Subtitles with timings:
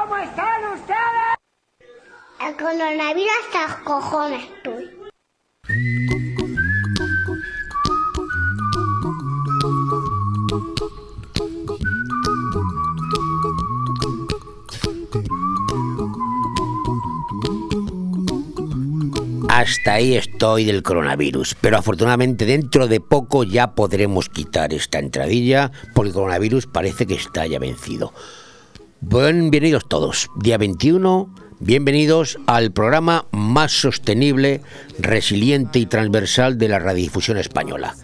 [0.00, 1.36] ¿Cómo están ustedes?
[2.40, 4.90] El coronavirus hasta los cojones estoy.
[19.50, 25.70] Hasta ahí estoy del coronavirus, pero afortunadamente dentro de poco ya podremos quitar esta entradilla
[25.94, 28.14] porque el coronavirus parece que está ya vencido.
[29.02, 34.60] Bienvenidos todos, día 21, bienvenidos al programa más sostenible,
[34.98, 37.96] resiliente y transversal de la radiodifusión española.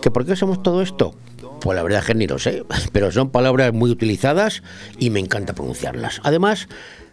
[0.00, 1.14] ¿Que por qué somos todo esto?
[1.60, 4.62] Pues la verdad es que ni lo sé, pero son palabras muy utilizadas
[4.98, 6.22] y me encanta pronunciarlas.
[6.24, 6.68] Además,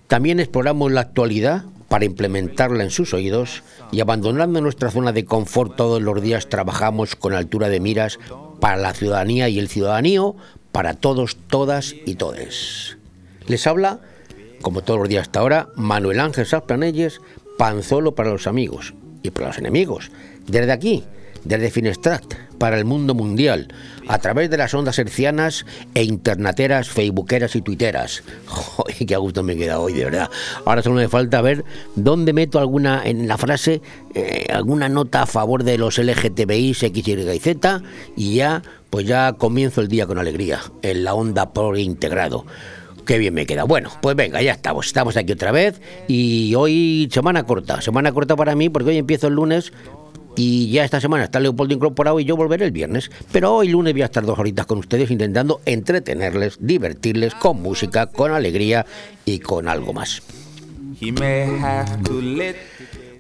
[0.08, 5.76] también exploramos la actualidad para implementarla en sus oídos y abandonando nuestra zona de confort
[5.76, 8.20] todos los días trabajamos con altura de miras
[8.62, 10.22] para la ciudadanía y el ciudadanía,
[10.72, 13.01] para todos, todas y todes.
[13.48, 14.00] Les habla,
[14.62, 17.20] como todos los días hasta ahora, Manuel Ángel Saplanelles,
[17.58, 18.94] Panzolo para los amigos
[19.24, 20.12] y para los enemigos.
[20.48, 21.04] Desde aquí,
[21.44, 22.24] desde Finestrat,
[22.58, 23.74] para el mundo mundial,
[24.08, 28.24] a través de las ondas hercianas e internateras, facebookeras y tuiteras.
[28.46, 30.30] ¡Joder, qué gusto me queda hoy, de verdad!
[30.66, 33.82] Ahora solo me falta ver dónde meto alguna, en la frase,
[34.14, 37.82] eh, alguna nota a favor de los LGTBI, X, y Z,
[38.16, 42.46] y ya, pues ya comienzo el día con alegría, en la onda por integrado.
[43.06, 43.64] Qué bien me queda.
[43.64, 44.88] Bueno, pues venga, ya estamos.
[44.88, 47.82] Estamos aquí otra vez y hoy semana corta.
[47.82, 49.74] Semana corta para mí porque hoy empiezo el lunes
[50.36, 53.12] y ya esta semana está Leopoldo incorporado y yo volveré el viernes.
[53.32, 58.08] Pero hoy lunes voy a estar dos horitas con ustedes intentando entretenerles, divertirles con música,
[58.08, 58.86] con alegría
[59.26, 60.22] y con algo más.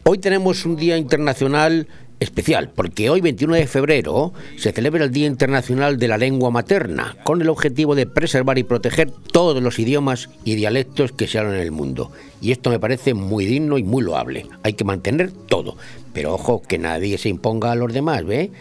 [0.04, 1.88] Hoy tenemos un día internacional
[2.22, 7.18] especial, porque hoy 21 de febrero se celebra el Día Internacional de la Lengua Materna,
[7.24, 11.56] con el objetivo de preservar y proteger todos los idiomas y dialectos que se hablan
[11.56, 12.12] en el mundo.
[12.40, 14.46] Y esto me parece muy digno y muy loable.
[14.62, 15.76] Hay que mantener todo,
[16.14, 18.52] pero ojo, que nadie se imponga a los demás, ¿ve?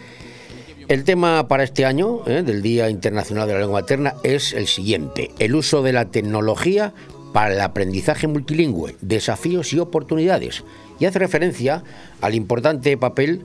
[0.87, 2.41] El tema para este año ¿eh?
[2.41, 6.93] del Día Internacional de la Lengua Materna es el siguiente, el uso de la tecnología
[7.31, 10.63] para el aprendizaje multilingüe, desafíos y oportunidades,
[11.01, 11.83] y hace referencia
[12.21, 13.41] al importante papel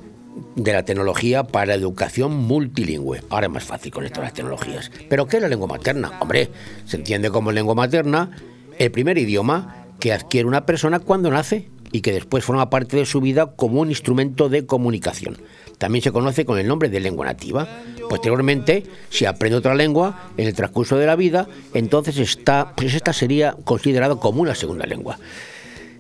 [0.57, 3.23] de la tecnología para la educación multilingüe.
[3.31, 4.91] Ahora es más fácil con esto las tecnologías.
[5.09, 6.13] ¿Pero qué es la lengua materna?
[6.21, 6.51] Hombre,
[6.85, 8.31] se entiende como lengua materna
[8.79, 13.07] el primer idioma que adquiere una persona cuando nace y que después forma parte de
[13.07, 15.39] su vida como un instrumento de comunicación.
[15.79, 17.67] También se conoce con el nombre de lengua nativa.
[18.11, 23.15] Posteriormente, si aprende otra lengua en el transcurso de la vida, entonces esta, pues esta
[23.15, 25.19] sería considerada como una segunda lengua.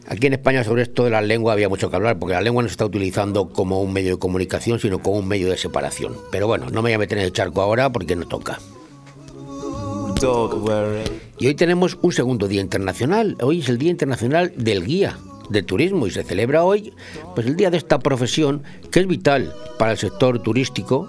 [0.09, 2.63] Aquí en España sobre esto de la lengua había mucho que hablar, porque la lengua
[2.63, 6.17] no se está utilizando como un medio de comunicación, sino como un medio de separación.
[6.31, 8.59] Pero bueno, no me voy a meter en el charco ahora porque no toca.
[11.39, 13.37] Y hoy tenemos un segundo día internacional.
[13.43, 15.19] Hoy es el Día Internacional del Guía
[15.51, 16.93] de Turismo y se celebra hoy
[17.35, 21.09] pues el día de esta profesión que es vital para el sector turístico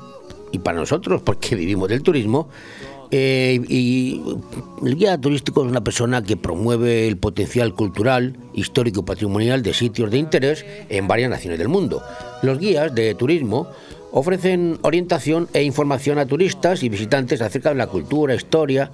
[0.52, 2.50] y para nosotros porque vivimos del turismo
[3.12, 3.60] eh,
[4.84, 9.74] el guía turístico es una persona que promueve el potencial cultural, histórico y patrimonial de
[9.74, 12.04] sitios de interés en varias naciones del mundo.
[12.42, 13.68] Los guías de turismo
[14.12, 18.92] ofrecen orientación e información a turistas y visitantes acerca de la cultura, historia.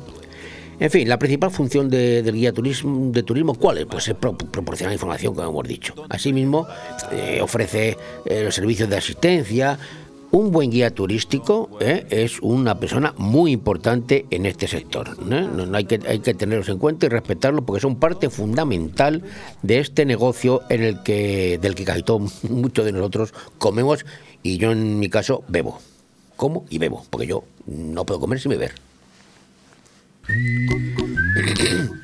[0.80, 3.86] En fin, la principal función del guía turismo, de turismo, ¿cuál es?
[3.86, 5.94] Pues es proporcionar información, como hemos dicho.
[6.10, 6.68] Asimismo,
[7.12, 9.78] eh, ofrece eh, los servicios de asistencia,
[10.34, 12.08] un buen guía turístico ¿eh?
[12.10, 15.16] es una persona muy importante en este sector.
[15.30, 15.48] ¿eh?
[15.48, 19.22] No, hay, que, hay que tenerlos en cuenta y respetarlos porque son parte fundamental
[19.62, 24.08] de este negocio en el que, del que casi todos, muchos de nosotros comemos
[24.42, 25.80] y yo en mi caso bebo.
[26.36, 28.74] Como y bebo, porque yo no puedo comer sin beber.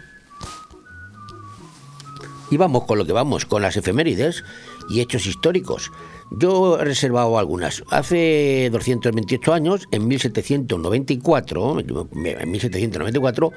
[2.52, 4.44] Y vamos con lo que vamos, con las efemérides
[4.90, 5.92] y hechos históricos.
[6.32, 7.84] Yo he reservado algunas.
[7.90, 13.52] Hace 228 años, en 1794, en 1794,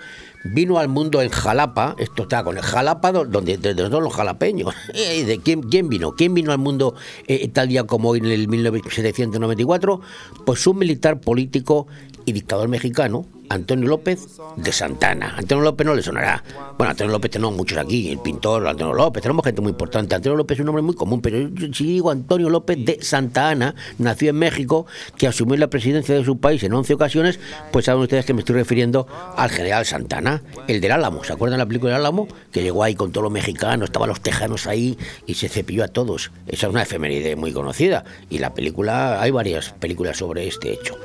[0.45, 4.75] vino al mundo en Jalapa, esto está con el Jalapa, donde, de, todos los jalapeños.
[4.95, 6.13] ¿De quién, quién vino?
[6.13, 6.95] ¿Quién vino al mundo
[7.27, 10.01] eh, tal día como hoy en el 1794?
[10.47, 11.87] Pues un militar político
[12.25, 15.35] y dictador mexicano, Antonio López de Santana.
[15.37, 16.43] Antonio López no le sonará.
[16.79, 20.15] Bueno, Antonio López tenemos muchos aquí, el pintor Antonio López, tenemos gente muy importante.
[20.15, 23.75] Antonio López es un nombre muy común, pero si digo Antonio López de Santa Ana,
[23.99, 24.87] nació en México,
[25.19, 27.41] que asumió la presidencia de su país en 11 ocasiones,
[27.73, 31.23] pues saben ustedes que me estoy refiriendo al general Santana, el del Álamo.
[31.25, 32.29] ¿Se acuerdan la película del Álamo?
[32.51, 34.97] Que llegó ahí con todos los mexicanos, estaban los tejanos ahí
[35.27, 36.31] y se cepilló a todos.
[36.47, 38.05] Esa es una efeméride muy conocida.
[38.31, 40.97] Y la película, hay varias películas sobre este hecho.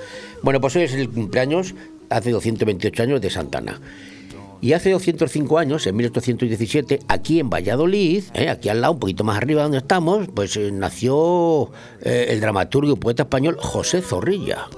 [0.47, 1.75] Bueno, pues hoy es el cumpleaños,
[2.09, 3.81] hace 228 años, de Santana.
[4.61, 8.47] Y hace 205 años, en 1817, aquí en Valladolid, ¿eh?
[8.47, 11.69] aquí al lado, un poquito más arriba donde estamos, pues eh, nació
[12.01, 14.69] eh, el dramaturgo y poeta español José Zorrilla.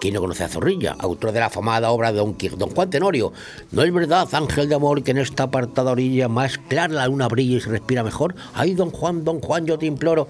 [0.00, 0.96] ¿Quién no conoce a Zorrilla?
[0.98, 3.32] Autor de la afamada obra de Don, Don Juan Tenorio.
[3.70, 7.28] ¿No es verdad, ángel de amor, que en esta apartada orilla más clara la luna
[7.28, 8.34] brilla y se respira mejor?
[8.54, 10.26] Ay, Don Juan, Don Juan, yo te imploro.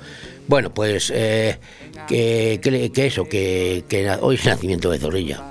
[0.48, 1.58] Bueno, pues eh,
[2.06, 2.60] que,
[2.94, 3.84] que, eso, que,
[4.20, 5.42] hoy es el nacimiento de Zorrilla.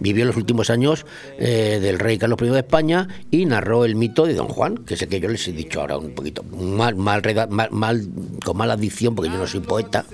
[0.00, 1.04] Vivió los últimos años
[1.38, 4.96] eh, del rey Carlos I de España y narró el mito de Don Juan, que
[4.96, 7.22] sé que yo les he dicho ahora un poquito, mal, mal,
[7.70, 8.08] mal
[8.44, 10.04] con mala dicción, porque yo no soy poeta,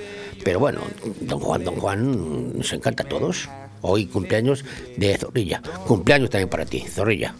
[0.44, 0.81] pero bueno,
[1.20, 3.49] Don Juan, Don Juan nos encanta a todos.
[3.81, 4.65] Hoy cumpleaños
[4.97, 5.62] de Zorrilla.
[5.87, 7.35] Cumpleaños también para ti, Zorrilla.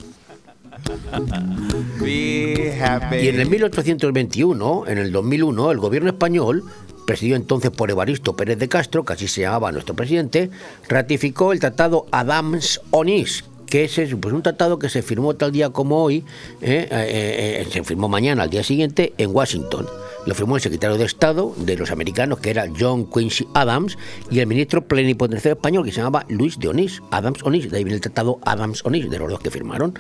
[2.07, 6.65] Y en el 1821, en el 2001, el gobierno español,
[7.07, 10.51] presidido entonces por Evaristo Pérez de Castro, que así se llamaba nuestro presidente,
[10.89, 16.03] ratificó el tratado Adams-Onís, que es pues, un tratado que se firmó tal día como
[16.03, 16.25] hoy,
[16.61, 19.87] eh, eh, eh, se firmó mañana, al día siguiente, en Washington.
[20.27, 23.97] Lo firmó el secretario de Estado de los americanos, que era John Quincy Adams,
[24.31, 27.85] y el ministro plenipotenciario español, que se llamaba Luis de Onís, Adams Onís, de ahí
[27.85, 29.95] viene el tratado Adams-Onís, de los dos que firmaron.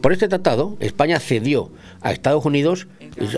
[0.00, 1.70] Por este tratado, España cedió
[2.00, 2.86] a Estados Unidos,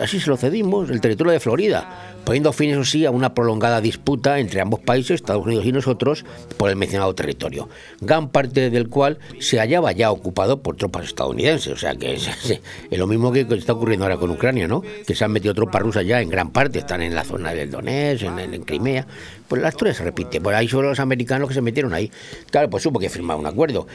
[0.03, 1.89] así se lo cedimos, el territorio de Florida,
[2.25, 6.25] poniendo fin, eso sí, a una prolongada disputa entre ambos países, Estados Unidos y nosotros,
[6.59, 7.69] por el mencionado territorio,
[8.01, 11.73] gran parte del cual se hallaba ya ocupado por tropas estadounidenses.
[11.73, 12.29] O sea que es,
[12.91, 14.83] lo mismo que está ocurriendo ahora con Ucrania, ¿no?
[15.07, 17.71] Que se han metido tropas rusas ya en gran parte, están en la zona del
[17.71, 19.07] Donetsk, en, en Crimea.
[19.49, 20.41] Pues la historia se repite.
[20.41, 22.13] Por ahí son los americanos que se metieron ahí.
[22.51, 23.87] Claro, pues supo que firmar un acuerdo.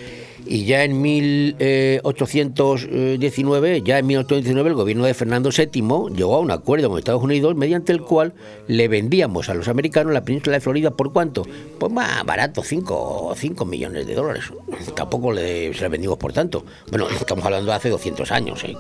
[0.46, 6.50] Y ya en 1819, ya en 1819, el gobierno de Fernando VII llegó a un
[6.52, 8.34] acuerdo con Estados Unidos mediante el cual
[8.68, 11.46] le vendíamos a los americanos la península de Florida por cuánto?
[11.80, 13.36] Pues más barato, 5
[13.66, 14.46] millones de dólares.
[14.96, 16.66] Tampoco le, se la vendimos por tanto.
[16.90, 18.76] Bueno, estamos hablando de hace 200 años, ¿eh?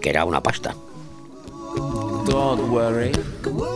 [0.00, 0.74] que era una pasta.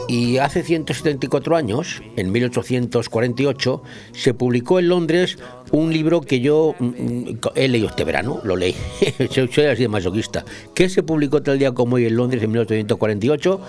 [0.09, 3.83] Y hace 174 años, en 1848,
[4.13, 5.39] se publicó en Londres
[5.71, 8.75] un libro que yo mm, mm, he leído este verano, lo leí,
[9.31, 10.45] soy así de masoquista,
[10.75, 13.61] que se publicó tal día como hoy en Londres en 1848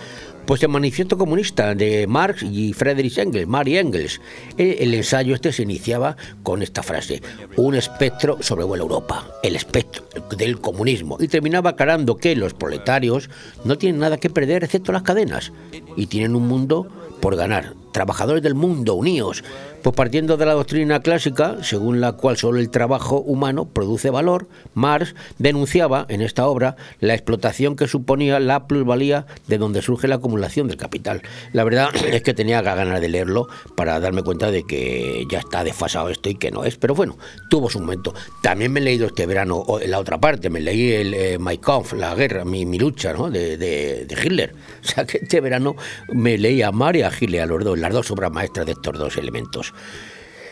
[0.45, 4.19] pues el manifiesto comunista de Marx y Friedrich Engels, Mary Engels.
[4.57, 7.21] Eh, el ensayo este se iniciaba con esta frase,
[7.55, 10.03] un espectro sobrevuela Europa, el espectro
[10.37, 13.29] del comunismo, y terminaba aclarando que los proletarios
[13.63, 15.51] no tienen nada que perder excepto las cadenas,
[15.95, 16.87] y tienen un mundo
[17.21, 17.82] por ganar.
[17.93, 19.43] Trabajadores del mundo, unidos.
[19.83, 24.47] Pues partiendo de la doctrina clásica, según la cual solo el trabajo humano produce valor,
[24.73, 30.15] Marx denunciaba en esta obra la explotación que suponía la plusvalía de donde surge la
[30.15, 31.21] acumulación del capital.
[31.51, 35.63] La verdad es que tenía ganas de leerlo para darme cuenta de que ya está
[35.63, 37.17] desfasado esto y que no es, pero bueno,
[37.49, 38.13] tuvo su momento.
[38.41, 41.93] También me he leído este verano la otra parte, me leí el eh, My Kampf,
[41.93, 43.29] la guerra, mi, lucha ¿no?
[43.29, 44.55] de, de, Hitler.
[44.83, 45.75] O sea que este verano
[46.09, 49.17] me leí a Mar Hitler, a los dos, las dos obras maestras de estos dos
[49.17, 49.73] elementos.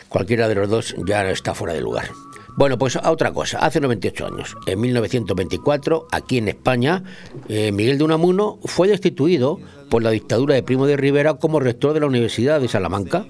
[0.08, 2.10] Cualquiera de los dos ya está fuera de lugar.
[2.54, 3.58] Bueno, pues a otra cosa.
[3.60, 7.02] Hace 98 años, en 1924, aquí en España,
[7.48, 9.58] eh, Miguel de Unamuno fue destituido
[9.88, 13.24] por la dictadura de Primo de Rivera como rector de la Universidad de Salamanca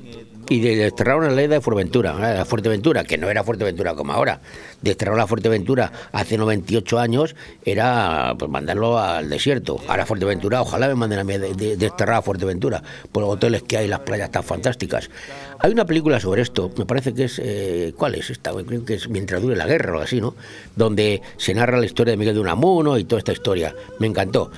[0.53, 4.41] y desterraron la ley de Fuerteventura, la Fuerteventura, que no era Fuerteventura como ahora.
[4.83, 7.35] Desterraron la Fuerteventura hace 98 años,
[7.65, 9.81] era pues mandarlo al desierto.
[9.89, 13.89] Ahora Fuerteventura, ojalá me manden a mí desterrar a Fuerteventura, por los hoteles que hay,
[13.89, 15.09] las playas tan fantásticas.
[15.59, 18.53] Hay una película sobre esto, me parece que es, eh, ¿cuál es esta?
[18.53, 20.35] Creo que es Mientras dure la guerra o así, ¿no?
[20.77, 23.75] Donde se narra la historia de Miguel de Unamuno y toda esta historia.
[23.99, 24.51] Me encantó.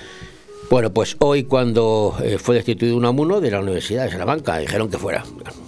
[0.70, 4.98] Bueno, pues hoy cuando eh, fue destituido Unamuno de la Universidad de Salamanca, dijeron que
[4.98, 5.24] fuera.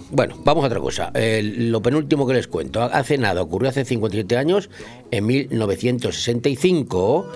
[0.09, 1.11] Bueno, vamos a otra cosa.
[1.13, 2.81] lo penúltimo que les cuento.
[2.81, 4.69] Hace nada, ocurrió hace 57 años,
[5.11, 7.27] en 1965,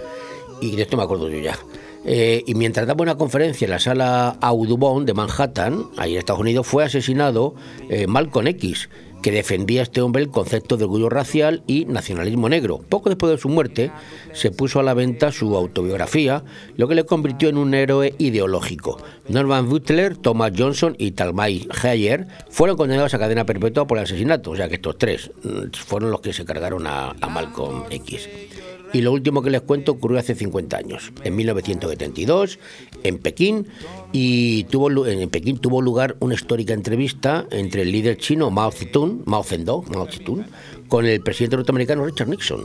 [0.61, 1.57] y de esto me acuerdo yo ya.
[2.03, 6.41] Eh, y mientras daba una conferencia en la sala Audubon de Manhattan, ahí en Estados
[6.41, 7.53] Unidos, fue asesinado
[7.89, 8.89] eh, Malcolm X,
[9.21, 12.79] que defendía este hombre el concepto de orgullo racial y nacionalismo negro.
[12.89, 13.91] Poco después de su muerte,
[14.33, 16.43] se puso a la venta su autobiografía,
[16.75, 19.01] lo que le convirtió en un héroe ideológico.
[19.29, 24.51] Norman Butler, Thomas Johnson y Talmay Heyer fueron condenados a cadena perpetua por el asesinato,
[24.51, 28.27] o sea que estos tres mm, fueron los que se cargaron a Malcolm X.
[28.93, 32.59] Y lo último que les cuento ocurrió hace 50 años, en 1972,
[33.03, 33.67] en Pekín,
[34.11, 39.23] y tuvo, en Pekín tuvo lugar una histórica entrevista entre el líder chino Mao Zedong,
[39.25, 40.45] Mao Zedong, Mao Zedong
[40.87, 42.61] con el presidente norteamericano Richard Nixon.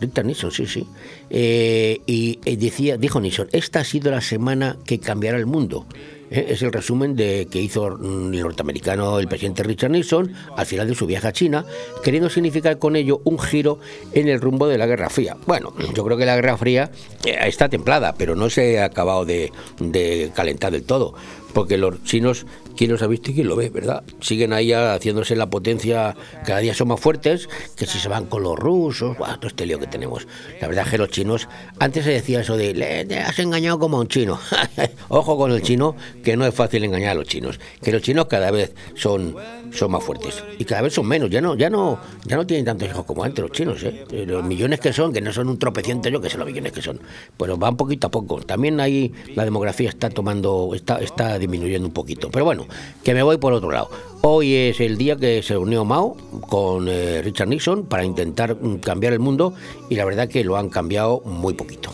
[0.00, 0.86] Richard Nixon, sí, sí.
[1.28, 5.86] Eh, y, decía, dijo Nixon, esta ha sido la semana que cambiará el mundo.
[6.34, 6.46] ¿Eh?
[6.48, 10.88] Es el resumen de que hizo mm, el norteamericano, el presidente Richard Nixon, al final
[10.88, 11.64] de su viaje a China,
[12.02, 13.78] queriendo significar con ello un giro
[14.12, 15.36] en el rumbo de la Guerra Fría.
[15.46, 16.90] Bueno, yo creo que la Guerra Fría
[17.24, 21.14] eh, está templada, pero no se ha acabado de, de calentar del todo
[21.54, 22.46] porque los chinos,
[22.76, 24.02] ¿quién los ha visto y quién lo ve, verdad?
[24.20, 28.42] Siguen ahí haciéndose la potencia, cada día son más fuertes, que si se van con
[28.42, 29.36] los rusos, ¡buah!
[29.36, 30.26] todo este lío que tenemos.
[30.60, 33.98] La verdad es que los chinos, antes se decía eso de, le, has engañado como
[33.98, 34.38] a un chino.
[35.08, 38.26] Ojo con el chino, que no es fácil engañar a los chinos, que los chinos
[38.26, 39.36] cada vez son,
[39.72, 42.64] son más fuertes y cada vez son menos, ya no, ya no, ya no tienen
[42.64, 43.82] tantos hijos como antes los chinos.
[43.82, 46.72] Eh, Los millones que son, que no son un tropeciente yo que sé los millones
[46.72, 47.00] que son,
[47.36, 48.40] pero van poquito a poco.
[48.42, 52.30] También ahí la demografía está tomando, está, está disminuyendo un poquito.
[52.30, 52.63] Pero bueno,
[53.02, 53.90] que me voy por otro lado.
[54.22, 56.16] Hoy es el día que se reunió Mao
[56.48, 59.54] con eh, Richard Nixon para intentar mm, cambiar el mundo
[59.90, 61.90] y la verdad que lo han cambiado muy poquito.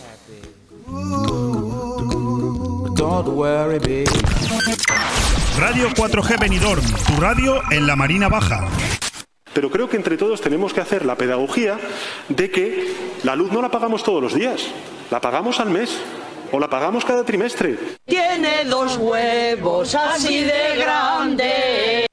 [5.58, 8.68] Radio 4G Benidorm, tu radio en la Marina Baja.
[9.52, 11.78] Pero creo que entre todos tenemos que hacer la pedagogía
[12.28, 14.68] de que la luz no la pagamos todos los días,
[15.10, 15.98] la pagamos al mes
[16.52, 17.78] o la pagamos cada trimestre.
[18.06, 22.06] Tiene dos huevos así de grandes.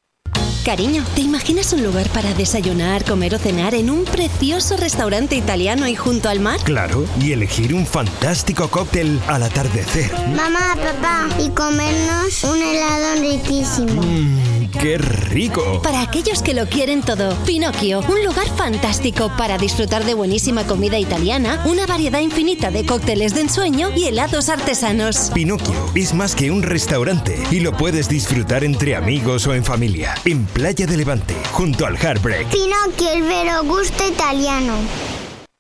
[0.68, 5.88] Cariño, ¿te imaginas un lugar para desayunar, comer o cenar en un precioso restaurante italiano
[5.88, 6.60] y junto al mar?
[6.66, 10.12] Claro, y elegir un fantástico cóctel al atardecer.
[10.36, 14.02] Mamá, papá, y comernos un helado riquísimo.
[14.02, 15.82] Mmm, ¡Qué rico!
[15.82, 21.00] Para aquellos que lo quieren todo, Pinocchio, un lugar fantástico para disfrutar de buenísima comida
[21.00, 25.32] italiana, una variedad infinita de cócteles de ensueño y helados artesanos.
[25.34, 30.16] Pinocchio es más que un restaurante y lo puedes disfrutar entre amigos o en familia.
[30.26, 32.48] En Playa de Levante, junto al Heartbreak.
[32.48, 34.74] Pinocchio, el vero gusto italiano.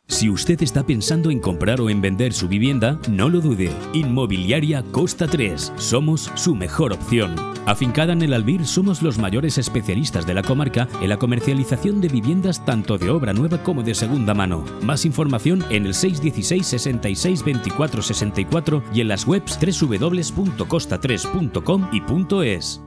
[0.09, 3.71] Si usted está pensando en comprar o en vender su vivienda, no lo dude.
[3.93, 5.73] Inmobiliaria Costa 3.
[5.75, 7.56] Somos su mejor opción.
[7.67, 12.07] Afincada en el Albir, somos los mayores especialistas de la comarca en la comercialización de
[12.07, 14.63] viviendas tanto de obra nueva como de segunda mano.
[14.83, 22.01] Más información en el 616 66 24 64 y en las webs www.costa3.com y
[22.45, 22.86] .es.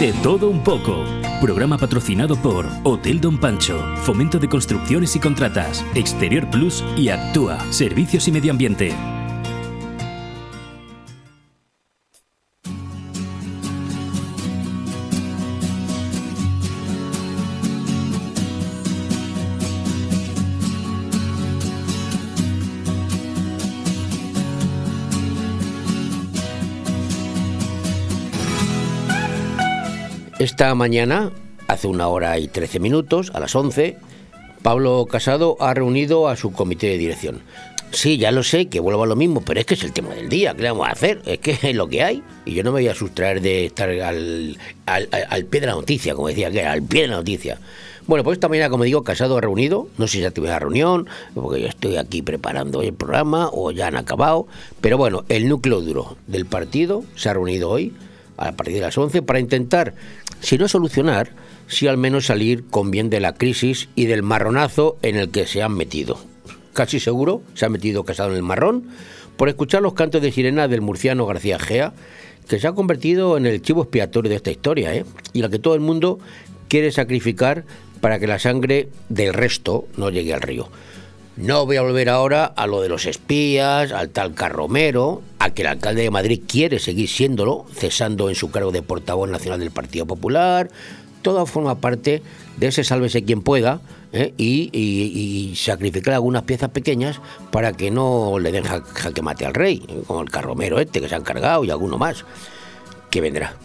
[0.00, 1.04] De todo un poco.
[1.42, 7.70] Programa patrocinado por Hotel Don Pancho, Fomento de Construcciones y Contratas, Exterior Plus y Actúa,
[7.70, 8.94] Servicios y Medio Ambiente.
[30.40, 31.32] Esta mañana,
[31.68, 33.98] hace una hora y trece minutos, a las 11,
[34.62, 37.42] Pablo Casado ha reunido a su comité de dirección.
[37.90, 40.14] Sí, ya lo sé, que vuelvo a lo mismo, pero es que es el tema
[40.14, 41.20] del día, ¿qué le vamos a hacer?
[41.26, 42.22] Es que es lo que hay.
[42.46, 44.56] Y yo no me voy a sustraer de estar al,
[44.86, 47.60] al, al pie de la noticia, como decía que era, al pie de la noticia.
[48.06, 50.58] Bueno, pues esta mañana, como digo, Casado ha reunido, no sé si ya tuve la
[50.58, 54.46] reunión, porque yo estoy aquí preparando el programa o ya han acabado,
[54.80, 57.92] pero bueno, el núcleo duro del partido se ha reunido hoy,
[58.40, 59.94] a partir de las 11, para intentar,
[60.40, 61.30] si no solucionar,
[61.66, 65.46] si al menos salir con bien de la crisis y del marronazo en el que
[65.46, 66.18] se han metido.
[66.72, 68.88] Casi seguro se ha metido Casado en el marrón
[69.36, 71.92] por escuchar los cantos de sirena del murciano García Gea,
[72.48, 75.04] que se ha convertido en el chivo expiatorio de esta historia, ¿eh?
[75.32, 76.18] y la que todo el mundo
[76.68, 77.64] quiere sacrificar
[78.00, 80.68] para que la sangre del resto no llegue al río.
[81.36, 85.62] No voy a volver ahora a lo de los espías, al tal Carromero, a que
[85.62, 89.70] el alcalde de Madrid quiere seguir siéndolo, cesando en su cargo de portavoz nacional del
[89.70, 90.70] Partido Popular.
[91.22, 92.22] Todo forma parte
[92.58, 93.80] de ese sálvese quien pueda
[94.12, 94.34] ¿eh?
[94.36, 97.20] y, y- sacrificar algunas piezas pequeñas
[97.50, 101.08] para que no le den ja- jaque mate al rey, como el Carromero este que
[101.08, 102.24] se han cargado y alguno más
[103.10, 103.56] que vendrá.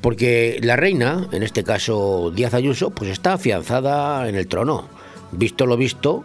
[0.00, 4.88] Porque la reina, en este caso Díaz Ayuso, pues está afianzada en el trono.
[5.30, 6.24] Visto lo visto,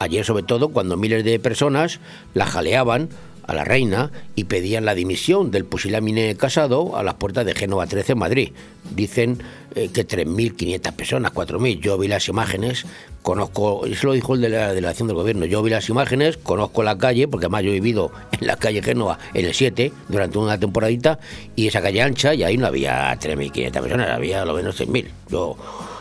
[0.00, 2.00] ayer sobre todo, cuando miles de personas
[2.34, 3.08] la jaleaban
[3.46, 7.86] a la reina y pedían la dimisión del pusilámine casado a las puertas de Génova
[7.86, 8.52] 13 en Madrid.
[8.94, 9.42] Dicen
[9.74, 11.80] eh, que 3.500 personas, 4.000.
[11.80, 12.86] Yo vi las imágenes,
[13.22, 16.82] conozco, eso lo dijo el de la delegación del gobierno, yo vi las imágenes, conozco
[16.82, 20.38] la calle, porque además yo he vivido en la calle Génova en el 7 durante
[20.38, 21.18] una temporadita,
[21.56, 25.06] y esa calle ancha, y ahí no había 3.500 personas, había a lo menos 6.000.
[25.30, 25.56] Yo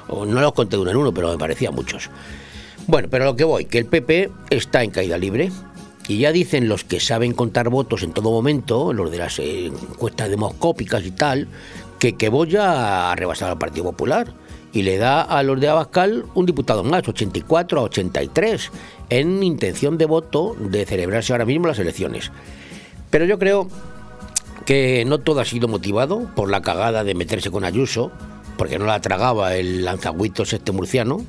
[0.10, 2.10] no los conté uno en uno, pero me parecían muchos.
[2.86, 5.52] Bueno, pero lo que voy, que el PP está en caída libre,
[6.07, 9.67] y ya dicen los que saben contar votos en todo momento, los de las eh,
[9.67, 11.48] encuestas demoscópicas y tal,
[12.00, 14.33] que que Boya ha rebasado al Partido Popular
[14.74, 18.72] y le da a los de Abascal un diputado más, 84 a 83,
[19.10, 22.31] en intención de voto de celebrarse ahora mismo las elecciones.
[23.12, 23.67] Pero yo creo
[24.65, 28.12] que no todo ha sido motivado por la cagada de meterse con Ayuso,
[28.57, 31.24] porque no la tragaba el lanzagüitos este murciano,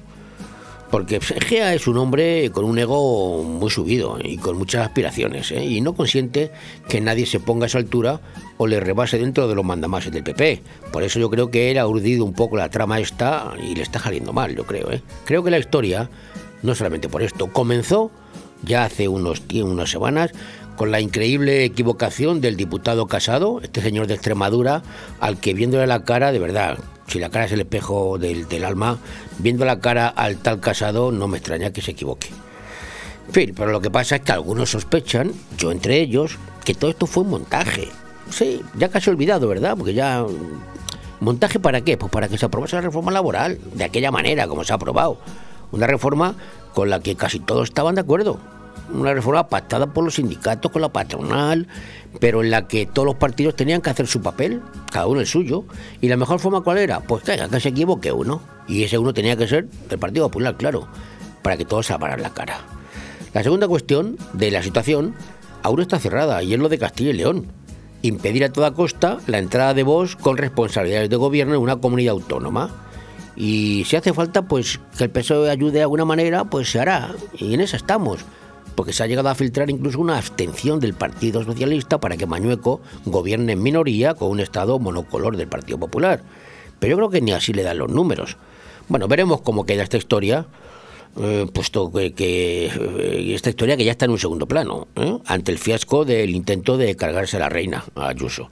[0.94, 5.64] porque Egea es un hombre con un ego muy subido y con muchas aspiraciones, ¿eh?
[5.64, 6.52] y no consiente
[6.88, 8.20] que nadie se ponga a esa altura
[8.58, 10.62] o le rebase dentro de los mandamases del PP.
[10.92, 13.82] Por eso yo creo que él ha urdido un poco la trama esta y le
[13.82, 14.92] está saliendo mal, yo creo.
[14.92, 15.02] ¿eh?
[15.24, 16.08] Creo que la historia,
[16.62, 18.12] no solamente por esto, comenzó
[18.62, 20.30] ya hace unos, unas semanas
[20.76, 24.84] con la increíble equivocación del diputado Casado, este señor de Extremadura,
[25.18, 28.98] al que viéndole la cara, de verdad, si la cara es el espejo del, alma,
[29.38, 32.28] viendo la cara al tal casado no me extraña que se equivoque.
[33.28, 36.90] En fin, pero lo que pasa es que algunos sospechan, yo entre ellos, que todo
[36.90, 37.88] esto fue un montaje.
[38.30, 39.76] Sí, ya casi olvidado, ¿verdad?
[39.76, 40.24] Porque ya...
[41.20, 41.96] ¿Montaje para qué?
[41.96, 45.18] Pues para que se aprobase la reforma laboral, de aquella manera como se ha aprobado.
[45.72, 46.34] Una reforma
[46.74, 48.38] con la que casi todos estaban de acuerdo
[49.00, 51.66] una reforma pactada por los sindicatos con la patronal,
[52.20, 55.26] pero en la que todos los partidos tenían que hacer su papel, cada uno el
[55.26, 55.64] suyo.
[56.00, 57.00] ¿Y la mejor forma cuál era?
[57.00, 58.40] Pues que, que se equivoque uno.
[58.66, 60.88] Y ese uno tenía que ser del Partido Popular, claro,
[61.42, 62.60] para que todos se apararan la cara.
[63.34, 65.14] La segunda cuestión de la situación
[65.62, 67.46] aún está cerrada y es lo de Castilla y León.
[68.02, 72.12] Impedir a toda costa la entrada de voz con responsabilidades de gobierno en una comunidad
[72.12, 72.70] autónoma.
[73.34, 77.12] Y si hace falta, pues que el PSOE ayude de alguna manera, pues se hará.
[77.38, 78.20] Y en esa estamos
[78.74, 82.80] porque se ha llegado a filtrar incluso una abstención del Partido Socialista para que Mañueco
[83.04, 86.22] gobierne en minoría con un Estado monocolor del Partido Popular.
[86.78, 88.36] Pero yo creo que ni así le dan los números.
[88.88, 90.46] Bueno, veremos cómo queda esta historia,
[91.20, 95.18] eh, puesto que, eh, esta historia que ya está en un segundo plano, ¿eh?
[95.26, 98.50] ante el fiasco del intento de cargarse a la reina, a Ayuso.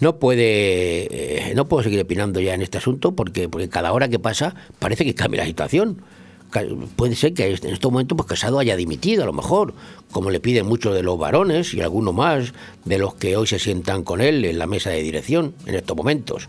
[0.00, 4.18] No puede, no puedo seguir opinando ya en este asunto porque, porque cada hora que
[4.18, 6.02] pasa parece que cambia la situación
[6.96, 9.74] puede ser que en este momento pues Casado haya dimitido a lo mejor,
[10.10, 12.52] como le piden muchos de los varones y algunos más
[12.84, 15.96] de los que hoy se sientan con él en la mesa de dirección en estos
[15.96, 16.48] momentos.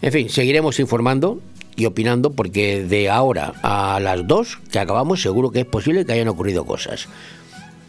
[0.00, 1.40] En fin, seguiremos informando
[1.76, 6.12] y opinando porque de ahora a las dos que acabamos seguro que es posible que
[6.12, 7.08] hayan ocurrido cosas.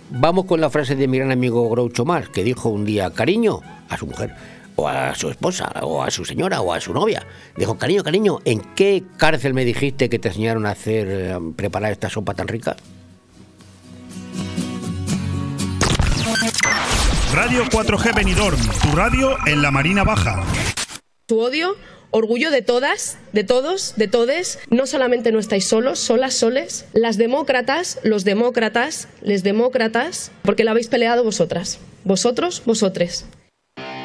[0.09, 3.61] Vamos con la frase de mi gran amigo Groucho Marx que dijo un día cariño
[3.89, 4.35] a su mujer
[4.75, 7.25] o a su esposa, o a su señora, o a su novia.
[7.57, 11.91] Dijo, cariño, cariño, ¿en qué cárcel me dijiste que te enseñaron a hacer, eh, preparar
[11.91, 12.75] esta sopa tan rica?
[17.33, 20.43] Radio 4G Benidorm, tu radio en la Marina Baja.
[21.25, 21.75] Tu odio,
[22.11, 24.59] orgullo de todas, de todos, de todes.
[24.69, 26.85] No solamente no estáis solos, solas, soles.
[26.93, 31.79] Las demócratas, los demócratas, les demócratas, porque la habéis peleado vosotras.
[32.03, 33.25] Vosotros, vosotres.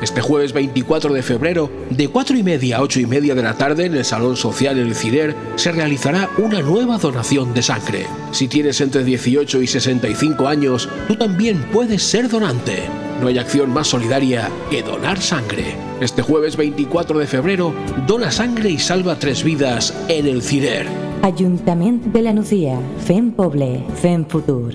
[0.00, 3.54] Este jueves 24 de febrero, de 4 y media a 8 y media de la
[3.54, 8.06] tarde en el Salón Social El Cider, se realizará una nueva donación de sangre.
[8.30, 12.84] Si tienes entre 18 y 65 años, tú también puedes ser donante.
[13.20, 15.74] No hay acción más solidaria que donar sangre.
[16.00, 17.74] Este jueves 24 de febrero,
[18.06, 20.86] dona sangre y salva tres vidas en El Cider.
[21.22, 24.74] Ayuntamiento de la Nucía, FEM Poble, FEM Futur.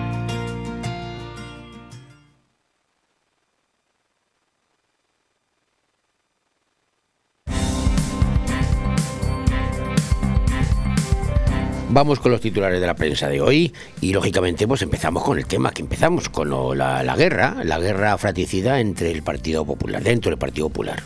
[11.93, 15.45] Vamos con los titulares de la prensa de hoy y lógicamente pues empezamos con el
[15.45, 20.39] tema que empezamos, con la guerra, la guerra fratricida entre el Partido Popular, dentro del
[20.39, 21.03] Partido Popular.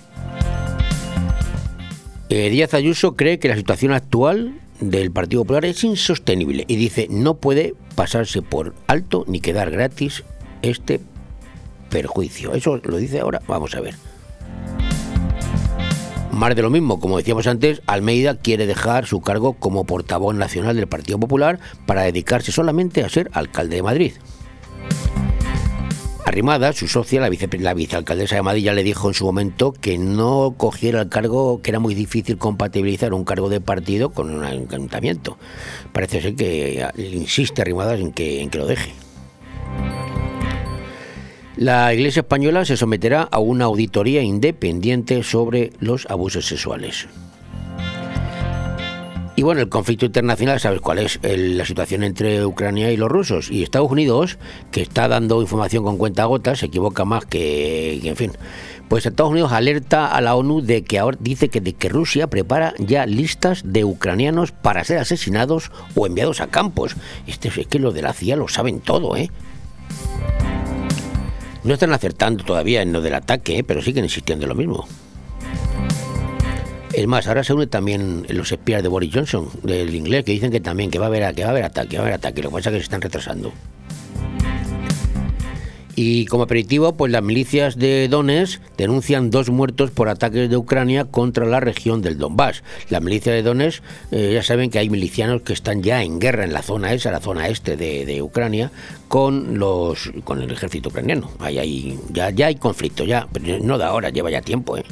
[2.29, 7.07] Eh, Díaz Ayuso cree que la situación actual del Partido Popular es insostenible y dice
[7.09, 10.23] no puede pasarse por alto ni quedar gratis
[10.61, 10.99] este
[11.89, 12.53] perjuicio.
[12.53, 13.95] Eso lo dice ahora, vamos a ver.
[16.35, 20.75] Más de lo mismo, como decíamos antes, Almeida quiere dejar su cargo como portavoz nacional
[20.75, 24.11] del Partido Popular para dedicarse solamente a ser alcalde de Madrid.
[26.25, 29.97] Arrimada, su socia, la, vice- la vicealcaldesa de Madrid, le dijo en su momento que
[29.97, 34.43] no cogiera el cargo, que era muy difícil compatibilizar un cargo de partido con un
[34.43, 35.37] ayuntamiento.
[35.93, 38.91] Parece ser que eh, insiste Arrimadas en en que lo deje.
[41.57, 47.07] La Iglesia española se someterá a una auditoría independiente sobre los abusos sexuales.
[49.37, 51.19] Y bueno, el conflicto internacional, ¿sabes cuál es?
[51.21, 53.51] La situación entre Ucrania y los rusos.
[53.51, 54.37] Y Estados Unidos,
[54.71, 58.31] que está dando información con cuentagotas, se equivoca más que, que, en fin.
[58.89, 62.27] Pues Estados Unidos alerta a la ONU de que ahora dice que, de que Rusia
[62.27, 66.95] prepara ya listas de ucranianos para ser asesinados o enviados a campos.
[67.27, 69.31] Este, es que los de la CIA lo saben todo, ¿eh?
[71.65, 73.63] No están acertando todavía en lo del ataque, ¿eh?
[73.63, 74.87] pero siguen insistiendo en lo mismo.
[76.93, 80.51] Es más, ahora se une también los espías de Boris Johnson, del inglés, que dicen
[80.51, 82.43] que también que va a haber, que va a haber ataque, va a haber ataque.
[82.43, 83.51] Lo que pasa es que se están retrasando.
[85.95, 91.05] Y como aperitivo, pues las milicias de Donetsk denuncian dos muertos por ataques de Ucrania
[91.05, 92.63] contra la región del Donbass.
[92.89, 93.81] Las milicias de Donetsk
[94.11, 97.11] eh, ya saben que hay milicianos que están ya en guerra en la zona esa,
[97.11, 98.71] la zona este de, Ucrania,
[99.07, 101.31] con los con el ejército ucraniano.
[101.39, 104.83] Ahí hay, ya, ya hay conflicto, ya, pero no de ahora, lleva ya tiempo, ¿eh?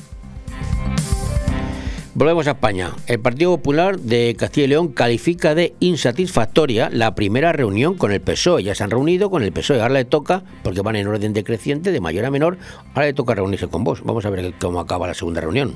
[2.15, 2.91] Volvemos a España.
[3.08, 8.21] El Partido Popular de Castilla y León califica de insatisfactoria la primera reunión con el
[8.21, 8.63] PSOE.
[8.63, 9.82] Ya se han reunido con el PSOE.
[9.82, 12.60] Ahora le toca, porque van en orden decreciente, de mayor a menor,
[12.93, 14.04] ahora le toca reunirse con vos.
[14.04, 15.76] Vamos a ver cómo acaba la segunda reunión.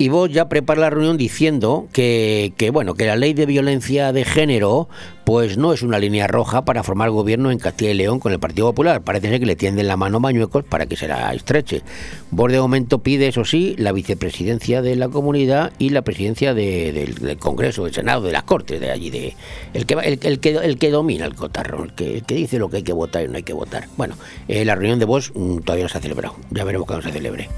[0.00, 4.12] Y vos ya prepara la reunión diciendo que, que, bueno que la ley de violencia
[4.12, 4.88] de género
[5.24, 8.38] pues no es una línea roja para formar gobierno en Castilla y León con el
[8.38, 9.02] Partido Popular.
[9.02, 11.82] Parece ser que le tienden la mano Mañuecos para que se la estreche.
[12.30, 16.92] Vos de momento pide, eso sí, la vicepresidencia de la comunidad y la presidencia de-
[17.20, 19.34] del, Congreso, del Senado, de las Cortes, de allí, de
[19.74, 22.58] el que, el, el que, el que domina el cotarro, el que, el que dice
[22.58, 23.88] lo que hay que votar y no hay que votar.
[23.96, 24.14] Bueno,
[24.46, 26.36] eh, la reunión de vos mm, todavía no se ha celebrado.
[26.52, 27.48] Ya veremos cuándo se celebre.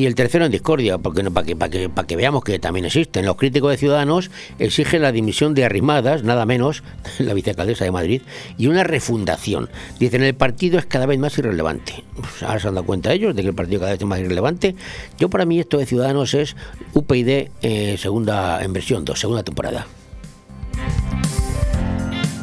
[0.00, 3.26] Y el tercero en discordia, porque no, para que, para que, veamos que también existen.
[3.26, 6.82] Los críticos de Ciudadanos exigen la dimisión de Arrimadas, nada menos,
[7.18, 8.22] la vicealcaldesa de Madrid,
[8.56, 9.68] y una refundación.
[9.98, 12.02] Dicen el partido es cada vez más irrelevante.
[12.14, 14.20] Pues ahora se han dado cuenta ellos de que el partido cada vez es más
[14.20, 14.74] irrelevante.
[15.18, 16.56] Yo para mí esto de Ciudadanos es
[16.94, 19.86] UPyD eh, segunda en versión 2, segunda temporada.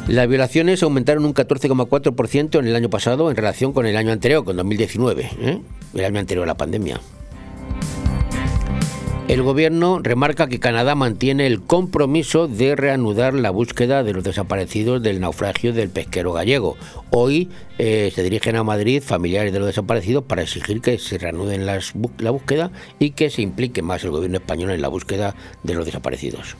[0.06, 4.44] Las violaciones aumentaron un 14,4% en el año pasado en relación con el año anterior,
[4.44, 5.60] con 2019, ¿eh?
[5.94, 7.00] el año anterior a la pandemia.
[9.28, 15.02] El gobierno remarca que Canadá mantiene el compromiso de reanudar la búsqueda de los desaparecidos
[15.02, 16.78] del naufragio del pesquero gallego.
[17.10, 21.66] Hoy eh, se dirigen a Madrid familiares de los desaparecidos para exigir que se reanuden
[21.66, 25.84] la búsqueda y que se implique más el gobierno español en la búsqueda de los
[25.84, 26.56] desaparecidos.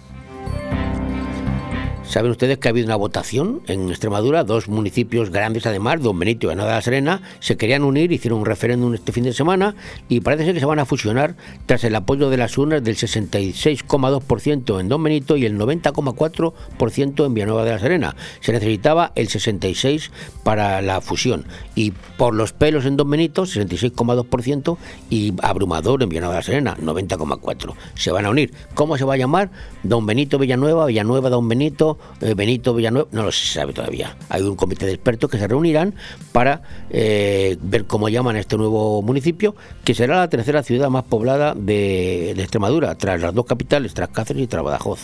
[2.08, 6.46] Saben ustedes que ha habido una votación en Extremadura, dos municipios grandes además, Don Benito
[6.46, 9.74] y Granada de la Serena, se querían unir, hicieron un referéndum este fin de semana
[10.08, 12.96] y parece ser que se van a fusionar tras el apoyo de las urnas del
[12.96, 18.16] 66,2% en Don Benito y el 90,4% en Villanueva de la Serena.
[18.40, 20.08] Se necesitaba el 66%
[20.42, 21.44] para la fusión
[21.74, 24.78] y por los pelos en Don Benito, 66,2%
[25.10, 27.74] y abrumador en Villanueva de la Serena, 90,4%.
[27.96, 28.54] Se van a unir.
[28.72, 29.50] ¿Cómo se va a llamar?
[29.82, 34.16] Don Benito Villanueva, Villanueva Don Benito, eh, Benito Villanueva, no lo se sabe todavía.
[34.28, 35.94] Hay un comité de expertos que se reunirán
[36.32, 41.54] para eh, ver cómo llaman este nuevo municipio, que será la tercera ciudad más poblada
[41.54, 45.00] de, de Extremadura, tras las dos capitales, tras Cáceres y tras Badajoz.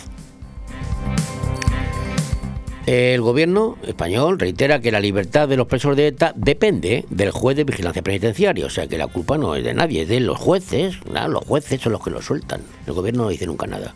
[2.85, 7.57] El gobierno español reitera que la libertad de los presos de ETA depende del juez
[7.57, 10.37] de vigilancia penitenciaria, o sea que la culpa no es de nadie, es de los
[10.37, 13.95] jueces, los jueces son los que lo sueltan, el gobierno no dice nunca nada.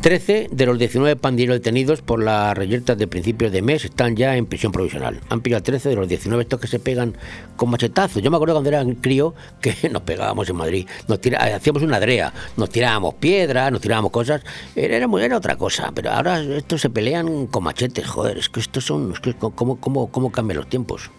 [0.00, 4.34] 13 de los 19 pandilleros detenidos por las reyertas de principios de mes están ya
[4.34, 5.20] en prisión provisional.
[5.28, 7.14] Han pillado 13 de los 19 estos que se pegan
[7.56, 8.22] con machetazos.
[8.22, 12.00] Yo me acuerdo cuando era crío que nos pegábamos en Madrid, nos tira, hacíamos una
[12.00, 14.40] drea, nos tirábamos piedras, nos tirábamos cosas,
[14.74, 18.86] era, era, otra cosa, pero ahora estos se pelean con machetes, joder, es que estos
[18.86, 21.10] son, es que cómo, cómo, cómo cambian los tiempos.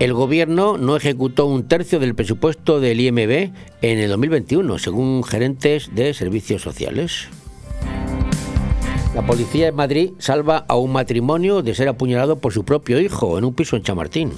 [0.00, 5.94] El gobierno no ejecutó un tercio del presupuesto del IMB en el 2021, según gerentes
[5.94, 7.28] de servicios sociales.
[9.14, 13.36] La policía de Madrid salva a un matrimonio de ser apuñalado por su propio hijo
[13.36, 14.32] en un piso en Chamartín.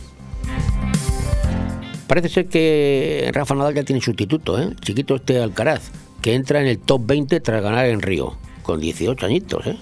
[2.09, 4.75] Parece ser que Rafa Nadal ya tiene sustituto, ¿eh?
[4.81, 9.27] chiquito este Alcaraz, que entra en el top 20 tras ganar en Río, con 18
[9.27, 9.65] añitos.
[9.69, 9.77] ¿eh?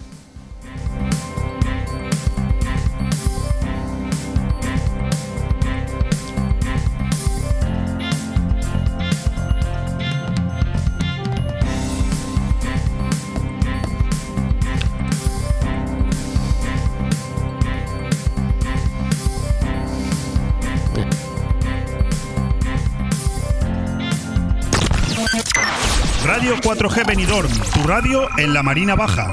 [27.31, 29.33] Benidorm, tu radio en la Marina Baja.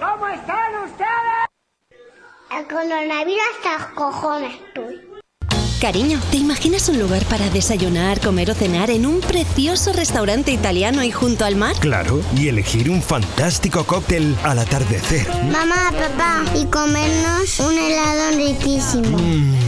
[0.00, 1.44] ¿Cómo están ustedes?
[2.50, 5.08] El coronavirus hasta cojones estoy.
[5.82, 11.04] Cariño, ¿te imaginas un lugar para desayunar, comer o cenar en un precioso restaurante italiano
[11.04, 11.76] y junto al mar?
[11.78, 15.28] Claro, y elegir un fantástico cóctel al atardecer.
[15.44, 19.18] Mamá, papá, y comernos un helado riquísimo.
[19.18, 19.67] Mmm,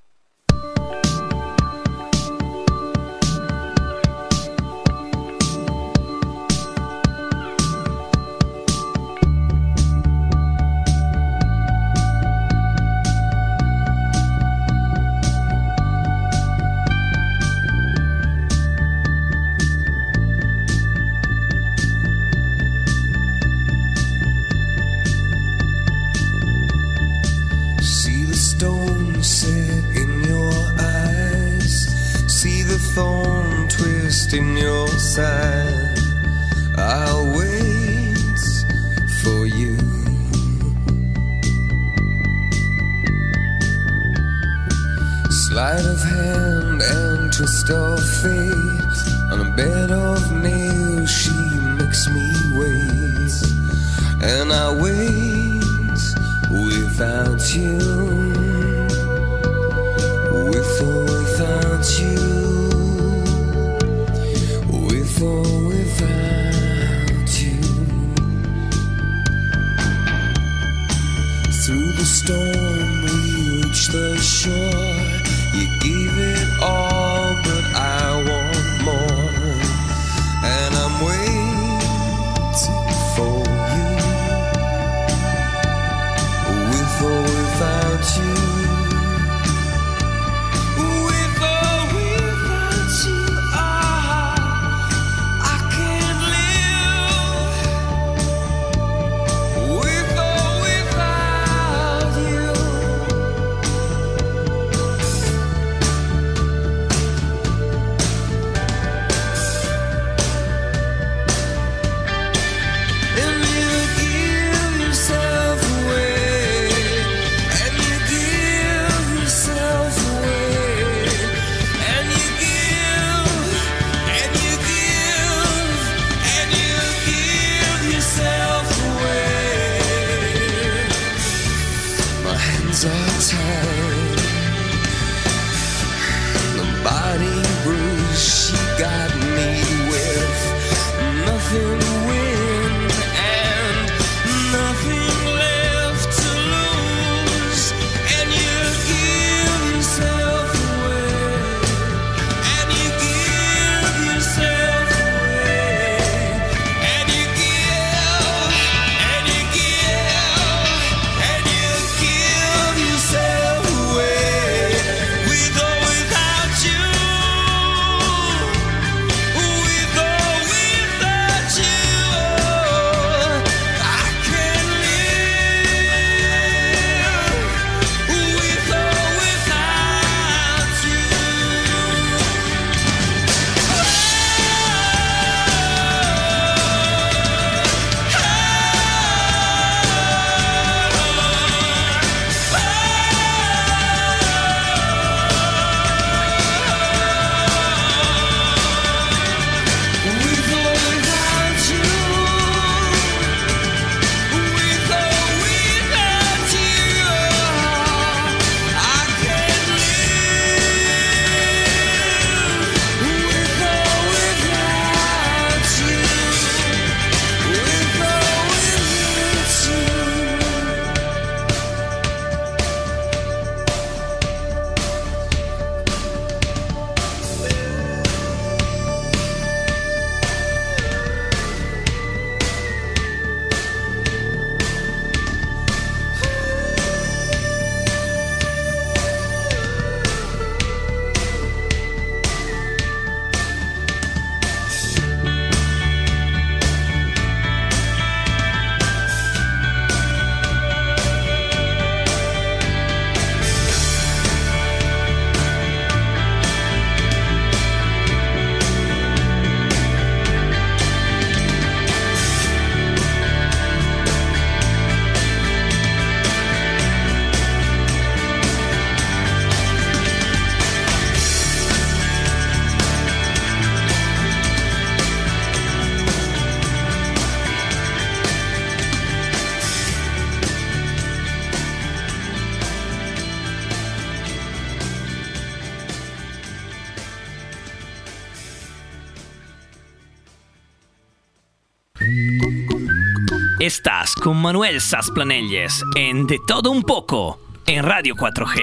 [294.21, 298.59] Con Manuel Sasplanelles en De Todo Un Poco en Radio 4G.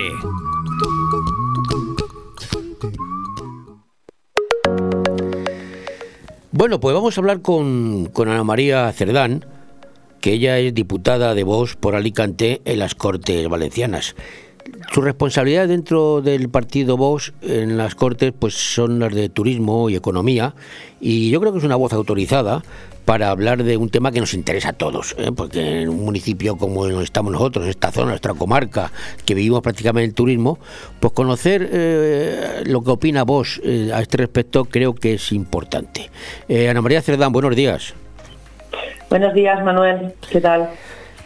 [6.53, 9.47] Bueno, pues vamos a hablar con, Ana María Cerdán,
[10.21, 14.15] que ella es diputada de Vox por Alicante en las Cortes Valencianas.
[14.93, 19.97] Su responsabilidad dentro del partido Vox en las Cortes pues son las de turismo y
[19.97, 20.55] economía
[21.01, 22.63] y yo creo que es una voz autorizada
[23.05, 25.31] para hablar de un tema que nos interesa a todos, ¿eh?
[25.35, 28.93] porque en un municipio como en estamos nosotros, esta zona, nuestra comarca,
[29.25, 30.59] que vivimos prácticamente el turismo,
[31.01, 36.11] pues conocer eh, lo que opina vos eh, a este respecto creo que es importante.
[36.49, 37.95] Eh, Ana María Cerdán, buenos días.
[39.09, 40.13] Buenos días, Manuel.
[40.31, 40.69] ¿Qué tal?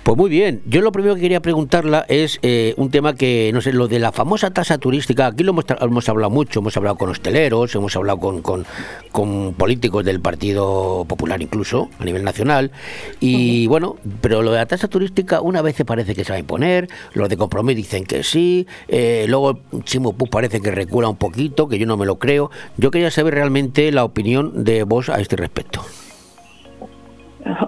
[0.03, 3.61] Pues muy bien, yo lo primero que quería preguntarla es eh, un tema que, no
[3.61, 6.97] sé, lo de la famosa tasa turística, aquí lo hemos, hemos hablado mucho, hemos hablado
[6.97, 8.67] con hosteleros, hemos hablado con, con,
[9.13, 12.73] con políticos del Partido Popular incluso, a nivel nacional,
[13.21, 16.41] y bueno, pero lo de la tasa turística una vez parece que se va a
[16.41, 21.17] imponer, los de Compromís dicen que sí, eh, luego Chimo Puig parece que recula un
[21.17, 25.11] poquito, que yo no me lo creo, yo quería saber realmente la opinión de vos
[25.11, 25.85] a este respecto.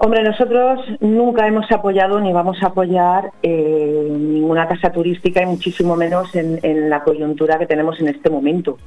[0.01, 5.97] Hombre, nosotros nunca hemos apoyado ni vamos a apoyar eh, ninguna casa turística y muchísimo
[5.97, 8.79] menos en, en la coyuntura que tenemos en este momento.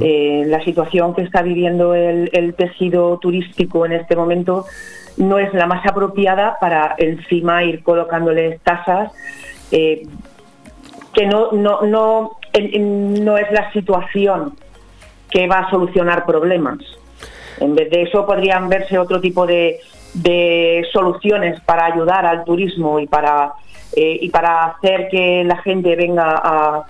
[0.00, 4.64] Eh, la situación que está viviendo el, el tejido turístico en este momento
[5.18, 9.12] no es la más apropiada para encima ir colocándoles tasas
[9.70, 10.06] eh,
[11.12, 12.38] que no, no, no,
[12.80, 14.54] no es la situación
[15.30, 16.78] que va a solucionar problemas.
[17.58, 19.80] En vez de eso podrían verse otro tipo de,
[20.16, 23.52] de soluciones para ayudar al turismo y para,
[23.94, 26.86] eh, y para hacer que la gente venga a,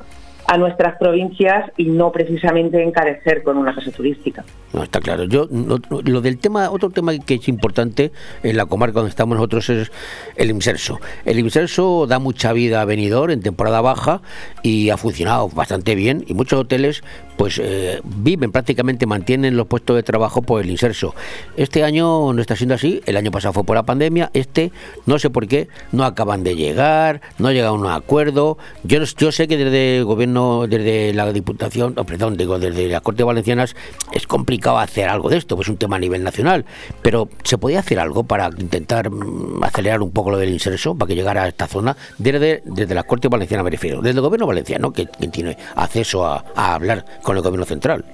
[0.49, 4.45] a nuestras provincias y no precisamente encarecer con una casa turística.
[4.73, 5.25] No, está claro.
[5.25, 9.37] Yo no- lo del tema, otro tema que es importante en la comarca donde estamos
[9.37, 9.91] nosotros es
[10.37, 11.01] el inserso.
[11.25, 14.21] El inserso da mucha vida a Benidorm en temporada baja
[14.63, 17.03] y ha funcionado bastante bien y muchos hoteles
[17.37, 21.15] pues eh, viven prácticamente mantienen los puestos de trabajo por el inserso.
[21.57, 24.73] Este año no está siendo así, el año pasado fue por la pandemia, este
[25.07, 28.59] no sé por qué no acaban de llegar, no llega a un acuerdo.
[28.85, 30.36] Yo yo sé que desde el gobierno,
[30.69, 33.77] desde la Diputación, oh, perdón, digo desde las Cortes Valencianas
[34.13, 36.65] es complicado hacer algo de esto, pues es un tema a nivel nacional,
[37.03, 41.09] pero se podía hacer algo para intentar mm, acelerar un poco lo del inserso para
[41.09, 44.47] que llegara a esta zona desde desde las Cortes Valencianas me refiero, desde el gobierno
[44.47, 48.05] valenciano que, tiene acceso a, a hablar con el gobierno central.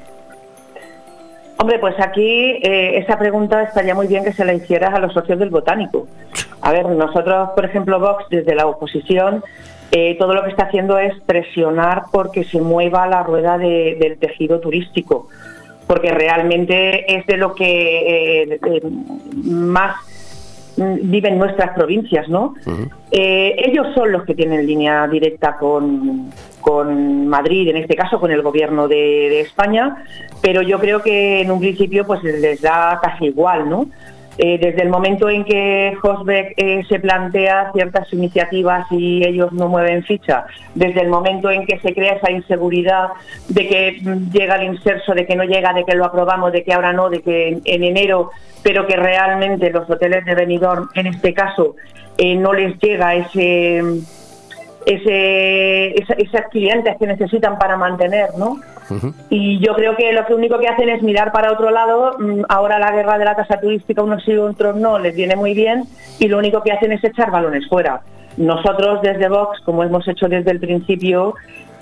[1.62, 5.12] Hombre, pues aquí eh, esa pregunta estaría muy bien que se la hicieras a los
[5.12, 6.09] socios del botánico.
[6.61, 9.45] A ver, nosotros, por ejemplo, Vox, desde la oposición,
[9.93, 14.16] eh, todo lo que está haciendo es presionar porque se mueva la rueda de- del
[14.18, 15.28] tejido turístico,
[15.86, 18.82] porque realmente es de lo que eh, eh,
[19.45, 19.95] más
[20.76, 22.55] viven nuestras provincias, ¿no?
[23.11, 26.30] Eh, ellos son los que tienen línea directa con,
[26.62, 29.97] con Madrid, en este caso con el gobierno de, de España,
[30.40, 33.86] pero yo creo que en un principio pues les da casi igual, ¿no?
[34.39, 39.68] Eh, desde el momento en que Hosbeck eh, se plantea ciertas iniciativas y ellos no
[39.68, 43.09] mueven ficha, desde el momento en que se crea esa inseguridad
[43.49, 46.64] de que mm, llega el inserso, de que no llega, de que lo aprobamos, de
[46.64, 48.30] que ahora no, de que en, en enero,
[48.62, 51.76] pero que realmente los hoteles de Benidorm, en este caso,
[52.16, 53.83] eh, no les llega ese,
[54.87, 58.61] ese, esa- esas clientes que necesitan para mantener, ¿no?
[59.30, 62.16] Y yo creo que lo que único que hacen es mirar para otro lado.
[62.18, 65.55] Mm, Ahora la guerra de la tasa turística, unos sí, otros no, les viene muy
[65.55, 65.85] bien
[66.18, 68.03] y lo único que hacen es echar balones fuera.
[68.37, 71.35] Nosotros desde Vox, como hemos hecho desde el principio,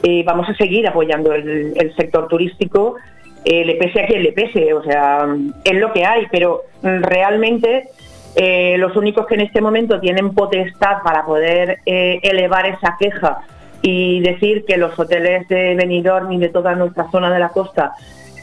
[0.03, 2.97] eh, vamos a seguir apoyando el, el sector turístico,
[3.45, 5.27] eh, le pese a quien le pese, o sea,
[5.65, 7.89] es lo que hay, pero mm, realmente
[8.37, 13.41] eh, los únicos que en este momento tienen potestad para poder eh, elevar esa queja
[13.83, 17.93] y decir que los hoteles de Benidorm y de toda nuestra zona de la costa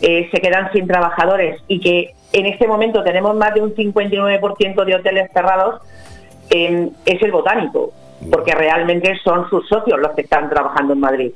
[0.02, 4.86] eh, se quedan sin trabajadores y que en este momento tenemos más de un 59%
[4.86, 5.82] de hoteles cerrados,
[6.50, 7.92] eh, es el botánico,
[8.32, 11.32] porque realmente son sus socios los que están trabajando en Madrid.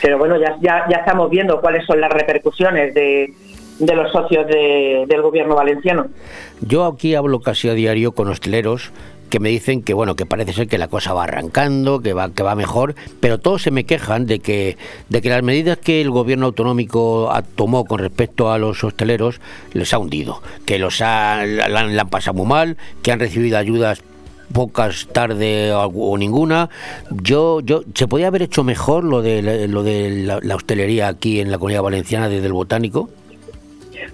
[0.00, 3.32] Pero bueno, ya, ya, ya estamos viendo cuáles son las repercusiones de,
[3.78, 6.06] de los socios de- del gobierno valenciano.
[6.60, 8.90] Yo aquí hablo casi a diario con hosteleros
[9.28, 12.30] que me dicen que bueno que parece ser que la cosa va arrancando que va
[12.30, 14.76] que va mejor pero todos se me quejan de que
[15.08, 19.40] de que las medidas que el gobierno autonómico tomó con respecto a los hosteleros
[19.72, 23.58] les ha hundido que los ha, la, la han pasado muy mal que han recibido
[23.58, 24.00] ayudas
[24.52, 26.70] pocas tarde o, ninguna
[27.10, 31.40] yo yo se podía haber hecho mejor lo de lo de la, la hostelería aquí
[31.40, 33.10] en la comunidad valenciana desde el botánico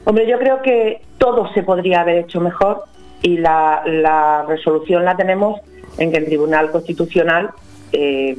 [0.05, 2.85] Hombre, yo creo que todo se podría haber hecho mejor
[3.23, 5.61] y la, resolución la tenemos
[5.99, 7.51] en que el Tribunal Constitucional,
[7.93, 8.37] eh,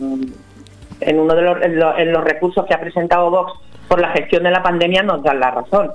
[0.99, 1.57] en uno de los,
[2.07, 3.53] los recursos que ha presentado Vox
[3.87, 5.91] por la gestión de la pandemia, nos dan la razón.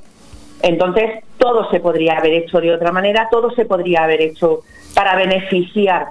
[0.63, 4.61] Entonces, todo se podría haber hecho de otra manera, todo se podría haber hecho
[4.95, 6.09] para beneficiar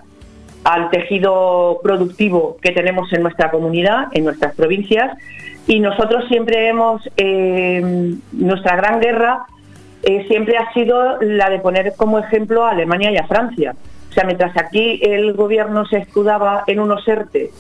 [0.63, 5.17] al tejido productivo que tenemos en nuestra comunidad, en nuestras provincias,
[5.67, 9.45] y nosotros siempre hemos, eh, nuestra gran guerra
[10.03, 13.75] eh, siempre ha sido la de poner como ejemplo a Alemania y a Francia.
[14.09, 17.51] O sea, mientras aquí el gobierno se escudaba en unos ERTE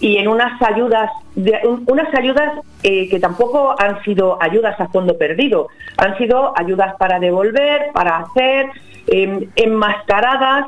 [0.00, 2.52] y en unas ayudas, de, un- unas ayudas
[2.82, 8.18] eh, que tampoco han sido ayudas a fondo perdido, han sido ayudas para devolver, para
[8.18, 8.66] hacer,
[9.08, 10.66] eh, enmascaradas.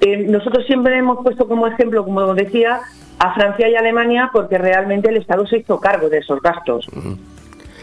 [0.00, 2.80] Eh, nosotros siempre hemos puesto como ejemplo, como decía,
[3.18, 6.88] a Francia y Alemania porque realmente el Estado se hizo cargo de esos gastos.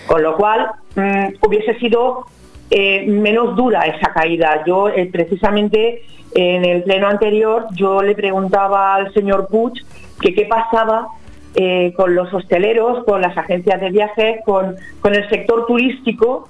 [0.08, 2.26] Con lo cual, mm, hubiese sido
[2.72, 4.64] eh, menos dura esa caída.
[4.66, 6.04] Yo, eh, precisamente,
[6.34, 9.74] en el pleno anterior, yo le preguntaba al señor Puig
[10.22, 11.08] que qué pasaba
[11.56, 16.48] eh, con los hosteleros, con las agencias de viajes, con, con el sector turístico,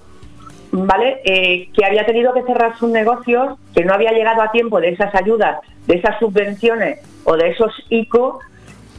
[0.72, 1.22] ¿vale?
[1.24, 4.90] Eh, que había tenido que cerrar sus negocios, que no había llegado a tiempo de
[4.90, 8.40] esas ayudas, de esas subvenciones o de esos ICO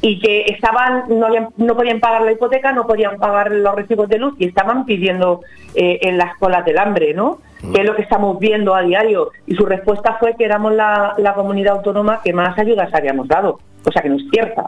[0.03, 4.09] y que estaban no, habían- no podían pagar la hipoteca, no podían pagar los recibos
[4.09, 5.43] de luz y estaban pidiendo
[5.75, 7.39] eh, en las colas del hambre, ¿no?
[7.75, 9.31] Que es lo que estamos viendo a diario.
[9.47, 13.61] Y su respuesta fue que éramos la, la comunidad autónoma que más ayudas habíamos dado,
[13.85, 14.65] cosa que no es cierta.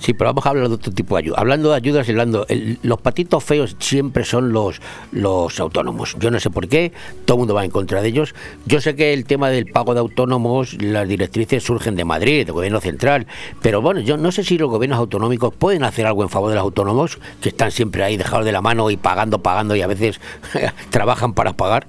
[0.00, 1.38] Sí, pero vamos a hablar de otro tipo de ayuda.
[1.38, 4.80] Hablando de ayudas, hablando, el- los patitos feos siempre son los,
[5.10, 6.16] los autónomos.
[6.20, 6.92] Yo no sé por qué,
[7.24, 8.32] todo el mundo va en contra de ellos.
[8.64, 12.54] Yo sé que el tema del pago de autónomos, las directrices surgen de Madrid, del
[12.54, 13.26] gobierno central,
[13.60, 16.54] pero bueno, yo no sé si los gobiernos autonómicos pueden hacer algo en favor de
[16.54, 19.88] los autónomos, que están siempre ahí dejados de la mano y pagando, pagando y a
[19.88, 20.20] veces
[20.90, 21.88] trabajan para pagar.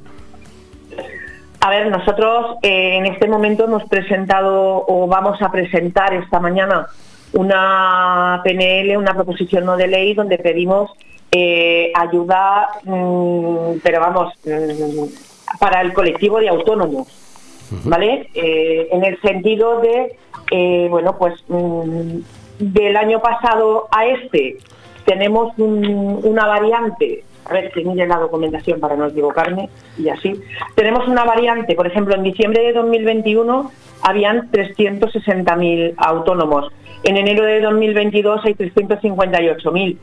[1.62, 6.88] A ver, nosotros eh, en este momento hemos presentado o vamos a presentar esta mañana
[7.34, 10.91] una PNL, una proposición no de ley, donde pedimos
[11.32, 17.07] eh, ayuda, mm, pero vamos, mm, para el colectivo de autónomos,
[17.86, 18.30] ¿vale?
[18.34, 20.15] Eh, en el sentido de,
[20.51, 22.17] eh, bueno, pues mm,
[22.59, 24.57] del año pasado a este
[25.05, 30.39] tenemos un- una variante, a ver que mire la documentación para no equivocarme y así.
[30.75, 33.71] Tenemos una variante, por ejemplo, en diciembre de 2021
[34.01, 36.71] habían 360.000 autónomos.
[37.04, 39.97] En enero de 2022 hay 358.000.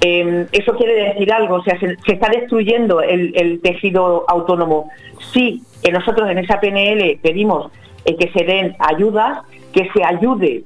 [0.00, 4.90] Eh, eso quiere decir algo, o sea, se, está destruyendo el, el tejido autónomo.
[5.32, 7.72] Sí, que nosotros en esa PNL pedimos
[8.04, 9.40] eh, que se den ayudas,
[9.72, 10.64] que se ayude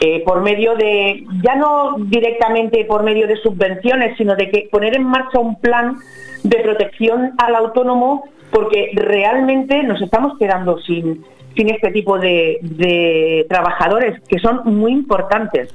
[0.00, 4.96] eh, por medio de, ya no directamente por medio de subvenciones, sino de que poner
[4.96, 5.96] en marcha un plan
[6.42, 11.24] de protección al autónomo, porque realmente nos estamos quedando sin,
[11.56, 15.68] sin este tipo de, de trabajadores que son muy importantes.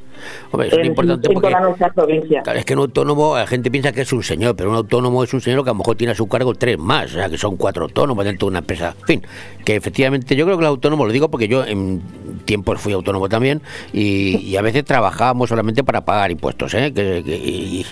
[0.51, 2.41] Hombre, es en- importante en porque toda nuestra provincia.
[2.43, 5.23] Claro, es que un autónomo, la gente piensa que es un señor, pero un autónomo
[5.23, 7.29] es un señor que a lo mejor tiene a su cargo tres más, o sea,
[7.29, 8.93] que son cuatro autónomos dentro de una empresa.
[8.99, 9.21] En fin,
[9.63, 12.01] que efectivamente yo creo que los autónomos, lo digo porque yo en
[12.43, 13.61] tiempos fui autónomo también
[13.93, 16.91] y, y a veces trabajábamos solamente para pagar impuestos, ¿eh?
[16.93, 17.85] Que- que- y-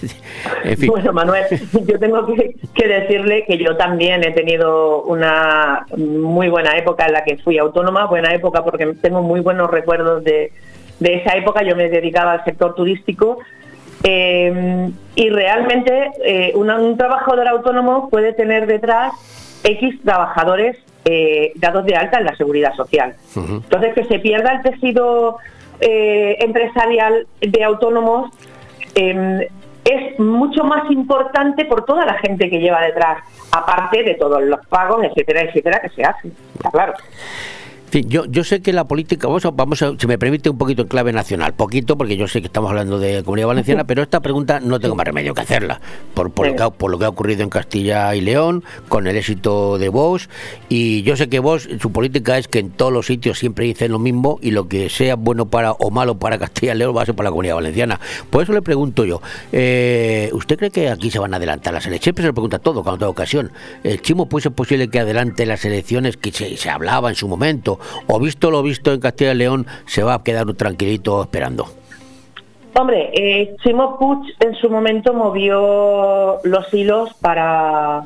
[0.64, 0.88] en fin.
[0.88, 1.44] Bueno, Manuel,
[1.86, 7.12] yo tengo que, que decirle que yo también he tenido una muy buena época en
[7.12, 10.52] la que fui autónoma, buena época porque tengo muy buenos recuerdos de,
[11.00, 13.38] de esa época, yo me dedicaba al sector turístico
[14.04, 19.12] eh, y realmente eh, un trabajador autónomo puede tener detrás
[19.64, 23.14] X trabajadores eh, dados de alta en la seguridad social.
[23.34, 25.38] Entonces, que se pierda el tejido
[25.80, 28.30] empresarial de autónomos
[28.94, 29.48] eh,
[29.88, 34.64] es mucho más importante por toda la gente que lleva detrás, aparte de todos los
[34.66, 36.32] pagos, etcétera, etcétera, que se hacen.
[36.54, 36.94] Está claro.
[37.90, 40.58] Fin, yo, yo sé que la política, vamos a, vamos a- si me permite, un
[40.58, 44.02] poquito en clave nacional, poquito, porque yo sé que estamos hablando de Comunidad Valenciana, pero
[44.02, 45.80] esta pregunta no tengo más remedio que hacerla,
[46.12, 49.06] por, por, lo, que ha, por lo que ha ocurrido en Castilla y León, con
[49.06, 50.28] el éxito de Vox,
[50.68, 53.90] y yo sé que Vox, su política es que en todos los sitios siempre dicen
[53.92, 57.02] lo mismo, y lo que sea bueno para o malo para Castilla y León va
[57.02, 57.98] a ser para la Comunidad Valenciana.
[58.28, 59.22] Por eso le pregunto yo,
[59.52, 62.04] eh, ¿usted cree que aquí se van a adelantar las elecciones?
[62.04, 63.50] Siempre se lo pregunta todo, cuando tenga ocasión.
[63.82, 67.26] ¿El Chimo pues es posible que adelante las elecciones que se, se hablaba en su
[67.28, 67.77] momento?
[68.06, 71.66] ¿O visto lo visto en Castilla y León se va a quedar tranquilito esperando?
[72.74, 78.02] Hombre, eh, Chimo Puig en su momento movió los hilos para,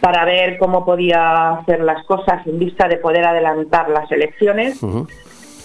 [0.00, 4.80] para ver cómo podía hacer las cosas en vista de poder adelantar las elecciones.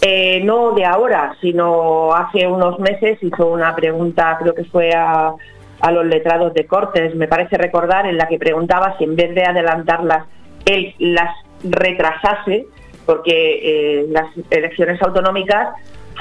[0.02, 5.36] Eh, no de ahora, sino hace unos meses hizo una pregunta, creo que fue a,
[5.80, 9.36] a los letrados de Cortes, me parece recordar, en la que preguntaba si en vez
[9.36, 10.26] de adelantarlas,
[10.66, 12.66] él las retrasase,
[13.06, 15.70] porque eh, las elecciones autonómicas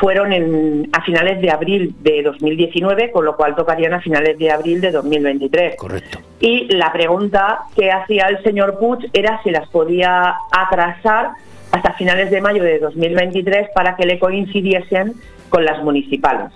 [0.01, 4.51] fueron en, a finales de abril de 2019, con lo cual tocarían a finales de
[4.51, 5.77] abril de 2023.
[5.77, 6.19] Correcto.
[6.41, 11.33] Y la pregunta que hacía el señor Puig era si las podía atrasar
[11.71, 15.15] hasta finales de mayo de 2023 para que le coincidiesen
[15.51, 16.51] con las municipales.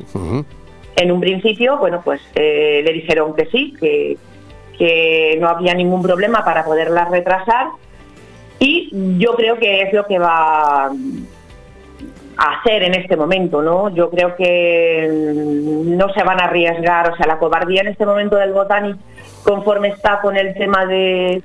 [0.97, 4.16] En un principio, bueno, pues eh, le dijeron que sí, que,
[4.79, 7.68] que no había ningún problema para poderlas retrasar
[8.59, 10.86] y yo creo que es lo que va
[12.36, 13.94] a hacer en este momento, ¿no?
[13.94, 18.07] Yo creo que mm, no se van a arriesgar, o sea, la cobardía en este
[18.07, 18.96] momento del Botanic,
[19.44, 21.42] conforme está con el tema de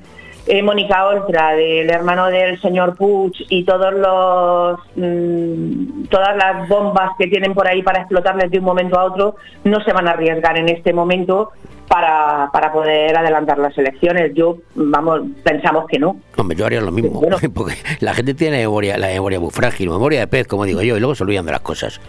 [0.47, 7.11] eh, Mónica Oltra, del hermano del señor Puig y todos los mm, todas las bombas
[7.17, 10.11] que tienen por ahí para explotarles de un momento a otro, no se van a
[10.11, 11.51] arriesgar en este momento
[11.87, 14.31] para, para poder adelantar las elecciones.
[14.33, 16.17] Yo, vamos, pensamos que no.
[16.37, 17.21] Hombre, yo haría lo mismo,
[17.53, 20.81] porque la gente tiene la memoria, la memoria muy frágil, memoria de pez, como digo
[20.81, 21.99] yo, y luego se olvidan de las cosas.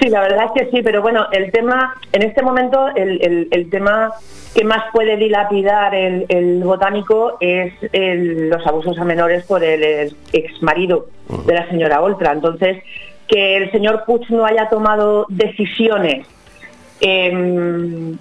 [0.00, 3.48] Sí, la verdad es que sí, pero bueno, el tema, en este momento, el, el-
[3.50, 4.12] el tema
[4.54, 10.62] que más puede dilapidar el, el botánico es los abusos a menores por el ex
[10.62, 11.06] marido
[11.46, 12.32] de la señora Oltra.
[12.32, 12.82] Entonces,
[13.28, 16.26] que el señor Puig no haya tomado decisiones
[17.00, 18.16] em,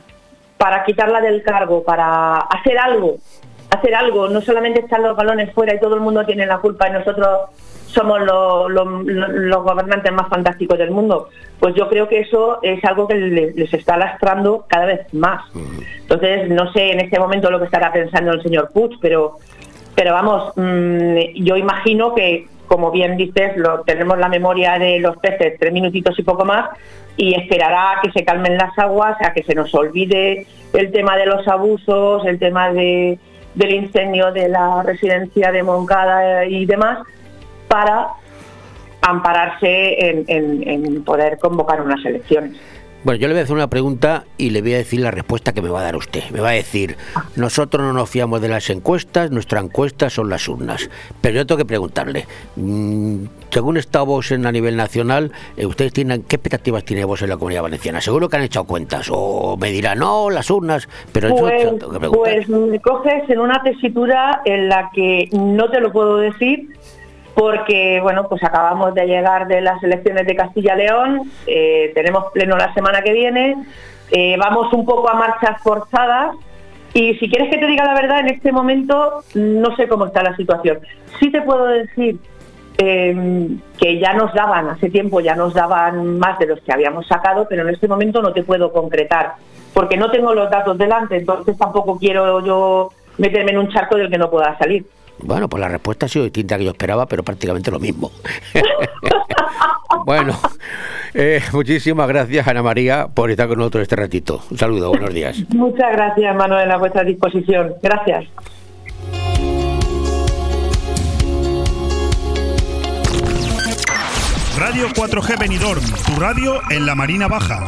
[0.57, 3.17] para quitarla del cargo, para hacer algo,
[3.69, 6.89] hacer algo, no solamente echar los balones fuera y todo el mundo tiene la culpa
[6.89, 7.49] y nosotros
[7.97, 11.29] somos lo- lo- lo- los gobernantes más fantásticos del mundo.
[11.59, 15.41] Pues yo creo que eso es algo que le- les está lastrando cada vez más.
[16.01, 19.37] Entonces, no sé en este momento lo que estará pensando el señor Puig, pero,
[19.95, 25.17] pero vamos, mm, yo imagino que, como bien dices, lo, tenemos la memoria de los
[25.17, 26.69] peces, tres minutitos y poco más,
[27.15, 31.17] y esperará a que se calmen las aguas, a que se nos olvide el tema
[31.17, 33.17] de los abusos, el tema de,
[33.55, 36.99] del incendio de la residencia de Moncada y demás,
[37.67, 38.07] para
[39.01, 42.57] ampararse en, en- en poder convocar unas elecciones.
[43.03, 45.53] Bueno, yo le voy a hacer una pregunta y le voy a decir la respuesta
[45.53, 46.23] que me va a dar usted.
[46.31, 46.97] Me va a decir,
[47.37, 50.89] nosotros no nos fiamos de las encuestas, nuestra encuesta son las urnas.
[51.21, 52.25] Pero yo tengo que preguntarle,
[52.57, 57.21] mm, según está vos en a nivel nacional, eh, ¿ustedes tienen qué expectativas tiene vos
[57.21, 58.01] en la comunidad valenciana?
[58.01, 61.91] Seguro que han echado cuentas o me dirá, no, las urnas, pero eso Pues, tengo
[61.91, 62.33] que preguntar.
[62.35, 66.75] pues me coges en una tesitura en la que no te lo puedo decir
[67.37, 72.73] porque bueno pues acabamos de llegar de las elecciones de Castilla-León, eh, tenemos pleno la
[72.73, 73.55] semana que viene,
[74.09, 76.35] eh, vamos un poco a marchas forzadas
[76.95, 80.23] y si quieres que te diga la verdad en este momento no sé cómo está
[80.23, 80.79] la situación.
[81.19, 82.17] Sí te puedo decir
[82.79, 87.05] eh, que ya nos daban, hace tiempo ya nos daban más de los que habíamos
[87.05, 89.33] sacado, pero en este momento no te puedo concretar,
[89.75, 94.09] porque no tengo los datos delante, entonces tampoco quiero yo meterme en un charco del
[94.09, 94.87] que no pueda salir.
[95.19, 98.11] Bueno, pues la respuesta ha sido distinta a que yo esperaba, pero prácticamente lo mismo.
[100.05, 100.37] bueno,
[101.13, 104.41] eh, muchísimas gracias Ana María por estar con nosotros este ratito.
[104.51, 105.43] Un saludo, buenos días.
[105.49, 107.73] Muchas gracias, Manuel, a vuestra disposición.
[107.81, 108.25] Gracias.
[114.57, 117.67] Radio 4G Benidorm, tu radio en la Marina Baja.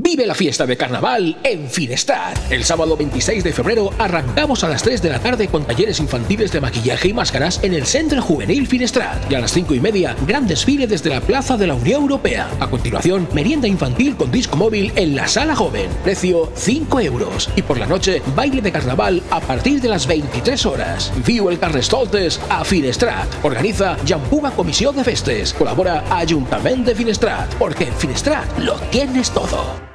[0.00, 2.38] Vive la fiesta de carnaval en Finestrat.
[2.52, 6.52] El sábado 26 de febrero arrancamos a las 3 de la tarde con talleres infantiles
[6.52, 9.28] de maquillaje y máscaras en el Centro Juvenil Finestrat.
[9.28, 12.48] Y a las 5 y media, gran desfile desde la Plaza de la Unión Europea.
[12.60, 15.90] A continuación, merienda infantil con disco móvil en la Sala Joven.
[16.04, 17.50] Precio 5 euros.
[17.56, 21.12] Y por la noche, baile de carnaval a partir de las 23 horas.
[21.26, 23.26] Viu el Carnestoltes a Finestrat.
[23.42, 25.52] Organiza Jampuga Comisión de Festes.
[25.52, 27.52] Colabora Ayuntamiento de Finestrat.
[27.56, 29.87] Porque en Finestrat lo tienes todo.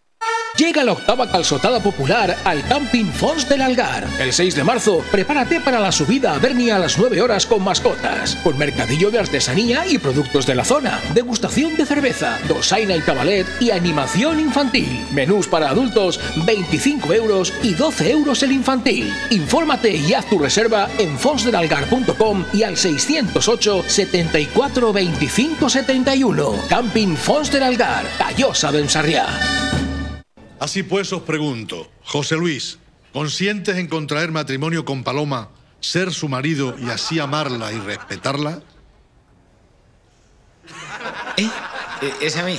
[0.55, 4.05] Llega la octava calzotada popular al Camping Fons del Algar.
[4.19, 7.63] El 6 de marzo, prepárate para la subida a Bernia a las 9 horas con
[7.63, 13.01] mascotas, con mercadillo de artesanía y productos de la zona, degustación de cerveza, dosaina y
[13.01, 15.07] cabalet y animación infantil.
[15.11, 19.11] Menús para adultos, 25 euros y 12 euros el infantil.
[19.31, 26.55] Infórmate y haz tu reserva en fonsdelalgar.com y al 608 74 25 71.
[26.69, 29.25] Camping Fons del Algar, Callosa de Ensarriá.
[30.63, 32.77] Así pues os pregunto, José Luis,
[33.11, 35.49] ¿conscientes en contraer matrimonio con Paloma,
[35.81, 38.61] ser su marido y así amarla y respetarla?
[41.35, 41.49] ¿Eh?
[42.21, 42.57] ¿Es a mí?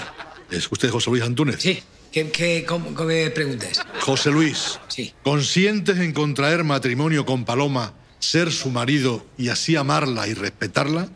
[0.50, 1.62] ¿Es usted José Luis Antúnez?
[1.62, 1.82] Sí.
[2.12, 3.80] ¿Qué, qué, cómo, cómo me preguntas?
[4.02, 5.14] José Luis, Sí.
[5.22, 11.08] ¿conscientes en contraer matrimonio con Paloma, ser su marido y así amarla y respetarla?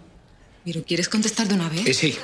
[0.64, 1.86] Miro, ¿quieres contestar de una vez?
[1.86, 2.16] Eh, sí.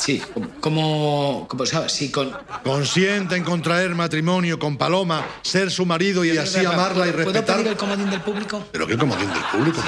[0.00, 0.22] Sí.
[0.60, 1.92] ¿Cómo, cómo sabes?
[1.92, 2.32] Sí, con...
[2.64, 7.32] ¿Consciente en contraer matrimonio con Paloma, ser su marido y así amarla y ¿Puedo pedir
[7.34, 7.70] respetarla?
[7.70, 8.64] el comodín del público?
[8.72, 9.82] ¿Pero qué comodín del público?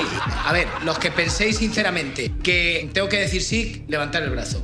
[0.44, 4.62] A ver, los que penséis sinceramente que tengo que decir sí, levantad el brazo.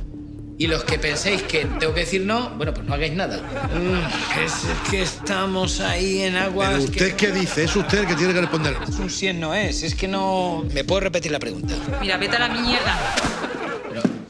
[0.59, 3.37] Y los que penséis que tengo que decir no, bueno, pues no hagáis nada.
[3.37, 4.53] Mm, es
[4.91, 6.71] que estamos ahí en aguas.
[6.71, 7.63] ¿Pero usted qué dice?
[7.63, 8.75] Es usted el que tiene que responder.
[8.87, 10.65] Es un sí no es, es que no.
[10.73, 11.73] ¿Me puedo repetir la pregunta?
[12.01, 12.99] Mira, vete a la mierda.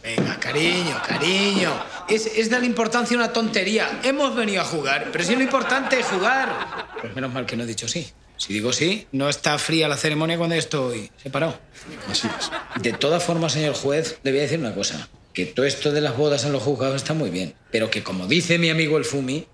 [0.01, 1.71] Venga, cariño, cariño.
[2.07, 3.99] Es, es darle importancia a una tontería.
[4.03, 6.49] Hemos venido a jugar, pero si lo importante es jugar.
[7.01, 8.11] Pues menos mal que no he dicho sí.
[8.37, 11.59] Si digo sí, no está fría la ceremonia cuando estoy separado.
[12.09, 12.49] Así es.
[12.81, 15.09] De todas formas, señor juez, le voy a decir una cosa.
[15.33, 17.53] Que todo esto de las bodas en los juzgados está muy bien.
[17.69, 19.45] Pero que como dice mi amigo el Fumi,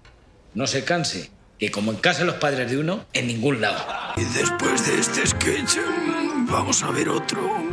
[0.53, 1.31] no se canse.
[1.57, 3.83] Que como en casa de los padres de uno, en ningún lado.
[4.17, 7.64] Y después de este sketch, mm, vamos a ver otro.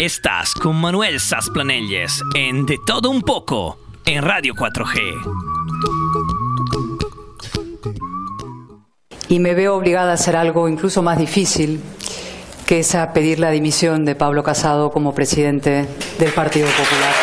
[0.00, 3.76] Estás con Manuel Sasplanelles en De Todo Un Poco
[4.06, 4.98] en Radio 4G.
[9.28, 11.82] y me veo obligada a hacer algo incluso más difícil,
[12.66, 15.86] que es a pedir la dimisión de Pablo Casado como presidente
[16.18, 17.14] del Partido Popular.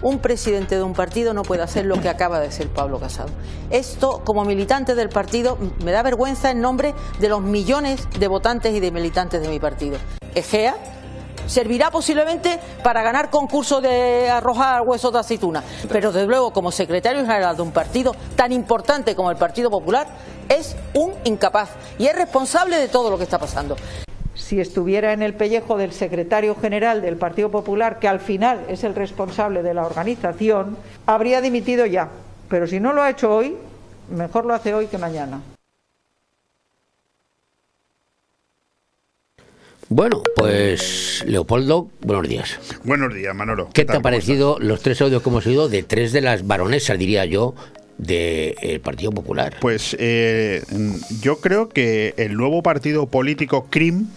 [0.00, 3.28] Un presidente de un partido no puede hacer lo que acaba de hacer Pablo Casado.
[3.68, 8.74] Esto, como militante del partido, me da vergüenza en nombre de los millones de votantes
[8.74, 9.98] y de militantes de mi partido.
[10.34, 10.74] Egea
[11.46, 17.22] servirá posiblemente para ganar concursos de arrojar huesos de aceituna, pero desde luego como secretario
[17.22, 20.06] general de un partido tan importante como el Partido Popular
[20.48, 23.76] es un incapaz y es responsable de todo lo que está pasando.
[24.34, 28.82] si estuviera en el pellejo del secretario general del Partido Popular, que al final es
[28.82, 30.76] el responsable de la organización,
[31.06, 32.08] habría dimitido ya.
[32.48, 33.56] Pero si no lo ha hecho hoy,
[34.10, 35.40] mejor lo hace hoy que mañana.
[39.88, 42.58] Bueno, pues Leopoldo, buenos días.
[42.84, 43.68] Buenos días, Manolo.
[43.72, 46.98] ¿Qué te ha parecido los tres audios que hemos oído de tres de las baronesas,
[46.98, 47.54] diría yo,
[47.98, 49.56] del Partido Popular?
[49.60, 50.62] Pues eh,
[51.20, 54.08] yo creo que el nuevo partido político CRIM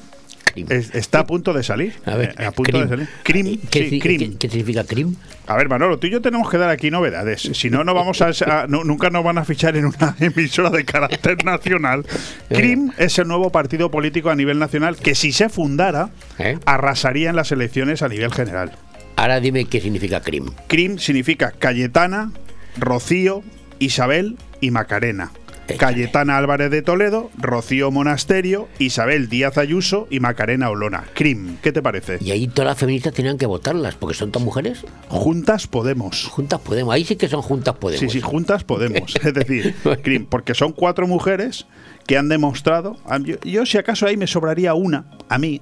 [0.69, 1.93] es- está a punto de salir.
[2.05, 3.07] A ver, Eh, a punto de salir.
[3.23, 4.19] ¿Qué, sí, si- CRIM.
[4.33, 5.15] qué- qué significa CRIM?
[5.47, 7.41] A ver, Manolo, tú y yo tenemos que dar aquí novedades.
[7.53, 10.69] Si no, no vamos a, a- no- nunca nos van a fichar en una emisora
[10.69, 12.05] de carácter nacional.
[12.49, 16.57] CRIM es el nuevo partido político a nivel nacional que si se fundara ¿Eh?
[16.65, 18.71] arrasaría en las elecciones a nivel general.
[19.15, 20.51] Ahora dime qué significa CRIM.
[20.67, 22.31] CRIM significa Cayetana,
[22.77, 23.41] Rocío,
[23.79, 25.31] Isabel y Macarena.
[25.76, 31.05] Cayetana Álvarez de Toledo, Rocío Monasterio, Isabel Díaz Ayuso y Macarena Olona.
[31.13, 32.18] CRIM, ¿qué te parece?
[32.22, 34.86] Y ahí todas las feministas tenían que votarlas, porque son todas mujeres.
[35.09, 36.26] Juntas Podemos.
[36.28, 37.99] Juntas Podemos, ahí sí que son Juntas Podemos.
[37.99, 39.13] Sí, sí, juntas Podemos.
[39.15, 41.65] Es decir, CRIM, porque son cuatro mujeres
[42.05, 42.97] que han demostrado.
[43.43, 45.61] yo, si acaso ahí me sobraría una, a mí,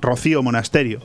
[0.00, 1.00] Rocío Monasterio,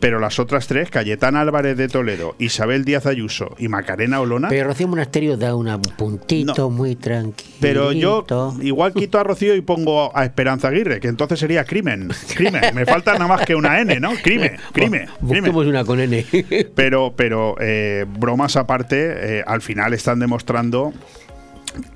[0.00, 4.48] pero las otras tres, Cayetana Álvarez de Toledo, Isabel Díaz Ayuso y Macarena Olona.
[4.48, 7.56] Pero Rocío Monasterio da un puntito muy tranquilo.
[7.60, 8.24] Pero yo
[8.60, 12.08] igual quito a Rocío y pongo a Esperanza Aguirre, que entonces sería crimen.
[12.34, 12.74] Crimen.
[12.74, 14.12] Me falta nada más que una N, ¿no?
[14.22, 14.56] Crimen.
[14.72, 15.08] Crimen.
[15.20, 16.24] Busquemos una con N.
[16.74, 20.92] Pero, pero eh, bromas aparte, eh, al final están demostrando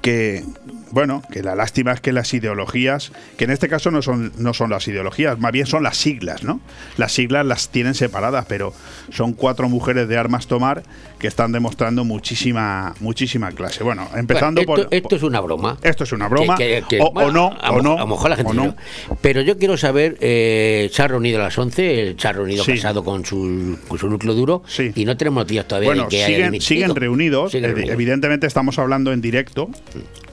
[0.01, 0.45] que
[0.91, 4.55] bueno, que la lástima es que las ideologías, que en este caso no son, no
[4.55, 6.61] son las ideologías, más bien son las siglas, ¿no?
[6.97, 8.73] Las siglas las tienen separadas, pero
[9.11, 10.83] son cuatro mujeres de armas tomar
[11.19, 13.83] que están demostrando muchísima, muchísima clase.
[13.83, 14.97] Bueno, empezando Bueno, esto, por.
[14.99, 15.79] esto es una broma.
[15.83, 16.57] Esto es una broma.
[16.57, 17.95] Que- que- que- o, no, a, o no.
[17.95, 18.77] A lo mejor la gente no.
[19.21, 22.73] Pero yo quiero saber, eh, se ha reunido a las 11, se ha reunido Sí.
[22.75, 24.63] casado con su, con su núcleo duro
[24.95, 26.67] y no tenemos noticias todavía Bueno, de que haya siguen, dimitido.
[26.69, 27.53] siguen reunidos.
[27.53, 27.95] Siguen Evi- reunidos.
[27.95, 29.69] Evidentemente estamos hablando en directo.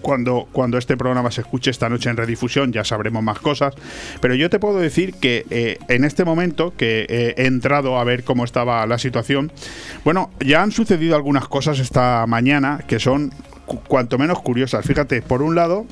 [0.01, 3.73] Cuando, cuando este programa se escuche esta noche en redifusión ya sabremos más cosas.
[4.21, 8.03] Pero yo te puedo decir que eh, en este momento que eh, he entrado a
[8.03, 9.51] ver cómo estaba la situación,
[10.03, 13.32] bueno, ya han sucedido algunas cosas esta mañana que son
[13.65, 14.86] cu- cuanto menos curiosas.
[14.86, 15.86] Fíjate, por un lado,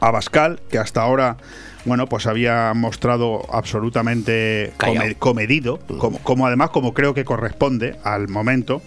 [0.00, 1.36] Abascal, que hasta ahora,
[1.84, 8.28] bueno, pues había mostrado absolutamente come- comedido, como, como además como creo que corresponde al
[8.28, 8.80] momento,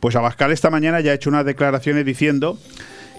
[0.00, 2.58] pues Abascal esta mañana ya ha hecho unas declaraciones diciendo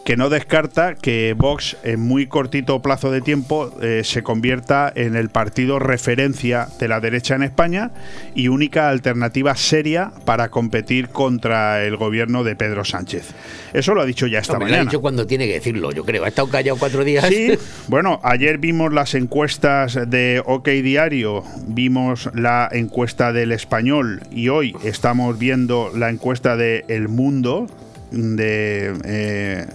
[0.07, 5.17] que no descarta que Vox en muy cortito plazo de tiempo eh, se convierta en
[5.17, 7.91] el partido referencia de la derecha en España
[8.33, 13.31] y única alternativa seria para competir contra el gobierno de Pedro Sánchez.
[13.73, 14.89] Eso lo ha dicho ya esta Hombre, lo ha mañana.
[14.89, 16.23] dicho cuando tiene que decirlo, yo creo.
[16.23, 17.25] Ha estado callado cuatro días.
[17.27, 17.57] Sí,
[17.89, 24.73] bueno, ayer vimos las encuestas de OK Diario, vimos la encuesta del Español y hoy
[24.85, 27.67] estamos viendo la encuesta de El Mundo,
[28.11, 29.65] de eh,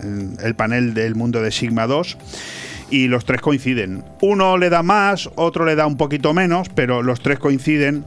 [0.42, 2.16] el panel del Mundo de Sigma 2
[2.90, 4.04] y los tres coinciden.
[4.20, 8.04] Uno le da más, otro le da un poquito menos, pero los tres coinciden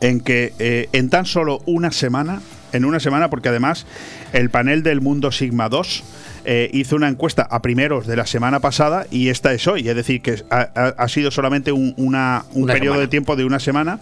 [0.00, 2.40] en que eh, en tan solo una semana,
[2.72, 3.86] en una semana, porque además
[4.32, 6.04] el panel del Mundo Sigma 2
[6.44, 9.96] eh, hizo una encuesta a primeros de la semana pasada y esta es hoy, es
[9.96, 13.00] decir, que ha, sido solamente un, una- un Una periodo semana.
[13.00, 13.98] de tiempo de una semana.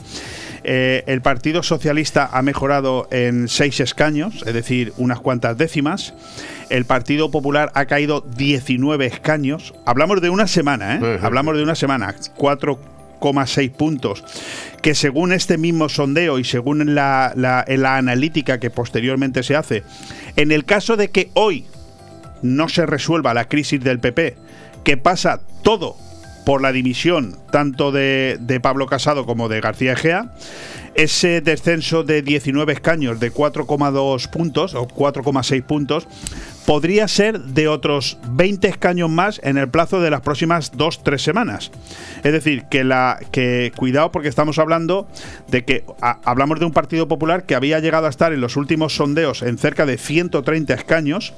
[0.68, 6.12] Eh, el Partido Socialista ha mejorado en seis escaños, es decir, unas cuantas décimas.
[6.70, 9.74] El Partido Popular ha caído 19 escaños.
[9.84, 10.98] Hablamos de una semana, ¿eh?
[11.22, 12.16] Hablamos de una semana.
[12.36, 14.24] 4,6 puntos.
[14.82, 19.84] Que según este mismo sondeo y según la, la- la analítica que posteriormente se hace,
[20.34, 21.64] en el caso de que hoy
[22.42, 24.36] no se resuelva la crisis del PP,
[24.84, 25.96] que pasa todo
[26.46, 30.30] por la dimisión tanto de, Pablo Casado como de García Egea,
[30.94, 36.06] ese descenso de 19 escaños de 4,2 puntos o 4,6 puntos
[36.64, 41.22] podría ser de otros 20 escaños más en el plazo de las próximas dos, tres
[41.22, 41.72] semanas.
[42.22, 45.08] Es decir, que la que cuidado porque estamos hablando
[45.48, 48.94] de que hablamos de un Partido Popular que había llegado a estar en los últimos
[48.94, 51.34] sondeos en cerca de 130 escaños.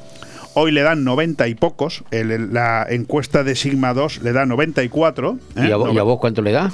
[0.59, 2.03] Hoy le dan 90 y pocos.
[2.11, 5.39] El- la encuesta de Sigma 2 le da 94.
[5.57, 5.61] ¿eh?
[5.69, 6.73] ¿Y a, vo- y a vos cuánto le da?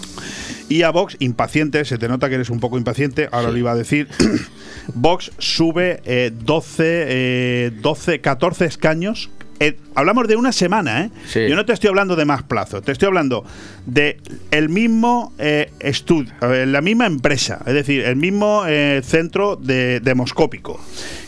[0.70, 3.72] Y a Vox, impaciente, se te nota que eres un poco impaciente, ahora lo iba
[3.72, 4.08] a decir.
[4.94, 9.28] Vox sube eh, 12, eh, 12, 14 escaños.
[9.60, 11.10] Eh, hablamos de una semana, ¿eh?
[11.48, 13.44] Yo no te estoy hablando de más plazo, te estoy hablando
[13.86, 14.18] de
[14.50, 20.80] el mismo eh, estudio, la misma empresa, es decir, el mismo eh, centro de, demoscópico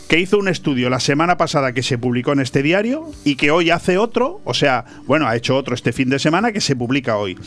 [0.07, 3.51] que hizo un estudio la semana pasada que se publicó en este diario y que
[3.51, 6.77] hoy hace otro, o sea, bueno, ha hecho otro este fin de semana que se
[6.77, 7.37] publica hoy.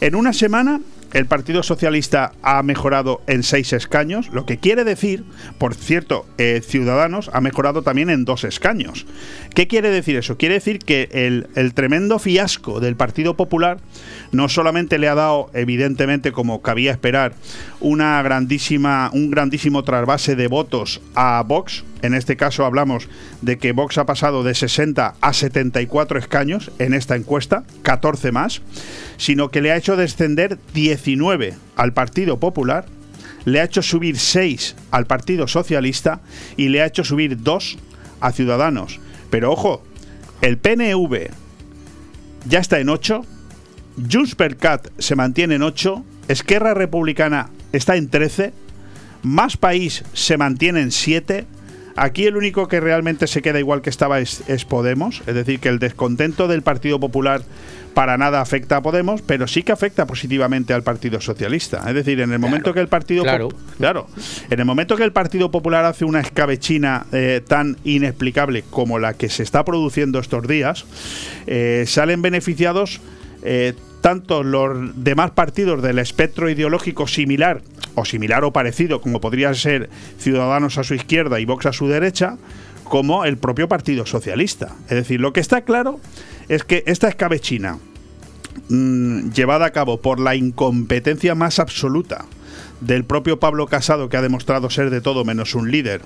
[0.00, 0.80] En una semana
[1.12, 5.24] el Partido Socialista ha mejorado en seis escaños, lo que quiere decir,
[5.58, 9.06] por cierto, eh, Ciudadanos ha mejorado también en dos escaños.
[9.54, 10.36] ¿Qué quiere decir eso?
[10.36, 13.78] Quiere decir que el, el tremendo fiasco del Partido Popular
[14.32, 17.32] no solamente le ha dado, evidentemente, como cabía esperar,
[17.80, 21.84] una grandísima, un grandísimo trasvase de votos a Vox.
[22.02, 23.08] En este caso hablamos
[23.42, 28.62] de que Vox ha pasado de 60 a 74 escaños en esta encuesta, 14 más,
[29.16, 32.86] sino que le ha hecho descender 19 al Partido Popular,
[33.44, 36.20] le ha hecho subir 6 al Partido Socialista
[36.56, 37.78] y le ha hecho subir 2
[38.20, 39.00] a Ciudadanos.
[39.30, 39.82] Pero ojo,
[40.40, 41.30] el PNV
[42.46, 43.24] ya está en 8,
[44.10, 48.52] Junts Cat se mantiene en 8, Esquerra Republicana está en 13,
[49.22, 51.46] Más País se mantiene en 7.
[51.98, 55.60] Aquí el único que realmente se queda igual que estaba es, es Podemos, es decir,
[55.60, 57.42] que el descontento del Partido Popular
[57.98, 61.82] para nada afecta a Podemos, pero sí que afecta positivamente al Partido Socialista.
[61.88, 63.48] Es decir, en el momento que el Partido claro.
[63.76, 64.06] Claro,
[64.50, 69.14] en el momento que el Partido Popular hace una escabechina eh, tan inexplicable como la
[69.14, 70.84] que se está produciendo estos días,
[71.48, 73.00] eh, salen beneficiados
[73.42, 77.62] eh, tanto los demás partidos del espectro ideológico similar
[77.94, 81.88] o similar o parecido, como podría ser Ciudadanos a su izquierda y Vox a su
[81.88, 82.36] derecha,
[82.84, 84.74] como el propio Partido Socialista.
[84.84, 86.00] Es decir, lo que está claro
[86.48, 87.78] es que esta escabechina
[88.68, 92.24] mm, llevada a cabo por la incompetencia más absoluta
[92.80, 96.02] del propio Pablo Casado, que ha demostrado ser de todo menos un líder,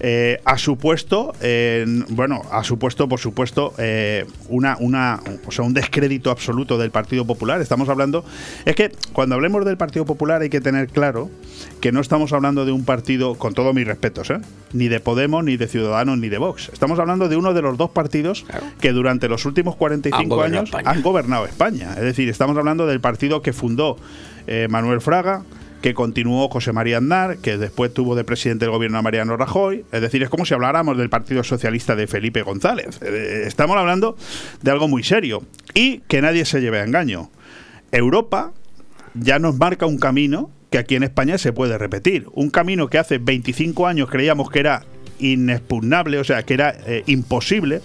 [0.00, 5.74] eh, ha supuesto, eh, bueno, ha supuesto, por supuesto, eh, una, una, o sea, un
[5.74, 7.60] descrédito absoluto del Partido Popular.
[7.60, 8.24] Estamos hablando,
[8.64, 11.30] es que cuando hablemos del Partido Popular hay que tener claro
[11.80, 14.38] que no estamos hablando de un partido, con todos mis respetos, ¿eh?
[14.72, 16.70] ni de Podemos, ni de Ciudadanos, ni de Vox.
[16.72, 18.46] Estamos hablando de uno de los dos partidos
[18.80, 20.90] que durante los últimos 45 Han años España.
[20.90, 21.94] han gobernado España.
[21.96, 23.96] Es decir, estamos hablando del partido que fundó
[24.68, 25.42] Manuel Fraga,
[25.80, 29.84] que continuó José María Aznar, que después tuvo de presidente del gobierno a Mariano Rajoy.
[29.92, 33.00] Es decir, es como si habláramos del Partido Socialista de Felipe González.
[33.02, 34.16] Eh, estamos hablando
[34.62, 35.42] de algo muy serio.
[35.74, 37.30] Y que nadie se lleve a engaño.
[37.92, 38.52] Europa
[39.14, 42.26] ya nos marca un camino que aquí en España se puede repetir.
[42.32, 44.84] Un camino que hace 25 años creíamos que era
[45.18, 47.80] inexpugnable, o sea, que era eh, imposible.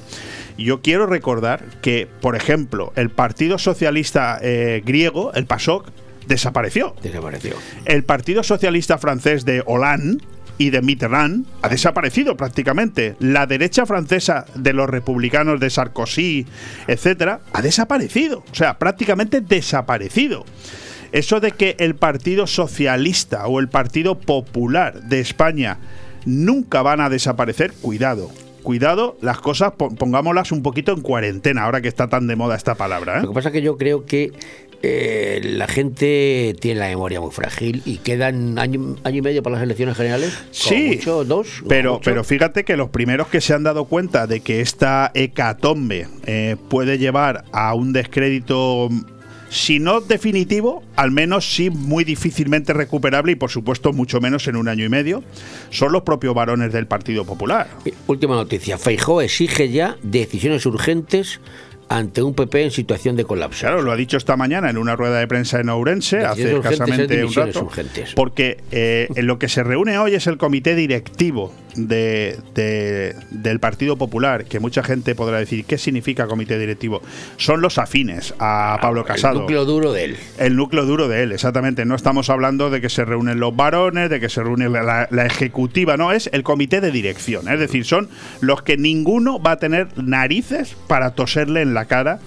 [0.57, 5.89] Yo quiero recordar que, por ejemplo, el Partido Socialista eh, griego, el PASOK,
[6.27, 6.95] desapareció.
[7.01, 7.55] Desapareció.
[7.85, 10.23] El Partido Socialista francés de Hollande
[10.57, 13.15] y de Mitterrand ha desaparecido prácticamente.
[13.19, 16.45] La derecha francesa de los republicanos de Sarkozy,
[16.87, 18.43] etcétera, ha desaparecido.
[18.51, 20.45] O sea, prácticamente desaparecido.
[21.11, 25.77] Eso de que el Partido Socialista o el Partido Popular de España
[26.25, 28.31] nunca van a desaparecer, cuidado.
[28.63, 32.55] Cuidado, las cosas po- pongámoslas un poquito en cuarentena, ahora que está tan de moda
[32.55, 33.17] esta palabra.
[33.19, 33.21] ¿eh?
[33.23, 34.31] Lo que pasa es que yo creo que
[34.85, 39.55] eh, la gente tiene la memoria muy frágil y quedan año, año y medio para
[39.55, 40.37] las elecciones generales.
[40.51, 41.63] Sí, mucho, dos.
[41.69, 42.03] pero, mucho.
[42.03, 46.57] pero fíjate que los primeros que se han dado cuenta de que esta hecatombe eh,
[46.67, 49.05] puede llevar a un descrédito, mm,
[49.47, 54.57] si no definitivo, al menos sí muy difícilmente recuperable y por supuesto mucho menos en
[54.57, 55.23] un año y medio,
[55.69, 57.69] son los propios varones del Partido Popular.
[58.07, 58.77] Última noticia.
[58.77, 61.39] Feijó exige ya decisiones urgentes
[61.89, 63.61] ante un PP en situación de colapso.
[63.65, 67.23] Claro, lo ha dicho esta mañana en una rueda de prensa en Ourense, hace escasamente
[67.23, 67.63] un rato.
[67.65, 68.13] urgentes.
[68.15, 73.59] Porque eh, en lo que se reúne hoy es el comité directivo de, de- del
[73.59, 77.01] Partido Popular, que mucha gente podrá decir, ¿qué significa comité directivo?
[77.37, 79.33] Son los afines a Pablo Casado.
[79.33, 80.17] Ah, El núcleo duro de él.
[80.37, 81.85] El núcleo duro de él, exactamente.
[81.85, 85.97] No estamos hablando de que se reúnen los varones, de que se reúne la ejecutiva,
[85.97, 87.47] no, es el comité de dirección.
[87.47, 88.09] Es decir, son
[88.41, 92.19] los que ninguno va a tener narices para toserle en la cara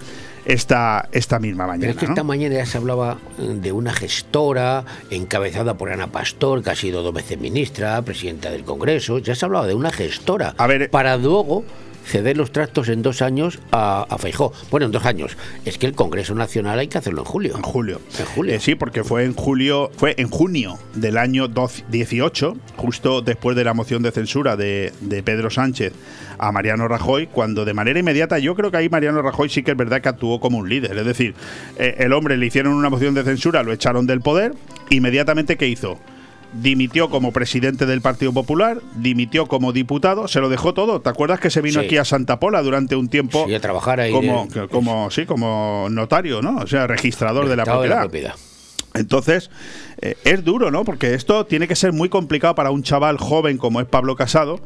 [0.47, 1.91] esta, esta misma Pero mañana.
[1.91, 2.13] es que ¿no?
[2.13, 6.77] esta mañana ya se hablaba eh, de una gestora encabezada por Ana Pastor, que ha
[6.77, 9.19] sido dos veces ministra, presidenta del Congreso.
[9.19, 10.55] Ya se hablaba de una gestora.
[10.57, 11.65] A ver, para luego
[12.07, 14.53] ceder los tractos en dos años a, a Feijó.
[14.71, 15.37] Bueno, en dos años.
[15.65, 17.57] Es que el Congreso Nacional hay que hacerlo en julio.
[17.57, 18.01] En julio.
[18.19, 18.55] En julio.
[18.55, 23.57] Eh, sí, porque fue en julio, fue en junio del año 12 18, justo después
[23.57, 25.93] de la moción de censura de, de Pedro Sánchez
[26.39, 29.73] a Mariano Rajoy, cuando de manera inmediata, yo creo que ahí Mariano Rajoy sí que
[29.73, 30.97] es verdad que actuó como un líder.
[30.97, 31.35] Es decir,
[31.79, 34.55] eh, el hombre le hicieron una moción de censura, lo echaron del poder,
[34.91, 35.99] inmediatamente ¿qué hizo?
[36.61, 41.01] Dimitió como presidente del Partido Popular, dimitió como diputado, se lo dejó todo.
[41.01, 41.87] ¿Te acuerdas que se vino Sí.
[41.87, 45.27] aquí a Santa Pola durante un tiempo Sí, a trabajar ahí como, de- como sí,
[45.27, 46.57] como notario, ¿no?
[46.59, 48.35] O sea, registrador de la de la propiedad.
[48.95, 49.51] Entonces,
[49.99, 50.85] eh, es duro, ¿no?
[50.85, 54.61] Porque esto tiene que ser muy complicado para un chaval joven como es Pablo Casado,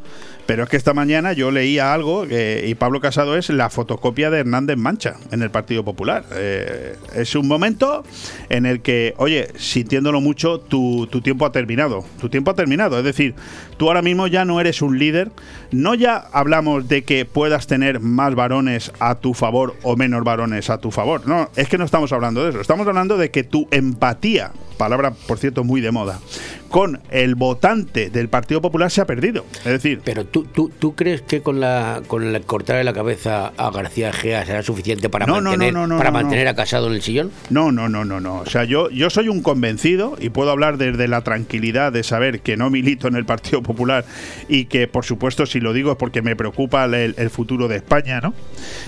[0.46, 4.30] pero es que esta mañana yo leía algo eh, y Pablo Casado es la fotocopia
[4.30, 6.24] de Hernández Mancha en el Partido Popular.
[6.32, 8.02] Eh, es un momento
[8.48, 12.04] en el que, oye, sintiéndolo mucho, tu, tu tiempo ha terminado.
[12.20, 12.98] Tu tiempo ha terminado.
[12.98, 13.36] Es decir,
[13.76, 15.30] tú ahora mismo ya no eres un líder.
[15.70, 20.68] No ya hablamos de que puedas tener más varones a tu favor o menos varones
[20.68, 21.28] a tu favor.
[21.28, 22.60] No, es que no estamos hablando de eso.
[22.60, 26.20] Estamos hablando de que tu empatía, palabra por cierto muy de moda,
[26.68, 29.44] con el votante del Partido Popular se ha perdido.
[29.58, 33.52] Es decir, Pero tú, tú, ¿tú crees que con la con el cortarle la cabeza
[33.56, 36.94] a García Gea será suficiente para No, mantener, no, no, para mantener a Casado en
[36.94, 37.30] el sillón?
[37.50, 38.38] No, no, no, no, no.
[38.38, 42.40] O sea, yo, yo soy un convencido y puedo hablar desde la tranquilidad de saber
[42.40, 44.04] que no milito en el Partido Popular
[44.48, 47.76] y que, por supuesto, si lo digo es porque me preocupa el, el futuro de
[47.76, 48.34] España, ¿no?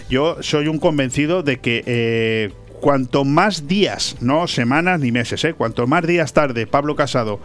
[0.08, 2.52] Yo soy un convencido de que eh,
[2.82, 5.54] cuanto más días, no semanas ni meses, ¿eh?
[5.54, 7.38] cuanto más días tarde Pablo Casado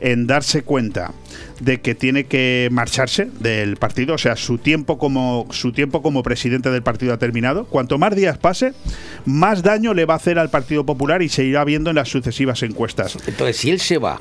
[0.00, 1.12] en darse cuenta
[1.60, 6.24] de que tiene que marcharse del partido, o sea, su tiempo como su tiempo como
[6.24, 7.66] presidente del partido ha terminado.
[7.66, 8.72] Cuanto más días pase,
[9.24, 12.08] más daño le va a hacer al Partido Popular y se irá viendo en las
[12.08, 13.16] sucesivas encuestas.
[13.28, 14.20] Entonces, si él se va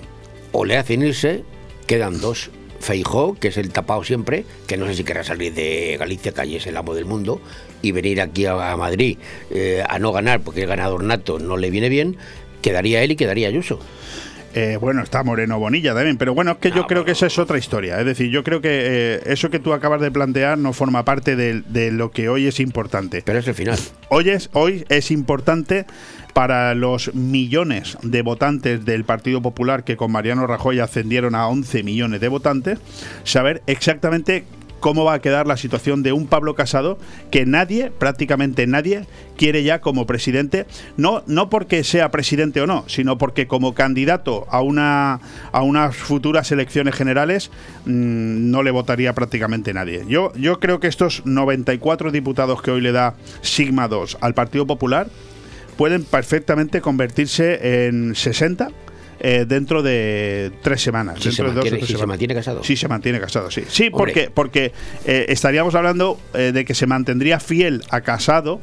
[0.52, 1.44] o le hacen irse,
[1.88, 2.52] quedan dos.
[2.80, 6.42] Feijó, que es el tapado siempre, que no sé si querrá salir de Galicia, que
[6.42, 7.42] allí es el amo del mundo,
[7.82, 9.18] y venir aquí a, Madrid
[9.52, 12.18] eh, a no ganar, porque el ganador nato no le viene bien,
[12.62, 13.80] quedaría él y quedaría Ayuso.
[14.56, 17.38] Eh, bueno, está Moreno Bonilla también, pero bueno, es que yo creo que esa es
[17.38, 18.00] otra historia.
[18.00, 21.36] Es decir, yo creo que eh, eso que tú acabas de plantear no forma parte
[21.36, 23.22] de, de lo que hoy es importante.
[23.24, 23.78] Pero es el final.
[24.10, 25.86] Hoy es, hoy es importante
[26.34, 31.84] para los millones de votantes del Partido Popular que con Mariano Rajoy ascendieron a 11
[31.84, 32.80] millones de votantes,
[33.24, 34.46] saber exactamente
[34.80, 36.98] cómo va a quedar la situación de un Pablo Casado
[37.32, 39.06] que nadie, prácticamente nadie,
[39.38, 40.66] quiere ya como presidente,
[40.98, 45.20] no, no porque sea presidente o no, sino porque como candidato a una
[45.52, 47.52] a unas futuras elecciones generales
[47.86, 50.04] mm, no le votaría prácticamente nadie.
[50.08, 54.66] Yo, yo creo que estos 94 diputados que hoy le da Sigma 2 al Partido
[54.66, 55.08] Popular
[55.80, 58.68] pueden perfectamente convertirse en 60
[59.22, 61.16] eh, dentro de tres semanas.
[61.22, 62.64] Si se dentro de dos mantiene- si se mantiene casado.
[62.66, 63.64] Sí, se mantiene casado, sí.
[63.70, 63.98] Sí, Hombre.
[63.98, 64.74] porque, porque
[65.06, 68.60] eh, estaríamos hablando eh, de que se mantendría fiel a casado.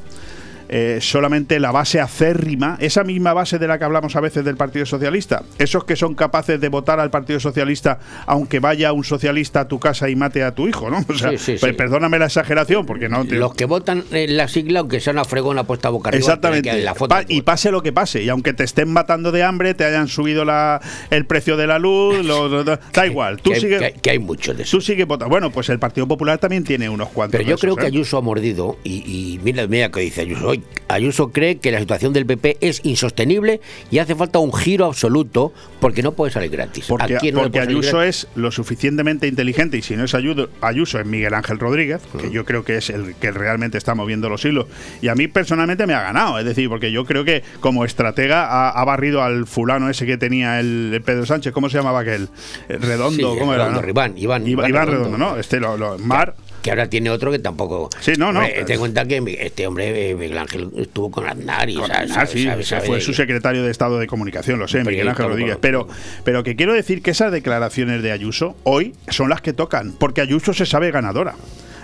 [0.69, 4.57] Eh, solamente la base acérrima, esa misma base de la que hablamos a veces del
[4.57, 9.61] Partido Socialista, esos que son capaces de votar al Partido Socialista aunque vaya un socialista
[9.61, 11.05] a tu casa y mate a tu hijo, ¿no?
[11.09, 11.77] O sea, Sí, sí, pues, sí.
[11.77, 15.25] perdóname la exageración, porque no te- Los que votan en la sigla, aunque sea una
[15.25, 16.83] fregona puesta boca arriba, Exactamente.
[16.83, 18.23] la foto y pase lo que pase.
[18.23, 21.79] Y aunque te estén matando de hambre, te hayan subido la, el precio de la
[21.79, 23.41] luz, lo- da igual.
[23.41, 23.79] Tú que sigues.
[23.79, 25.31] que hay- que hay muchos de Tú sigues votando.
[25.31, 27.39] Bueno, pues el Partido Popular también tiene unos cuantos.
[27.39, 27.89] Pero yo creo que ¿eh?
[27.89, 30.53] Ayuso ha mordido y, y mira, mira que dice Ayuso
[30.89, 35.53] Ayuso cree que la situación del PP es insostenible y hace falta un giro absoluto
[35.81, 36.85] porque no puede salir gratis.
[36.89, 38.25] Porque, ¿A quién no le porque puede salir Ayuso gratis?
[38.25, 42.31] es lo suficientemente inteligente y si no es Ayuso, Ayuso es Miguel Ángel Rodríguez, que
[42.31, 44.67] yo creo que es el que realmente está moviendo los hilos.
[45.03, 48.47] Y a mí personalmente me ha ganado, es decir, porque yo creo que como estratega
[48.47, 52.01] ha, ha barrido al fulano ese que tenía el, el Pedro Sánchez, ¿cómo se llamaba
[52.01, 52.29] aquel?
[52.69, 53.71] Eh, Redondo, Sí, ¿cómo era?
[53.71, 53.81] No?
[53.87, 55.19] Iván, Iván, Iván, Iván Redondo, Redondo.
[55.19, 55.37] ¿no?
[55.41, 56.35] Este lo, lo- Mar.
[56.67, 57.89] Que ahora tiene otro que tampoco.
[58.01, 58.41] Sí, no, no.
[58.41, 61.87] Hombre, ten en cuenta que este hombre, eh, Miguel Ángel, estuvo con Aznar y Con
[61.87, 64.67] sabe- Aznar, sabe- sí, sabe- ese sabe fue su secretario de Estado de Comunicación, lo
[64.67, 65.59] sé, Miguel Ángel Rodríguez.
[65.61, 65.87] Pero,
[66.25, 70.23] pero que quiero decir que esas declaraciones de Ayuso hoy son las que tocan, porque
[70.23, 71.37] Ayuso se sabe ganadora.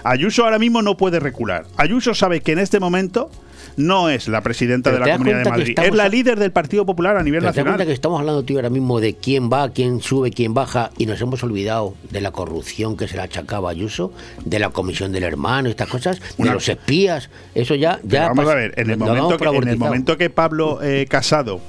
[0.03, 1.65] Ayuso ahora mismo no puede recular.
[1.77, 3.31] Ayuso sabe que en este momento
[3.77, 6.53] no es la presidenta Pero de la Comunidad de Madrid, estamos es la líder del
[6.53, 7.87] Partido Popular a nivel Pero te das cuenta nacional.
[7.87, 11.21] que estamos hablando, tío, ahora mismo de quién va, quién sube, quién baja, y nos
[11.21, 14.13] hemos olvidado de la corrupción que se le achacaba a Ayuso,
[14.45, 17.31] de la comisión del hermano, estas cosas, Una- de los espías.
[17.55, 17.99] Eso ya.
[18.03, 21.07] Pero ya vamos a ver, en el, momento que, en el momento que Pablo eh,
[21.09, 21.61] Casado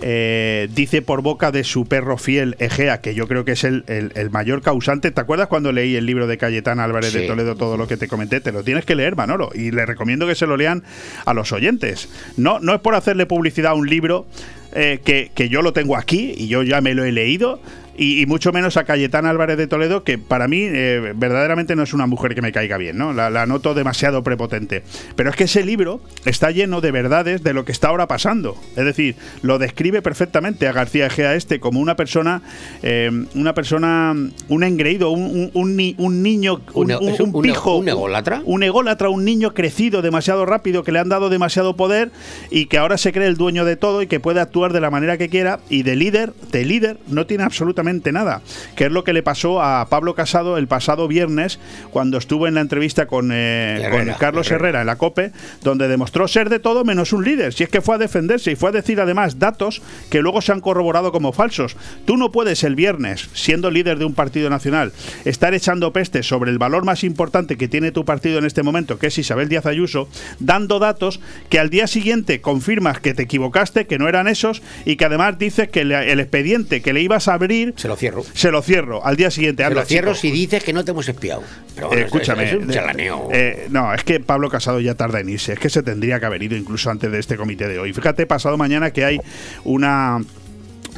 [0.00, 3.84] eh, dice por boca de su perro fiel Egea, que yo creo que es el,
[3.88, 5.10] el- el mayor causante.
[5.10, 7.26] ¿Te acuerdas cuando leí el libro de Cayetana Álvarez de.
[7.26, 8.40] Toledo, todo lo que te comenté?
[8.40, 10.82] Te lo tienes que leer, Manolo, y le recomiendo que se lo lean
[11.24, 12.08] a los oyentes.
[12.36, 14.26] No, no es por hacerle publicidad a un libro
[14.72, 17.60] eh, que, que yo lo tengo aquí y yo ya me lo he leído.
[17.98, 21.82] Y, y mucho menos a Cayetana Álvarez de Toledo, que para mí eh, verdaderamente no
[21.82, 23.12] es una mujer que me caiga bien, ¿no?
[23.12, 24.82] La, la noto demasiado prepotente.
[25.16, 28.56] Pero es que ese libro está lleno de verdades de lo que está ahora pasando.
[28.76, 32.42] Es decir, lo describe perfectamente a García Egea este como una persona,
[32.82, 34.14] eh, una persona,
[34.48, 37.76] un engreído, un, un- un ni- un niño, un un- pijo.
[37.78, 38.42] un ególatra.
[38.44, 42.10] Un ególatra, un niño crecido demasiado rápido, que le han dado demasiado poder
[42.50, 44.90] y que ahora se cree el dueño de todo y que puede actuar de la
[44.90, 48.42] manera que quiera y de líder, de líder, no tiene absolutamente nada.
[48.76, 51.58] Que es lo que le pasó a Pablo Casado el pasado viernes
[51.90, 54.58] cuando estuvo en la entrevista con, eh, Herrera, con Carlos Herrera.
[54.58, 55.32] Herrera en la COPE,
[55.62, 57.52] donde demostró ser de todo menos un líder.
[57.52, 60.52] Si es que fue a defenderse y fue a decir además datos que luego se
[60.52, 61.76] han corroborado como falsos.
[62.04, 64.92] Tú no puedes el viernes, siendo líder de un partido nacional,
[65.24, 68.98] estar echando peste sobre el valor más importante que tiene tu partido en este momento,
[68.98, 70.08] que es Isabel Díaz Ayuso,
[70.38, 74.96] dando datos que al día siguiente confirmas que te equivocaste, que no eran esos, y
[74.96, 77.74] que además dices que el expediente que le ibas a abrir...
[77.78, 78.22] Se lo cierro.
[78.34, 79.62] Se lo cierro al día siguiente.
[79.62, 80.20] Te Anda, lo cierro chico.
[80.20, 81.42] si dices que no te hemos espiado.
[81.74, 82.44] Pero bueno, Eh, escúchame.
[82.44, 83.28] Es, es un de- chalaneo.
[83.32, 85.52] eh, no, es que Pablo Casado ya tarda en irse.
[85.54, 87.92] Es que se tendría que haber ido incluso antes de este comité de hoy.
[87.92, 89.20] Fíjate, pasado mañana que hay
[89.64, 90.20] una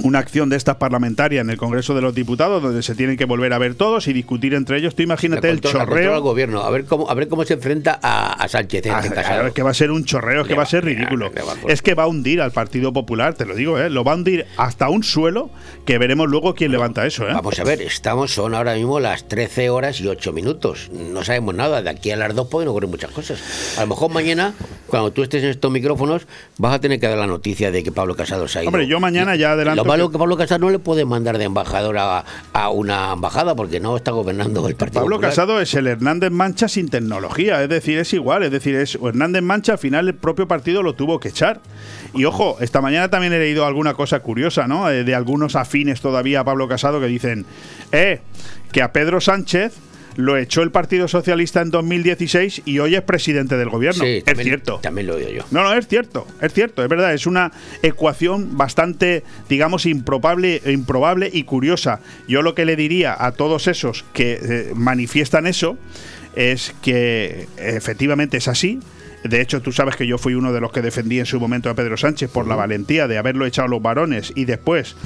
[0.03, 3.25] una acción de estas parlamentarias en el Congreso de los Diputados donde se tienen que
[3.25, 4.95] volver a ver todos y discutir entre ellos.
[4.95, 6.15] Tú imagínate La el chorreo.
[6.15, 6.63] al gobierno.
[6.63, 8.87] A ver cómo, a ver cómo se enfrenta a, a Sánchez.
[8.91, 9.47] Ah, este casado.
[9.47, 11.31] es que va a ser un chorreo, es que va a ser ridículo.
[11.33, 13.91] va a- Es que va a hundir al Partido Popular, te lo digo, ¿eh?
[13.91, 15.51] lo va a hundir hasta un suelo
[15.85, 17.29] que veremos luego quién levanta eso.
[17.29, 17.33] ¿eh?
[17.35, 20.91] Vamos a ver, estamos, son ahora mismo las 13 horas y 8 minutos.
[20.93, 21.83] No sabemos nada.
[21.83, 23.41] De aquí a las 2 pueden ocurrir muchas cosas.
[23.77, 24.55] A lo mejor mañana,
[24.87, 26.27] cuando tú estés en estos micrófonos,
[26.59, 28.69] vas a tener que dar la noticia de que Pablo Casado se ha ido.
[28.69, 31.45] Hombre, yo mañana ya adelanto Lo malo que- Pablo Casado no le puede mandar de
[31.45, 35.31] embajador a, a una embajada porque no está gobernando el Partido Pablo Popular.
[35.31, 39.43] Casado es el Hernández Mancha sin tecnología, es decir, es igual, es decir, es Hernández
[39.43, 41.61] Mancha al final el propio partido lo tuvo que echar.
[42.15, 44.91] Y ojo, esta mañana también he leído alguna cosa curiosa, ¿no?
[44.91, 47.47] Eh, de algunos afines todavía a Pablo Casado que dicen,
[47.93, 48.21] eh,
[48.73, 49.75] que a Pedro Sánchez
[50.17, 54.05] lo echó el Partido Socialista en 2016 y hoy es presidente del gobierno.
[54.05, 54.79] Sí, es también- cierto.
[54.83, 55.45] También lo oído yo.
[55.51, 61.31] No, no, es cierto, es cierto, es verdad, es una ecuación bastante, digamos, improbable, improbable
[61.33, 62.01] y curiosa.
[62.29, 65.79] Yo lo que le diría a todos esos que eh, manifiestan eso
[66.37, 68.81] es que efectivamente es así.
[69.25, 71.69] De hecho, tú sabes que yo fui uno de los que defendí en su momento
[71.69, 74.97] a Pedro Sánchez por la valentía de haberlo echado a los varones y después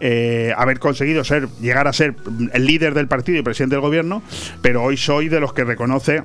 [0.00, 2.14] eh, haber conseguido ser, llegar a ser
[2.52, 4.22] el líder del partido y presidente del gobierno,
[4.62, 6.22] pero hoy soy de los que reconoce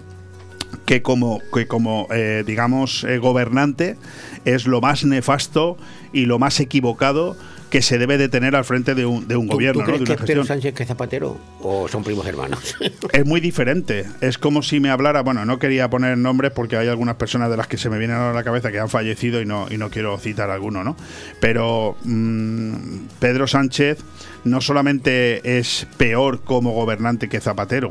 [0.86, 3.98] que como, que como eh, digamos, eh, gobernante
[4.46, 5.78] es lo más nefasto
[6.14, 7.36] y lo más equivocado
[7.70, 9.98] que se debe de tener al frente de un, de un ¿Tú, gobierno, tú ¿no?
[9.98, 10.46] crees que Pedro.
[10.46, 12.76] Sánchez que es Zapatero o son primos hermanos?
[13.14, 14.06] Es muy diferente.
[14.22, 17.58] Es como si me hablara, bueno, no quería poner nombres porque hay algunas personas de
[17.58, 19.90] las que se me vienen a la cabeza que han fallecido y no, y no
[19.90, 20.96] quiero citar alguno, ¿no?
[21.40, 22.74] Pero mm,
[23.20, 24.00] Pedro Sánchez
[24.44, 27.90] no solamente es peor como gobernante que Zapatero,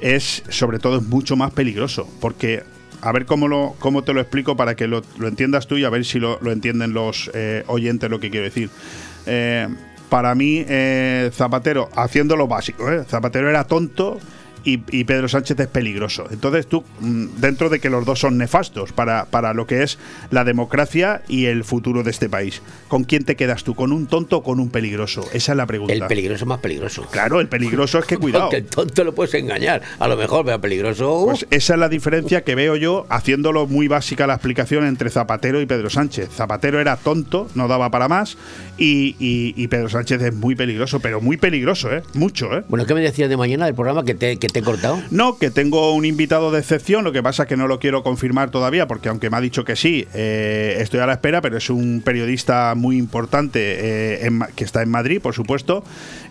[0.00, 2.62] es sobre todo es mucho más peligroso porque
[3.04, 5.84] a ver cómo, lo, cómo te lo explico para que lo, lo entiendas tú y
[5.84, 8.70] a ver si lo, lo entienden los eh, oyentes lo que quiero decir.
[9.26, 9.68] Eh,
[10.08, 12.86] para mí, eh, Zapatero, haciendo lo básico.
[13.04, 14.18] Zapatero era tonto
[14.64, 16.26] y, y Pedro Sánchez es peligroso.
[16.30, 19.98] Entonces tú, mm, dentro de que los dos son nefastos para, para lo que es
[20.30, 23.74] la democracia y el futuro de este país, ¿con quién te quedas tú?
[23.74, 25.24] ¿Con un tonto o con un peligroso?
[25.32, 25.92] Esa es la pregunta.
[25.94, 27.06] El peligroso es más peligroso.
[27.10, 28.44] Claro, el peligroso es que cuidado.
[28.44, 29.82] Porque el tonto lo puedes engañar.
[29.98, 31.20] A lo mejor, pero peligroso.
[31.20, 35.10] uh, Pues esa es la diferencia que veo yo, haciéndolo muy básica la explicación entre
[35.10, 36.30] Zapatero y Pedro Sánchez.
[36.34, 38.36] Zapatero era tonto, no daba para más,
[38.78, 42.02] y, y- y Pedro Sánchez es muy peligroso, pero muy peligroso, ¿eh?
[42.14, 42.64] Mucho, ¿eh?
[42.68, 45.02] Bueno, ¿qué me decías de mañana del programa que te, que cortado?
[45.10, 48.02] No, que tengo un invitado de excepción, lo que pasa es que no lo quiero
[48.02, 51.56] confirmar todavía, porque aunque me ha dicho que sí, eh, estoy a la espera, pero
[51.56, 55.84] es un periodista muy importante eh, que está en Madrid, por supuesto,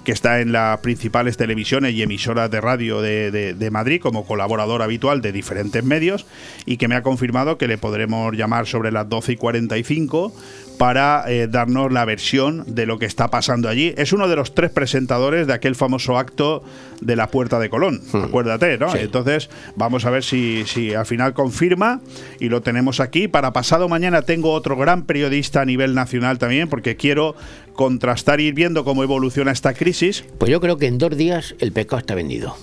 [0.04, 4.26] que está en las principales televisiones y emisoras de radio de, de- de Madrid como
[4.26, 6.26] colaborador habitual de diferentes medios
[6.66, 10.36] y que me ha confirmado que le podremos llamar sobre las 12 y 45
[10.78, 13.94] para eh, darnos la versión de lo que está pasando allí.
[13.96, 16.64] Es uno de los tres presentadores de aquel famoso acto
[17.00, 18.90] de la Puerta de Colón, acuérdate, ¿no?
[18.92, 18.98] Sí.
[19.02, 22.02] Entonces, vamos a ver si, si al final confirma
[22.40, 23.28] y lo tenemos aquí.
[23.28, 27.36] Para pasado mañana tengo otro gran periodista a nivel nacional también, porque quiero
[27.74, 30.24] contrastar y ir viendo cómo evoluciona esta crisis.
[30.38, 32.56] Pues yo creo que en dos días el pescado está vendido.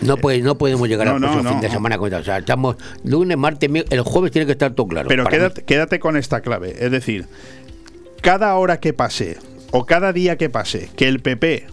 [0.00, 1.50] No, puede, no podemos llegar no, al próximo no.
[1.50, 2.12] fin de semana con.
[2.12, 5.08] O sea, estamos lunes, martes, el jueves tiene que estar todo claro.
[5.08, 5.24] Pero
[5.66, 6.74] quédate con esta clave.
[6.78, 7.26] Es decir,
[8.22, 9.38] cada hora que pase
[9.70, 11.66] o cada día que pase que el PP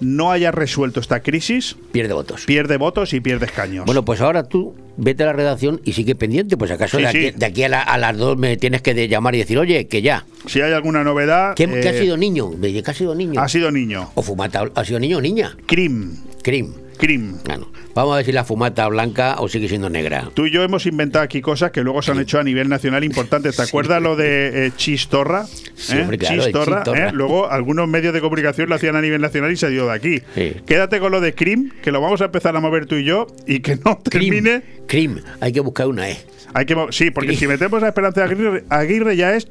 [0.00, 2.44] no haya resuelto esta crisis, Pierde votos.
[2.46, 3.86] pierde votos y pierde escaños.
[3.86, 7.08] Bueno, pues ahora tú vete a la redacción y sigue pendiente, pues acaso Sí, de,
[7.08, 7.30] aquí, sí.
[7.36, 9.86] de aquí a, la- a las dos me tienes que de llamar y decir, oye,
[9.86, 10.24] que ya.
[10.46, 11.54] si hay alguna novedad.
[11.54, 12.50] ¿Qué, qué ha eh, sido niño?
[12.56, 13.40] ¿De qué ha sido niño?
[13.40, 14.10] Ha sido niño.
[14.14, 14.64] ¿O fumata?
[14.74, 15.56] ¿Ha sido niño o niña?
[15.66, 16.16] Crim.
[16.42, 16.74] Crim.
[16.96, 17.38] Crim.
[17.44, 20.30] Bueno, vamos a ver si la fumata blanca o sigue siendo negra.
[20.34, 23.04] Tú y yo hemos inventado aquí cosas que luego se han hecho a nivel nacional
[23.04, 23.56] importantes.
[23.56, 25.46] ¿Te acuerdas lo de eh, Chistorra?
[25.46, 26.18] Sí, ¿Eh?
[26.18, 27.08] claro, Chistorra, Chistorra.
[27.08, 27.12] ¿eh?
[27.12, 30.22] Luego algunos medios de comunicación lo hacían a nivel nacional y se dio de aquí.
[30.66, 33.26] Quédate con lo de Crim, que lo vamos a empezar a mover tú y yo
[33.46, 34.62] y que no termine.
[34.86, 36.16] Crim, hay que buscar una E.
[36.54, 39.48] Hay que sí, porque si metemos a Esperanza Aguirre, Aguirre ya es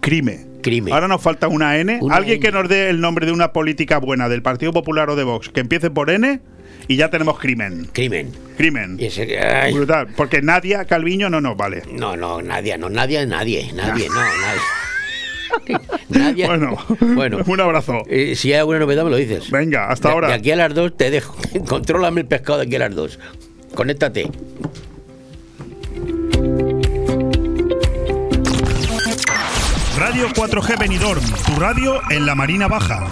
[0.00, 0.46] crime.
[0.62, 0.92] Crime.
[0.92, 1.98] Ahora nos falta una N.
[2.02, 2.44] Una Alguien N.
[2.44, 5.48] que nos dé el nombre de una política buena del Partido Popular o de Vox
[5.48, 6.40] que empiece por N
[6.88, 7.88] y ya tenemos crimen.
[7.92, 8.32] Crimen.
[8.56, 8.96] Crimen.
[8.98, 9.72] Y ese- ay.
[9.74, 10.08] Brutal.
[10.16, 11.82] Porque Nadia Calviño no nos vale.
[11.92, 14.60] No, no, nadie, no, nadie, nadie, nadie, no, nadie.
[16.08, 16.46] Nadie.
[16.46, 16.76] Bueno,
[17.14, 17.38] bueno.
[17.46, 18.02] un abrazo.
[18.08, 19.50] Eh, si hay alguna novedad me lo dices.
[19.50, 20.28] Venga, hasta De- ahora.
[20.28, 21.36] De aquí a las dos te dejo.
[21.68, 23.18] Contrólame el pescado de aquí a las dos.
[23.74, 24.28] Conéctate.
[29.98, 33.06] Radio 4G Benidorm, tu radio en la Marina Baja.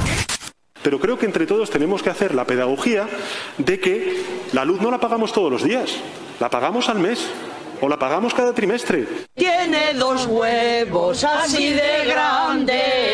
[0.84, 3.08] Pero creo que entre todos tenemos que hacer la pedagogía
[3.56, 5.96] de que la luz no la pagamos todos los días,
[6.38, 7.26] la pagamos al mes
[7.80, 9.08] o la pagamos cada trimestre.
[9.34, 13.13] Tiene dos huevos así de grandes.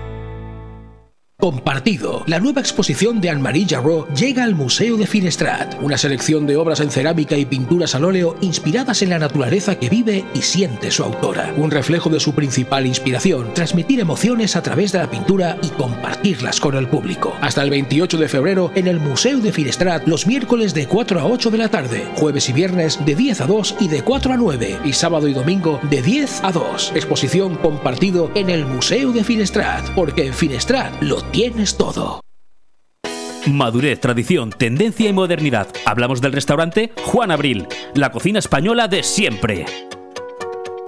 [1.41, 2.23] Compartido.
[2.27, 5.75] La nueva exposición de Anne-Marie Jarreau llega al Museo de Finestrat.
[5.81, 9.89] Una selección de obras en cerámica y pinturas al óleo inspiradas en la naturaleza que
[9.89, 11.51] vive y siente su autora.
[11.57, 16.59] Un reflejo de su principal inspiración, transmitir emociones a través de la pintura y compartirlas
[16.59, 17.35] con el público.
[17.41, 21.25] Hasta el 28 de febrero en el Museo de Finestrat los miércoles de 4 a
[21.25, 24.37] 8 de la tarde, jueves y viernes de 10 a 2 y de 4 a
[24.37, 26.91] 9 y sábado y domingo de 10 a 2.
[26.93, 32.21] Exposición compartido en el Museo de Finestrat, porque en Finestrat lo tienes todo.
[33.47, 35.67] Madurez, tradición, tendencia y modernidad.
[35.85, 39.65] Hablamos del restaurante Juan Abril, la cocina española de siempre.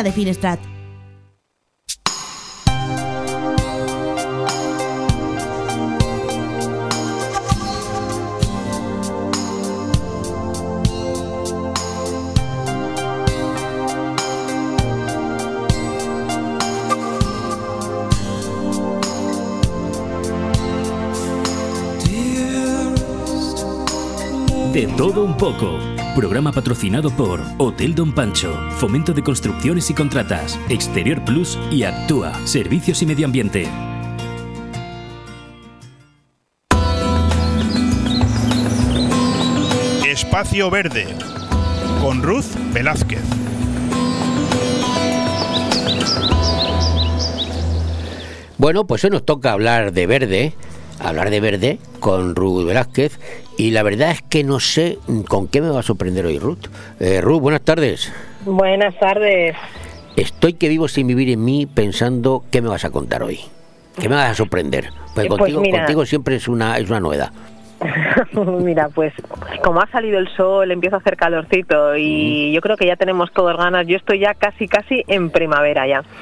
[0.00, 0.58] De Finestrat.
[24.72, 26.01] De todo un poco.
[26.14, 32.34] Programa patrocinado por Hotel Don Pancho, Fomento de Construcciones y Contratas, Exterior Plus y Actúa,
[32.46, 33.66] Servicios y Medio Ambiente.
[40.04, 41.06] Espacio Verde
[42.02, 42.44] con Ruth
[42.74, 43.22] Velázquez.
[48.58, 50.52] Bueno, pues hoy nos toca hablar de verde,
[51.00, 53.18] hablar de verde con Ruth Velázquez
[53.56, 54.98] y la verdad es que no sé
[55.28, 56.66] con qué me va a sorprender hoy Ruth.
[57.00, 58.12] Eh, Ruth, buenas tardes.
[58.44, 59.56] Buenas tardes.
[60.16, 63.40] Estoy que vivo sin vivir en mí pensando qué me vas a contar hoy.
[64.00, 64.88] ¿Qué me vas a sorprender?
[65.14, 65.78] Pues, Eh, pues contigo, mira.
[65.80, 67.30] contigo siempre es una, es una novedad.
[68.60, 69.12] Mira, pues
[69.64, 73.32] como ha salido el sol, empieza a hacer calorcito y yo creo que ya tenemos
[73.32, 73.86] todas ganas.
[73.88, 76.02] Yo estoy ya casi, casi en primavera ya.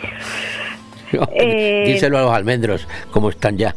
[1.35, 3.75] Eh, Díselo a los almendros, cómo están ya.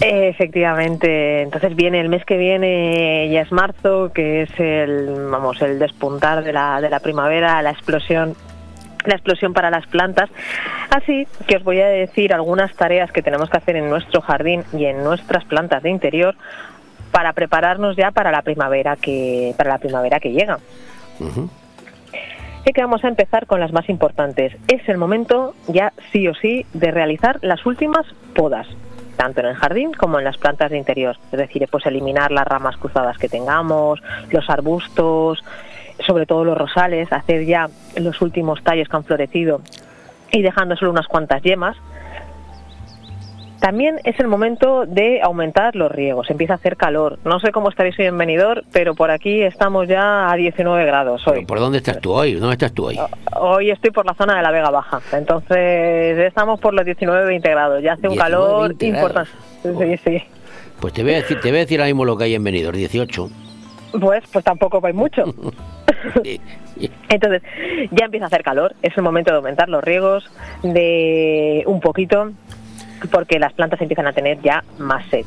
[0.00, 5.78] Efectivamente, entonces viene el mes que viene, ya es marzo, que es el, vamos, el
[5.78, 8.34] despuntar de la, de la primavera, la explosión
[9.04, 10.28] la explosión para las plantas.
[10.90, 14.64] Así que os voy a decir algunas tareas que tenemos que hacer en nuestro jardín
[14.72, 16.34] y en nuestras plantas de interior
[17.12, 20.58] para prepararnos ya para la primavera que para la primavera que llega.
[21.20, 24.52] Así que vamos a empezar con las más importantes.
[24.66, 28.04] Es el momento ya sí o sí de realizar las últimas
[28.34, 28.66] podas,
[29.16, 31.16] tanto en el jardín como en las plantas de interior.
[31.32, 35.42] Es decir, pues eliminar las ramas cruzadas que tengamos, los arbustos,
[36.06, 39.60] sobre todo los rosales, hacer ya los últimos tallos que han florecido
[40.30, 41.76] y dejando solo unas cuantas yemas.
[43.66, 47.18] También es el momento de aumentar los riegos, empieza a hacer calor.
[47.24, 51.26] No sé cómo estaréis hoy en Benidorm, pero por aquí estamos ya a 19 grados
[51.26, 51.44] hoy.
[51.46, 52.34] ¿Por dónde estás tú hoy?
[52.34, 53.00] ¿Dónde estás tú hoy?
[53.34, 57.82] Hoy estoy por la zona de la Vega Baja, entonces estamos por los 19-20 grados,
[57.82, 59.30] ya hace un 19, calor 20 importante.
[59.64, 60.22] Sí, sí.
[60.80, 62.44] Pues te voy a decir, te voy a decir ahora mismo lo que hay en
[62.44, 63.30] Benidorm, 18.
[64.00, 65.24] Pues, pues tampoco hay mucho.
[67.08, 67.42] Entonces,
[67.90, 70.30] ya empieza a hacer calor, es el momento de aumentar los riegos
[70.62, 72.32] de un poquito,
[73.10, 75.24] porque las plantas empiezan a tener ya más sed.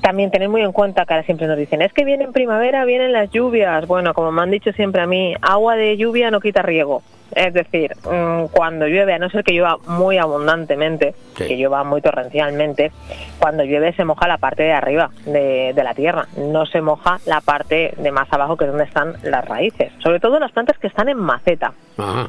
[0.00, 2.84] También tener muy en cuenta que ahora siempre nos dicen, es que viene en primavera,
[2.84, 3.86] vienen las lluvias.
[3.86, 7.02] Bueno, como me han dicho siempre a mí, agua de lluvia no quita riego.
[7.34, 12.02] Es decir, mm, cuando llueve, a no ser que llueva muy abundantemente, que llueva muy
[12.02, 12.92] torrencialmente,
[13.38, 17.20] cuando llueve se moja la parte de arriba de, de la tierra, no se moja
[17.26, 19.92] la parte de más abajo, que es donde están las raíces.
[20.02, 21.72] Sobre todo las plantas que están en maceta.
[21.96, 22.28] Ajá.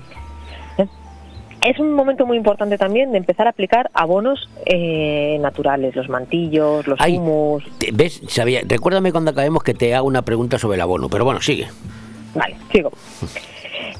[1.63, 6.85] Es un momento muy importante también de empezar a aplicar abonos eh, naturales, los mantillos,
[6.85, 7.63] los Ay, humus.
[7.93, 8.21] ¿Ves?
[8.27, 11.67] Sabía, recuérdame cuando acabemos que te hago una pregunta sobre el abono, pero bueno, sigue.
[12.35, 12.91] Vale, sigo.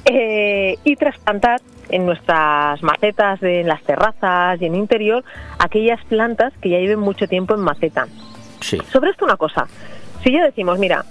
[0.05, 5.23] Eh, y trasplantar en nuestras macetas, de, en las terrazas y en interior,
[5.57, 8.07] aquellas plantas que ya lleven mucho tiempo en maceta.
[8.59, 8.77] Sí.
[8.91, 9.67] Sobre esto una cosa,
[10.23, 11.05] si ya decimos, mira,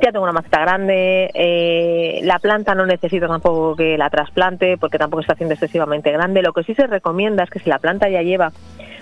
[0.00, 4.98] ya tengo una maceta grande, eh, la planta no necesito tampoco que la trasplante porque
[4.98, 8.08] tampoco está haciendo excesivamente grande, lo que sí se recomienda es que si la planta
[8.08, 8.52] ya lleva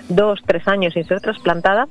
[0.08, 1.88] dos, tres años sin ser trasplantada,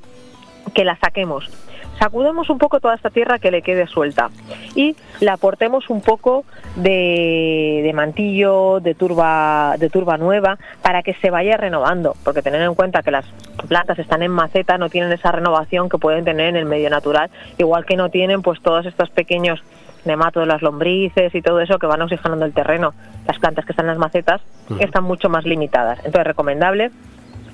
[0.74, 1.50] que la saquemos.
[1.98, 4.30] Sacudemos un poco toda esta tierra que le quede suelta
[4.74, 6.44] y le aportemos un poco
[6.74, 12.62] de, de mantillo, de turba, de turba nueva para que se vaya renovando, porque tener
[12.62, 13.24] en cuenta que las
[13.68, 17.30] plantas están en maceta, no tienen esa renovación que pueden tener en el medio natural,
[17.58, 19.62] igual que no tienen pues todos estos pequeños
[20.04, 22.94] nematodos, las lombrices y todo eso que van oxigenando el terreno.
[23.26, 24.40] Las plantas que están en las macetas
[24.80, 25.98] están mucho más limitadas.
[25.98, 26.90] Entonces, recomendable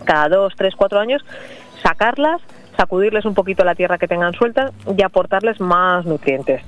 [0.05, 1.23] cada dos, tres, cuatro años
[1.83, 2.41] sacarlas,
[2.79, 6.63] sacudirles un poquito la tierra que tengan suelta y aportarles más nutrientes.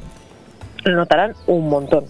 [0.84, 2.04] Lo notarán un montón.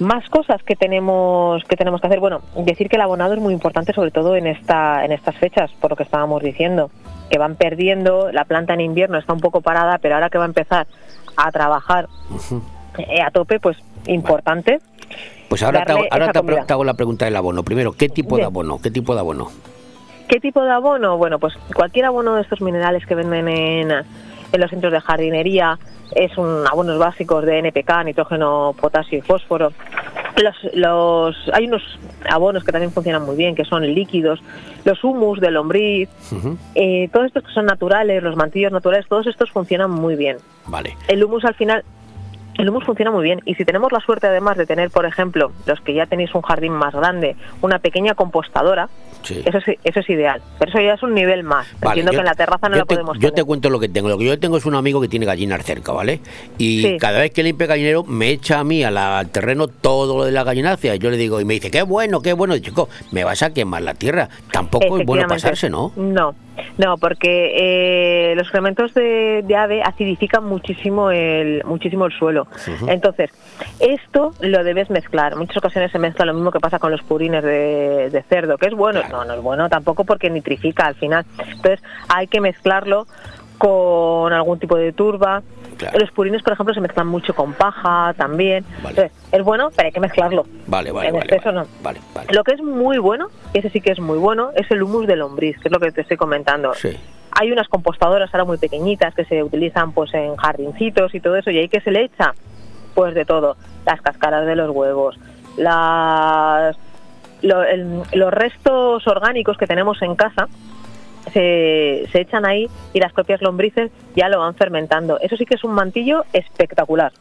[0.00, 2.18] Más cosas que tenemos que tenemos que hacer.
[2.18, 5.70] Bueno, decir que el abonado es muy importante, sobre todo en esta en estas fechas,
[5.80, 6.90] por lo que estábamos diciendo,
[7.30, 10.44] que van perdiendo la planta en invierno está un poco parada, pero ahora que va
[10.44, 10.88] a empezar
[11.36, 12.08] a trabajar
[12.98, 14.80] eh, a tope, pues importante.
[15.48, 17.62] Pues ahora, te hago, darle ahora te, hago la pregunta del abono.
[17.62, 18.80] Primero, ¿qué tipo de abono?
[18.82, 19.50] ¿Qué tipo de abono?
[20.28, 21.16] ¿Qué tipo de abono?
[21.16, 25.78] Bueno, pues cualquier abono de estos minerales que venden en, en los centros de jardinería
[26.14, 29.72] es un abonos básicos de NPK, nitrógeno, potasio y fósforo.
[30.42, 31.82] Los, los, hay unos
[32.28, 34.40] abonos que también funcionan muy bien, que son líquidos,
[34.84, 36.08] los humus de lombriz,
[36.74, 40.38] eh, todos estos que son naturales, los mantillos naturales, todos estos funcionan muy bien.
[40.66, 40.96] Vale.
[41.06, 41.84] El humus al final,
[42.58, 45.52] el humus funciona muy bien y si tenemos la suerte además de tener, por ejemplo,
[45.66, 48.88] los que ya tenéis un jardín más grande, una pequeña compostadora,
[49.22, 49.42] Sí.
[49.44, 50.42] eso es, eso es ideal.
[50.58, 51.66] Pero eso ya es un nivel más.
[51.80, 53.34] Vale, Entiendo yo- que en la terraza no la te, podemos Yo tener.
[53.34, 54.08] te cuento lo que tengo.
[54.10, 56.20] Lo que yo tengo es un amigo que tiene gallinas cerca, ¿vale?
[56.58, 56.96] Y Sí.
[56.98, 60.24] cada vez que limpia gallinero me echa a mí a la- al terreno todo lo
[60.24, 60.94] de la gallinacia.
[60.94, 62.54] Y yo le digo, y me dice, qué bueno, qué bueno.
[62.54, 64.28] Y, chico, me vas a quemar la tierra.
[64.52, 65.92] Tampoco es bueno pasarse, ¿no?
[65.96, 66.34] No,
[66.78, 72.46] no, porque eh, los excrementos de, de ave acidifican muchísimo el, muchísimo el suelo.
[72.88, 73.30] Entonces,
[73.80, 75.32] esto lo debes mezclar.
[75.32, 78.58] En muchas ocasiones se mezcla lo mismo que pasa con los purines de, de cerdo,
[78.58, 79.00] que es bueno.
[79.10, 81.24] No, no es bueno tampoco porque nitrifica al final.
[81.38, 83.06] Entonces, hay que mezclarlo
[83.58, 85.42] con algún tipo de turba.
[85.98, 88.64] Los purines, por ejemplo, se mezclan mucho con paja también.
[88.78, 90.44] Entonces, es bueno, pero hay que mezclarlo.
[90.66, 91.26] Vale, vale, en vale.
[91.26, 91.66] exceso no.
[91.82, 92.00] Vale.
[92.30, 95.06] Lo que es muy bueno, y ese sí que es muy bueno, es el humus
[95.06, 96.74] de lombriz, que es lo que te estoy comentando.
[96.74, 96.96] Sí.
[97.32, 101.50] Hay unas compostadoras ahora muy pequeñitas que se utilizan pues en jardincitos y todo eso,
[101.50, 102.32] y ahí que se le echa,
[102.94, 105.18] pues de todo, las cáscaras de los huevos,
[105.56, 106.76] las
[107.42, 110.46] lo- el- los restos orgánicos que tenemos en casa
[111.32, 115.18] se, se echan ahí y las propias lombrices ya lo van fermentando.
[115.20, 117.12] Eso sí que es un mantillo espectacular.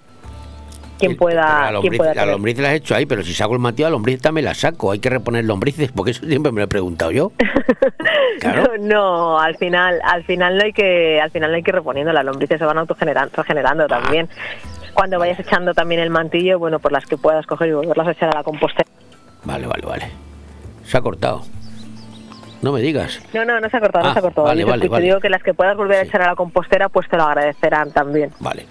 [1.00, 3.54] Quien pueda, La quien lombriz, pueda la lombriz la has hecho ahí, pero si saco
[3.54, 4.92] el mantillo, la lombriz también la saco.
[4.92, 7.32] Hay que reponer lombrices, porque eso siempre me lo he preguntado yo.
[8.40, 8.74] Claro.
[8.80, 12.12] No, al final, al final no hay que, al final no hay que ir reponiendo
[12.12, 14.28] las lombrices se van autogenerando, regenerando también.
[14.94, 18.12] cuando vayas echando también el mantillo, bueno, por las que puedas coger y volverlas a
[18.12, 18.90] echar a la compostera.
[19.46, 20.12] Vale, vale, vale.
[20.84, 21.44] Se ha cortado.
[22.64, 23.22] No me digas.
[23.34, 24.48] No, no, no se ha cortado, no Ah, se ha cortado.
[24.48, 25.06] vale, te vale.
[25.06, 27.92] digo que las que puedas volver a echar a la compostera, pues te lo agradecerán
[27.92, 28.32] también.
[28.40, 28.66] Vale.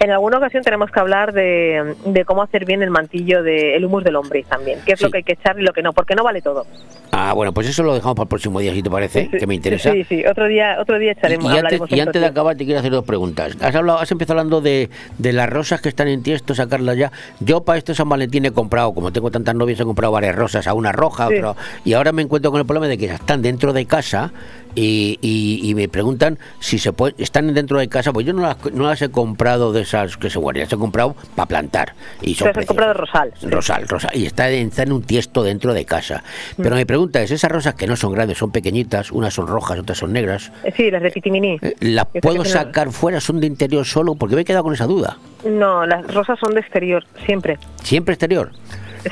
[0.00, 4.04] En alguna ocasión tenemos que hablar de, de cómo hacer bien el mantillo del humus
[4.04, 6.14] del lombriz también, qué es lo que hay que echar y lo que no, porque
[6.14, 6.66] no vale todo.
[7.12, 9.54] Ah, bueno, pues eso lo dejamos para el próximo día, si te parece, que me
[9.54, 9.92] interesa.
[9.92, 12.56] Sí, sí, otro día, otro día echaremos, Y antes, y de antes de otro acabar
[12.56, 13.56] te quiero hacer dos preguntas.
[13.60, 17.10] Has hablado, has empezado hablando de, de las rosas que están en tiesto, sacarlas ya.
[17.40, 20.66] Yo para este San Valentín he comprado, como tengo tantas novias, he comprado varias rosas,
[20.66, 21.34] a una roja, Sí.
[21.36, 21.54] otra.
[21.84, 24.32] Y ahora me encuentro con el problema de que están dentro de casa
[24.74, 28.42] y, y- y me preguntan si se puede, están dentro de casa, pues yo no
[28.42, 29.29] las, no las he comprado
[29.72, 31.94] de esas que se guardan, las he comprado para plantar.
[32.22, 33.32] Y son has comprado rosal.
[33.42, 34.10] Rosal, rosal.
[34.14, 36.22] Y está, en- está en un tiesto dentro de casa.
[36.56, 39.78] Pero mi pregunta es, esas rosas que no son grandes, son pequeñitas, unas son rojas,
[39.78, 41.58] otras son negras, Eh, Sí, las de Pitimini.
[41.80, 43.20] ¿las Esas puedo sacar fuera?
[43.20, 44.14] ¿Son de interior solo?
[44.14, 45.18] Porque me he quedado con esa duda.
[45.44, 47.58] No, las rosas son de exterior, siempre.
[47.82, 48.50] ¿Siempre exterior?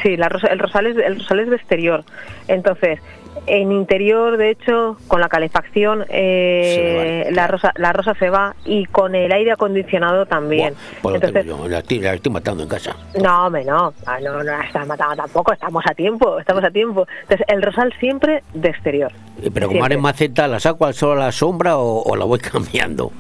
[0.02, 2.04] Sí, la rosa, el, rosal es, el rosal es de exterior.
[2.46, 3.00] Entonces,
[3.46, 8.84] en interior, de hecho, con la calefacción, eh, la, rosa, la rosa se va y
[8.86, 10.74] con el aire acondicionado también.
[11.02, 12.94] Pues lo Entonces, yo, la estoy, la estoy matando en casa.
[13.22, 13.92] no, hombre, no,
[14.22, 17.06] no, no la estás matando tampoco, estamos a tiempo, estamos a tiempo.
[17.22, 19.12] Entonces, el rosal siempre de exterior.
[19.42, 22.24] Eh, Pero como en maceta, ¿la saco al sol a la sombra o, o la
[22.24, 23.12] voy cambiando?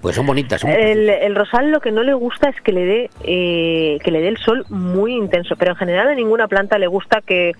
[0.00, 0.60] Pues son bonitas.
[0.60, 4.10] son El, el rosal lo que no le gusta es que le dé eh, que
[4.10, 7.52] le dé el sol muy intenso, pero en general a ninguna planta le gusta que,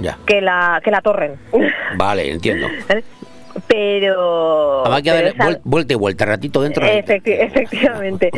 [0.00, 0.16] Ya.
[0.26, 1.31] que la que la torren.
[1.96, 2.68] Vale, entiendo.
[3.66, 6.86] pero, Habrá que pero darle esa- vuel- vuelta y vuelta, ratito dentro.
[6.86, 8.30] Efecti- efectivamente.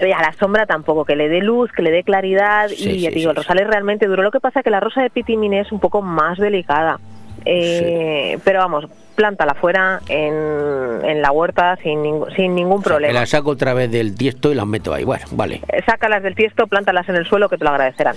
[0.00, 2.68] Y a la sombra tampoco, que le dé luz, que le dé claridad.
[2.68, 4.22] Sí, y ya sí, digo, el rosal es realmente duro.
[4.22, 6.98] Lo que pasa es que la rosa de pitimine es un poco más delicada.
[7.44, 8.86] Eh, Pero vamos,
[9.20, 13.12] plántala fuera en, en la huerta sin, ningún sin ningún Que problema.
[13.12, 15.04] la saco otra vez del tiesto y las meto ahí.
[15.04, 15.60] Bueno, vale.
[15.68, 18.16] Eh, Sácalas del tiesto, plántalas en el suelo que te lo agradecerán.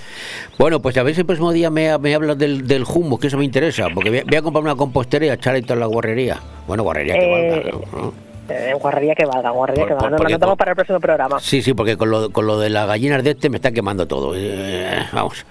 [0.58, 3.26] Bueno, pues a ver si el próximo día me, me hablas del, del humus, que
[3.26, 3.88] eso me interesa.
[3.94, 6.38] Porque voy a, voy a comprar una compostera y a echar ahí toda la guarrería.
[6.66, 7.78] Bueno, guarrería que Eh, valga.
[7.92, 8.14] ¿no?
[8.48, 10.10] Eh, guarrería que valga, guarrería Por- que valga.
[10.16, 11.38] Nos anotamos para el próximo programa.
[11.40, 14.06] Sí, sí, porque con lo, con lo de las gallinas de este me está quemando
[14.06, 14.32] todo.
[14.36, 15.44] Eh, vamos,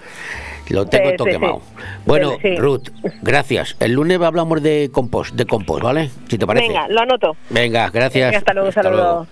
[0.72, 1.60] lo tengo Sí, todo sí, quemado.
[1.66, 1.82] sí.
[2.06, 2.56] Bueno, Sí.
[2.56, 2.88] Ruth,
[3.22, 3.76] gracias.
[3.80, 6.10] El lunes hablamos de compost, de compost, ¿vale?
[6.28, 6.68] Si te parece.
[6.68, 7.36] Venga, lo anoto.
[7.50, 8.28] Venga, gracias.
[8.28, 9.04] Venga, hasta luego, Hasta saludos.
[9.04, 9.26] luego.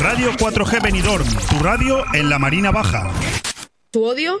[0.00, 3.10] Radio 4G Benidorm, tu radio en la Marina Baja.
[3.90, 4.40] Tu odio,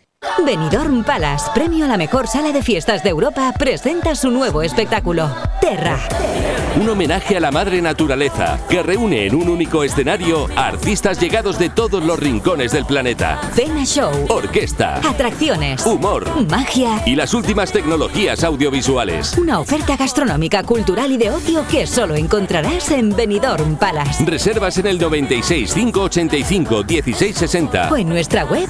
[0.45, 5.29] Benidorm Palace, premio a la mejor sala de fiestas de Europa, presenta su nuevo espectáculo,
[5.59, 5.97] Terra.
[6.79, 11.59] Un homenaje a la madre naturaleza que reúne en un único escenario a artistas llegados
[11.59, 13.41] de todos los rincones del planeta.
[13.53, 19.37] Cena Show, Orquesta, atracciones, humor magia, y las últimas tecnologías audiovisuales.
[19.37, 24.23] una oferta gastronómica, cultural y de ocio que solo encontrarás en Benidorm Palace.
[24.25, 27.89] Reservas en el 96 585 1660.
[27.91, 28.69] O en nuestra web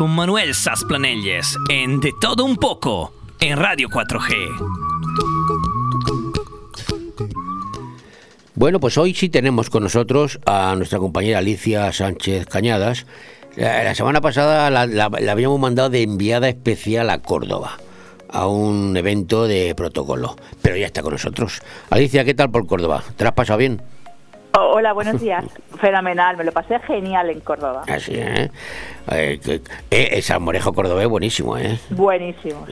[0.00, 4.32] Con Manuel Sasplanelles en De Todo Un Poco en Radio 4G.
[8.54, 13.04] Bueno, pues hoy sí tenemos con nosotros a nuestra compañera Alicia Sánchez Cañadas.
[13.56, 17.76] La, semana pasada la, habíamos mandado de enviada especial a Córdoba
[18.30, 21.60] a un evento de protocolo, pero ya está con nosotros.
[21.90, 23.04] Alicia, ¿qué tal por Córdoba?
[23.18, 23.82] ¿Te has pasado bien?
[24.52, 25.44] Oh, hola, buenos días.
[25.80, 27.82] Fenomenal, me lo pasé genial en Córdoba.
[27.88, 28.50] Así, ¿eh?
[29.12, 29.40] eh,
[29.90, 31.78] eh el salmorejo cordobés buenísimo, ¿eh?
[31.90, 32.66] Buenísimo.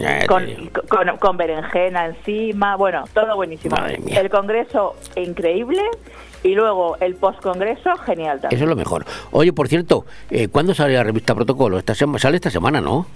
[1.20, 3.76] Con, berenjena encima, bueno, todo buenísimo.
[3.86, 5.82] El congreso increíble
[6.42, 8.56] y luego el postcongreso genial también.
[8.56, 9.04] Eso es lo mejor.
[9.30, 11.78] Oye, por cierto, eh, ¿cuándo sale la revista Protocolo?
[11.78, 13.06] Esta sale esta semana, ¿no?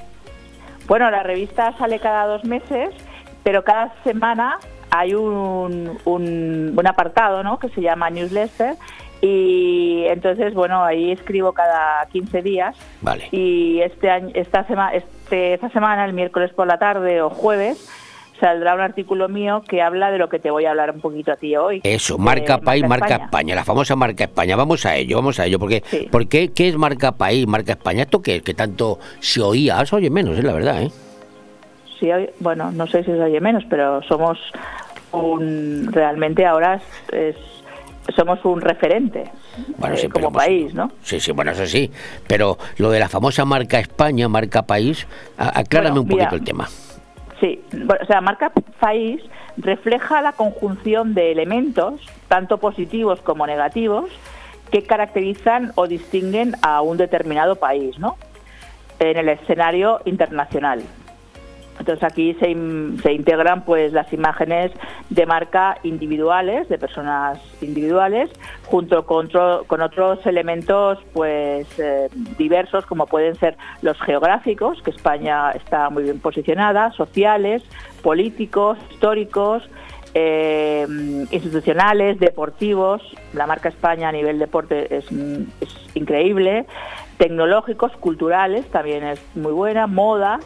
[0.86, 2.90] Bueno, la revista sale cada dos meses,
[3.42, 4.58] pero cada semana
[4.94, 7.58] hay un, un, apartado ¿no?
[7.58, 8.74] que se llama newsletter
[9.22, 13.28] y entonces bueno ahí escribo cada 15 días vale.
[13.30, 17.88] y este año esta semana este, esta semana el miércoles por la tarde o jueves
[18.38, 21.30] saldrá un artículo mío que habla de lo que te voy a hablar un poquito
[21.30, 21.80] a ti hoy.
[21.84, 23.54] Eso, marca país, marca España.
[23.54, 24.56] la famosa marca España.
[24.56, 28.02] Vamos a ello, vamos a ello, porque ¿por qué, qué es marca país, marca España?
[28.02, 29.86] ¿Esto qué que tanto se oía?
[29.86, 30.90] Se oye menos, es la verdad, ¿eh?
[32.40, 34.38] Bueno, no sé si se oye menos, pero somos
[35.12, 36.80] un, realmente ahora
[37.12, 37.36] es,
[38.16, 39.30] somos un referente
[39.78, 40.90] bueno, eh, como país, ¿no?
[41.02, 41.90] Sí, sí, bueno, eso sí.
[42.26, 45.06] Pero lo de la famosa marca España, marca país,
[45.36, 46.68] aclárame un poquito el tema.
[47.40, 47.62] Sí,
[48.02, 49.20] o sea, marca país
[49.56, 54.10] refleja la conjunción de elementos, tanto positivos como negativos,
[54.70, 58.16] que caracterizan o distinguen a un determinado país, ¿no?
[58.98, 60.82] En el escenario internacional.
[61.82, 62.54] Entonces aquí se,
[63.02, 64.70] se, integran pues las imágenes
[65.10, 68.30] de marca individuales, de personas individuales,
[68.66, 69.28] junto con,
[69.66, 76.04] con otros elementos pues eh, diversos como pueden ser los geográficos, que España está muy
[76.04, 77.64] bien posicionada, sociales,
[78.00, 79.68] políticos, históricos,
[80.14, 80.86] eh,
[81.32, 83.02] institucionales, deportivos.
[83.32, 86.64] La marca España a nivel deporte es, es increíble,
[87.18, 90.38] tecnológicos, culturales también es muy buena, moda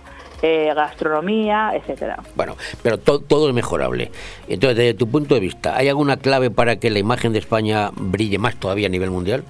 [0.42, 2.18] eh, gastronomía, etcétera.
[2.34, 4.10] Bueno, pero todo es mejorable.
[4.48, 7.90] Entonces, desde tu punto de vista, ¿hay alguna clave para que la imagen de España
[7.94, 9.44] brille más todavía a nivel mundial?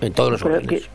[0.00, 0.88] En todos los órdenes.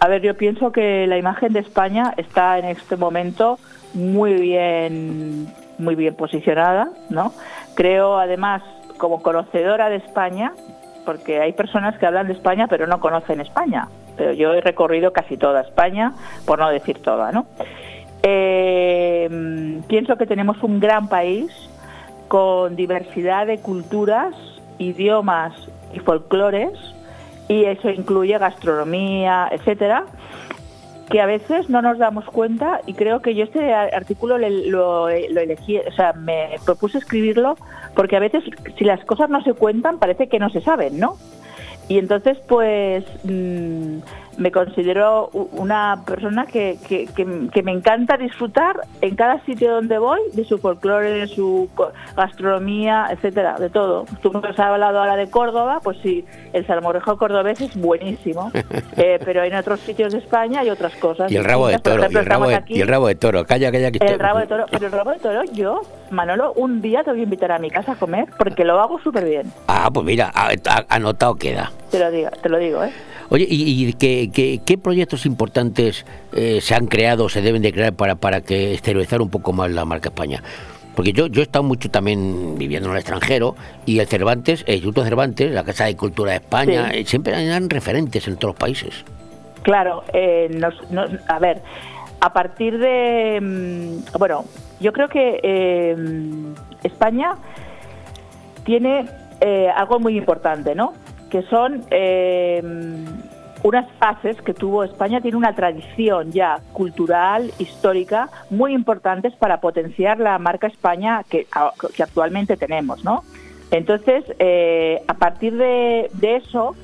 [0.00, 3.58] A ver, yo pienso que la imagen de España está en este momento
[3.94, 7.32] muy bien, muy bien posicionada, ¿no?
[7.74, 8.62] Creo, además,
[8.96, 10.52] como conocedora de España,
[11.04, 13.88] porque hay personas que hablan de España pero no conocen España.
[14.16, 16.12] Pero yo he recorrido casi toda España,
[16.44, 17.46] por no decir toda, ¿no?
[18.22, 21.50] Eh, pienso que tenemos un gran país
[22.28, 24.34] con diversidad de culturas,
[24.78, 25.54] idiomas
[25.94, 26.72] y folclores,
[27.48, 30.04] y eso incluye gastronomía, etcétera,
[31.10, 35.78] que a veces no nos damos cuenta y creo que yo este artículo lo, elegí,
[35.78, 37.56] o sea, me propuse escribirlo
[37.94, 38.44] porque a veces
[38.76, 41.16] si las cosas no se cuentan parece que no se saben, ¿no?
[41.88, 44.00] Y entonces pues mm,
[44.38, 50.44] me considero una persona que, que, me encanta disfrutar en cada sitio donde voy de
[50.44, 51.68] su folclore, de su
[52.16, 54.06] gastronomía, etcétera, de todo.
[54.22, 58.50] Tú me has hablado ahora de Córdoba, pues sí, el salmorejo cordobés es buenísimo,
[58.96, 61.30] eh, pero en otros sitios de España hay otras cosas.
[61.30, 63.72] Y el rabo de toro, y, el rabo de, y el rabo de toro, calla,
[63.72, 63.90] calla.
[63.90, 67.10] Que el rabo de toro, pero el rabo de toro, yo, Manolo, un día te
[67.10, 69.52] voy a invitar a mi casa a comer porque lo hago súper bien.
[69.66, 70.32] Ah, pues mira,
[70.88, 71.72] anotado queda.
[71.90, 72.92] Te lo digo, te lo digo, ¿eh?
[73.30, 78.14] Oye, ¿y, qué, proyectos importantes eh, se han creado o se deben de crear para,
[78.14, 80.42] para que exteriorizar un poco más la marca España?
[80.96, 84.76] Porque yo, yo he estado mucho también viviendo en el extranjero y el Cervantes, el
[84.76, 88.58] Instituto Cervantes, la Casa de Cultura de España, eh, siempre eran referentes en todos los
[88.58, 89.04] países.
[89.62, 90.60] Claro, eh,
[91.28, 91.62] a ver,
[92.20, 93.38] a partir de.
[93.40, 94.44] Mm, bueno,
[94.80, 97.34] yo creo que España
[98.64, 99.04] tiene
[99.76, 100.94] algo muy importante, ¿no?
[101.30, 102.62] Que son eh,
[103.62, 110.18] unas fases que tuvo España, tiene una tradición ya cultural, histórica, muy importantes para potenciar
[110.18, 111.46] la marca España que,
[111.94, 113.24] que actualmente tenemos, ¿no?
[113.70, 116.74] Entonces, eh, a partir de, eso,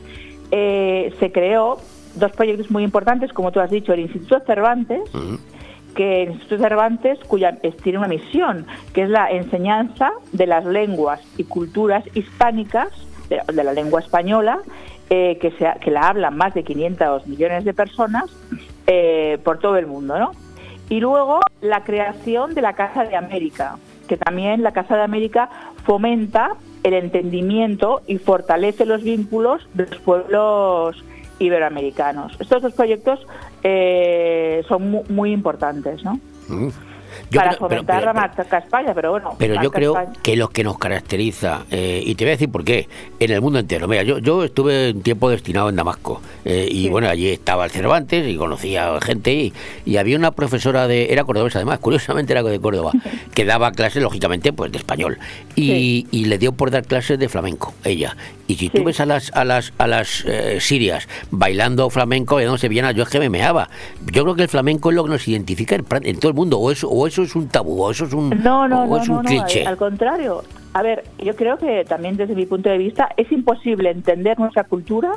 [0.51, 1.79] eh, se creó
[2.17, 5.03] dos proyectos muy importantes, como tú has dicho, el Instituto Cervantes,
[5.95, 11.21] que el Instituto Cervantes cuya tiene una misión, que es la enseñanza de las lenguas
[11.39, 12.89] y culturas hispánicas
[13.29, 14.59] de, la lengua española,
[15.11, 18.25] eh, que, se, que la hablan más de 500 millones de personas
[18.87, 20.33] eh, por todo el mundo, ¿no?
[20.91, 23.77] Y luego la creación de la Casa de América,
[24.09, 25.49] que también la Casa de América
[25.85, 31.03] fomenta el entendimiento y fortalece los vínculos de los pueblos
[31.39, 32.37] iberoamericanos.
[32.39, 33.27] Estos dos proyectos
[33.63, 36.21] eh, son mu- muy, importantes, ¿no?
[36.49, 36.69] Mm.
[37.31, 39.31] Yo Para creo- pero- fomentar pero- la marca España, pero bueno.
[39.39, 40.13] Pero yo creo España.
[40.23, 42.89] que lo que nos caracteriza, eh, y te voy a decir por qué,
[43.19, 43.89] en el mundo entero.
[43.89, 47.71] Mira, yo, yo estuve un tiempo destinado en Damasco, eh, y bueno, allí estaba el
[47.71, 49.53] Cervantes y conocía gente, y,
[49.85, 52.93] y había una profesora de, era cordobesa además, curiosamente era de Córdoba,
[53.35, 55.19] que daba clases, lógicamente, pues de español,
[55.57, 58.17] y, y le dio por dar clases de flamenco, ella.
[58.47, 62.45] Y si tú ves a las a las a las eh, sirias bailando flamenco y
[62.45, 63.69] dándose bien, yo es que me meaba.
[64.13, 66.71] Yo creo que el flamenco es lo que nos identifica en, todo el mundo, o
[66.71, 69.09] eso, o eso es un tabú, o eso es un, No, no, o no, es
[69.09, 69.67] no, un no, cliché.
[69.67, 70.43] al, contrario.
[70.75, 74.65] A ver, yo creo que también desde mi punto de vista es imposible entender nuestra
[74.65, 75.13] cultura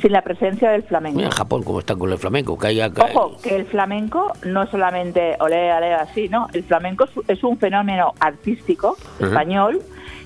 [0.00, 1.16] sin la presencia del flamenco.
[1.16, 4.70] Mira, en Japón, como están con el flamenco, que Ojo, que el flamenco no es
[4.70, 6.48] solamente ole, ole, así, ¿no?
[6.52, 9.80] El flamenco es- un fenómeno artístico español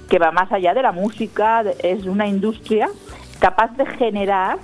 [0.09, 2.89] que va más allá de la música, es una industria
[3.39, 4.59] capaz de generar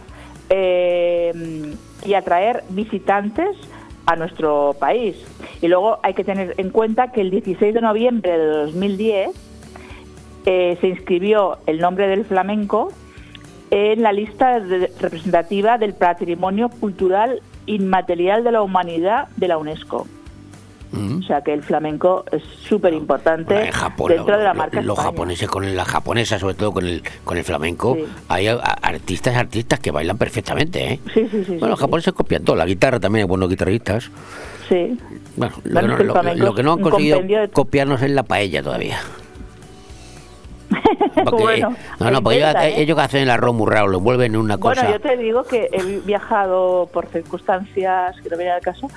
[0.49, 3.57] eh, y atraer visitantes
[4.07, 5.17] a nuestro país.
[5.61, 9.31] Y luego hay que tener en cuenta que el 16 de noviembre de 2010
[10.47, 12.93] eh, se inscribió el nombre del flamenco
[13.71, 20.07] en la lista representativa del Patrimonio Cultural Inmaterial de la Humanidad de la UNESCO.
[20.93, 24.97] O sea que el flamenco es súper importante dentro lo- de la lo- marca los
[24.97, 25.11] España.
[25.11, 28.05] japoneses con la japonesa, sobre todo con el con el flamenco, Sí.
[28.29, 31.01] hay a- artistas artistas que bailan perfectamente, ¿eh?
[31.13, 31.51] Sí, sí, sí.
[31.57, 34.11] Bueno, los sí, japoneses copian todo, la guitarra también hay buenos guitarristas.
[34.69, 34.99] sí.
[35.37, 38.23] Bueno, lo, Bueno, que, no, lo- lo que no han conseguido de- copiarnos es la
[38.23, 38.99] paella todavía.
[41.25, 42.81] Porque- Bueno, no, no, porque ellos, intentan, ¿eh?
[42.83, 44.83] ellos que hacen el arroz muy raro, lo envuelven en una cosa.
[44.83, 48.89] Bueno, yo te digo que he viajado por circunstancias que no viene al caso,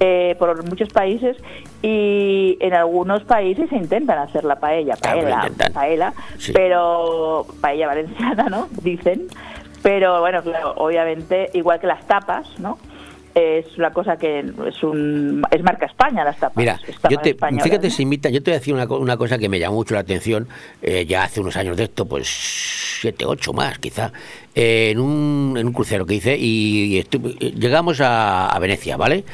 [0.00, 1.36] eh, por muchos países
[1.80, 5.72] y en algunos países se intentan hacer la paella, Claro que paella, intentan.
[5.72, 6.52] paella, Sí.
[6.52, 8.68] pero paella valenciana, ¿no?
[8.82, 9.28] Dicen.
[9.82, 12.78] Pero bueno, claro, obviamente, igual que las tapas, ¿no?
[13.34, 16.56] Es una cosa que es un es marca España las tapas.
[16.56, 16.78] Mira,
[17.10, 17.30] yo te,
[17.64, 19.94] fíjate, si imita, yo te voy a decir una, una cosa que me llamó mucho
[19.94, 20.48] la atención,
[20.82, 22.28] eh, ya hace unos años de esto, pues
[23.00, 24.12] siete, ocho más quizá,
[24.54, 28.96] eh, en, un, en un crucero que hice y, estu- eh, llegamos a, a Venecia,
[28.96, 29.24] ¿vale?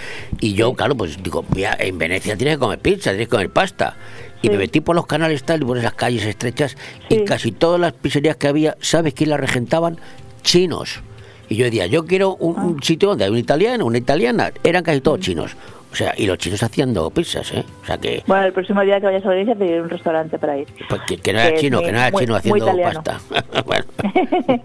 [0.41, 3.51] Y yo, claro, pues digo, "Mira, en Venecia tienes que comer pizza, tienes que comer
[3.51, 3.97] pasta.
[4.41, 6.77] Y me metí por los canales tal, y por esas calles estrechas,
[7.09, 9.99] y casi todas las pizzerías que había, ¿sabes quién las regentaban?
[10.43, 11.01] Chinos.
[11.49, 14.53] Y yo decía, yo quiero un, un sitio donde hay un italiano, una italiana.
[14.63, 15.57] Eran casi todos chinos.
[15.91, 17.65] O sea, y los chinos haciendo pizzas, ¿eh?
[17.83, 20.59] O sea, que, Bueno, el próximo día que vayas a Valencia pediré un restaurante para
[20.59, 20.67] ir.
[20.89, 23.19] pues, que, que no era Que chino, que no era muy- chino haciendo pasta.
[23.67, 23.85] bueno,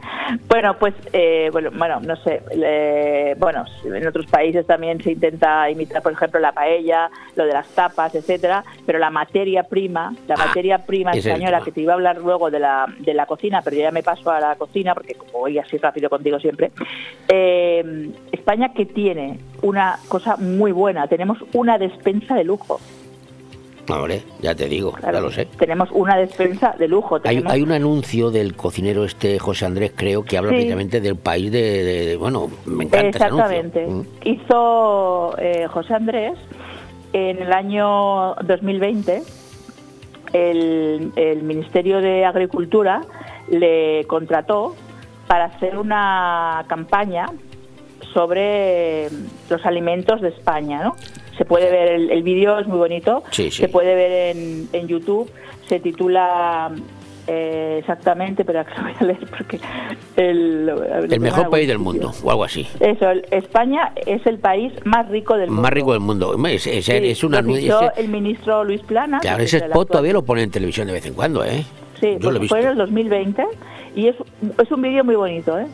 [0.47, 5.69] Bueno, pues, eh, bueno, bueno, no sé, eh, bueno, en otros países también se intenta
[5.69, 10.35] imitar, por ejemplo, la paella, lo de las tapas, etcétera, pero la materia prima, la
[10.37, 13.75] materia prima española, que te iba a hablar luego de la, de la cocina, pero
[13.75, 16.71] yo ya me paso a la cocina, porque como voy así rápido contigo siempre,
[17.27, 22.79] eh, España que tiene una cosa muy buena, tenemos una despensa de lujo,
[23.87, 25.45] hombre, ya te digo, ya lo sé.
[25.59, 29.91] tenemos una despensa de lujo, Hay, tenemos hay un anuncio del cocinero este José Andrés,
[29.95, 30.55] creo, que habla Sí.
[30.55, 33.45] precisamente del país de, de- de- bueno, me encanta ese anuncio.
[33.59, 33.87] Exactamente.
[33.87, 34.27] Mm.
[34.27, 36.33] Hizo eh, José Andrés
[37.13, 39.21] en el año 2020,
[40.33, 43.01] el, el Ministerio de Agricultura
[43.49, 44.75] le contrató
[45.27, 47.27] para hacer una campaña
[48.13, 49.07] sobre
[49.49, 50.95] los alimentos de España, ¿no?
[51.37, 53.63] Se puede ver, el, el vídeo es muy bonito, Sí, sí.
[53.63, 55.29] se puede ver en, en YouTube,
[55.67, 56.71] se titula
[57.25, 59.59] eh, exactamente, pero lo voy a leer porque
[60.17, 60.69] el,
[61.09, 62.67] El mejor país del mundo, o algo así.
[62.79, 65.61] eso, el- España es el país más rico del mundo.
[65.63, 66.35] Más rico del mundo.
[66.47, 69.19] Es, es- Sí, es una lo ese- el ministro Luis Plana.
[69.19, 71.63] Claro, ese spot todavía lo pone en televisión de vez en cuando, ¿eh?
[71.99, 72.55] Sí, Yo lo he pues visto.
[72.55, 73.43] fue en el 2020
[73.95, 74.15] y es,
[74.61, 75.65] es un vídeo muy bonito, ¿eh?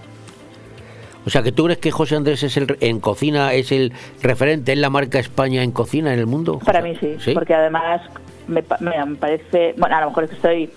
[1.26, 3.92] O sea, que tú crees que José Andrés es el en cocina es el
[4.22, 6.60] referente en la marca España en cocina en el mundo?
[6.66, 7.34] Para mí sí, ¿Sí?
[7.34, 8.02] porque además
[8.48, 10.70] me- me parece, bueno, a lo mejor es que estoy,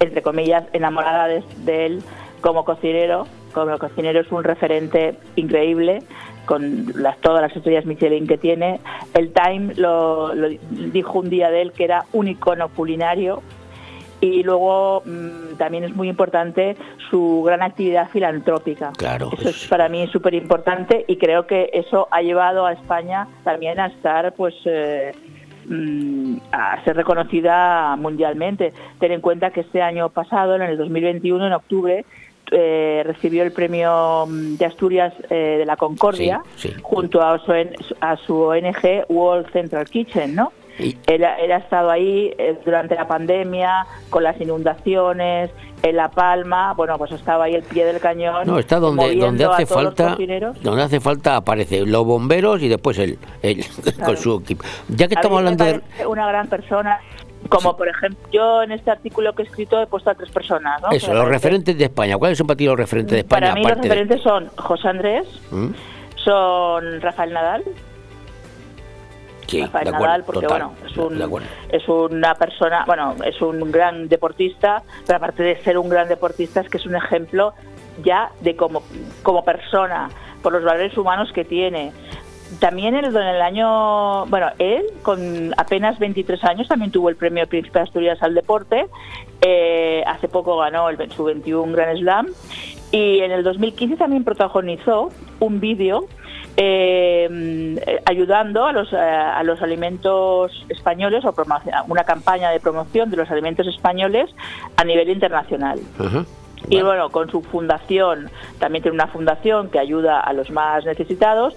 [0.00, 2.02] entre comillas, enamorada de, de él
[2.40, 3.26] como cocinero.
[3.52, 5.98] Como cocinero es un referente increíble
[6.46, 8.80] con las, todas las estrellas Michelin que tiene.
[9.14, 13.42] El Time lo, lo dijo un día de él que era un icono culinario
[14.22, 16.76] y luego mm, también es muy importante
[17.10, 18.92] su gran actividad filantrópica.
[18.96, 19.30] Claro.
[19.36, 23.80] Eso es para mí súper importante y creo que eso ha llevado a España también
[23.80, 25.10] a estar, pues, eh,
[25.66, 28.72] mm, a ser reconocida mundialmente.
[29.00, 32.04] Ten en cuenta que este año pasado, en el 2021, en octubre,
[32.52, 36.74] eh, recibió el premio mm, de Asturias eh, de la Concordia Sí, sí.
[36.80, 37.52] junto a su,
[38.00, 40.52] a su ONG World Central Kitchen, ¿no?
[41.06, 45.50] Él, ha- él ha estado ahí eh, durante la pandemia, con las inundaciones,
[45.82, 48.46] en La Palma, bueno, pues estaba ahí el pie del cañón.
[48.46, 50.16] No, está donde, donde hace falta,
[50.62, 53.64] donde hace falta aparece los bomberos y después él, él
[54.04, 54.64] con su equipo.
[54.88, 56.98] Ya que A estamos hablando de, una gran persona.
[57.48, 60.80] Como por ejemplo, yo en este artículo que he escrito he puesto a tres personas,
[60.80, 60.90] ¿no?
[60.92, 63.40] eso, los referentes de España, ¿cuáles son para ti los referentes de España?
[63.48, 65.70] Para mí los de- referentes son José Andrés, ¿Mm?
[66.14, 67.64] son Rafael Nadal,
[69.52, 71.18] Sí, Rafael de acuerdo, Nadal, porque total, bueno, es, un-
[71.70, 76.60] es una persona, bueno, es un gran deportista, pero aparte de ser un gran deportista
[76.60, 77.54] es que es un ejemplo
[78.02, 78.82] ya de como,
[79.22, 80.08] como persona,
[80.42, 81.92] por los valores humanos que tiene.
[82.58, 87.16] También en el, en el año, bueno, él con apenas 23 años también tuvo el
[87.16, 88.86] premio Príncipe de Asturias al deporte,
[89.40, 92.26] eh, hace poco ganó el, su 21 Grand Slam.
[92.90, 95.08] Y en el 2015 también protagonizó
[95.40, 96.04] un vídeo
[96.56, 101.34] eh, ayudando a los, eh, a los alimentos españoles o
[101.88, 104.30] una campaña de promoción de los alimentos españoles
[104.76, 105.80] a nivel internacional.
[106.68, 108.30] Y bueno, con su fundación,
[108.60, 111.54] también tiene una fundación que ayuda a los más necesitados.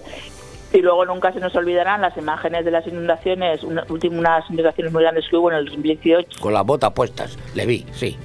[0.72, 4.92] Y luego nunca se nos olvidarán las imágenes de las inundaciones, una- últimas unas inundaciones
[4.92, 6.40] muy grandes que hubo en el 2018.
[6.40, 8.18] Con las botas puestas, le vi, sí.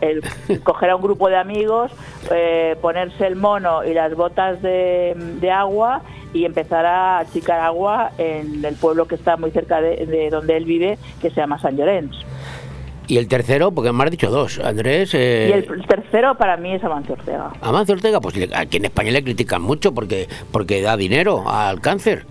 [0.00, 0.22] El
[0.62, 1.92] coger a un grupo de amigos,
[2.30, 8.10] eh, ponerse el mono y las botas de, de agua y empezar a achicar agua
[8.18, 11.58] en el pueblo que está muy cerca de, de donde él vive, que se llama
[11.58, 12.14] San Llorenç.
[13.08, 15.14] Y el tercero, porque me has dicho dos, Andrés...
[15.14, 17.52] eh, Y el tercero para mí es Amancio Ortega.
[17.60, 22.26] Amancio Ortega, pues aquí en España le critican mucho porque porque da dinero al cáncer.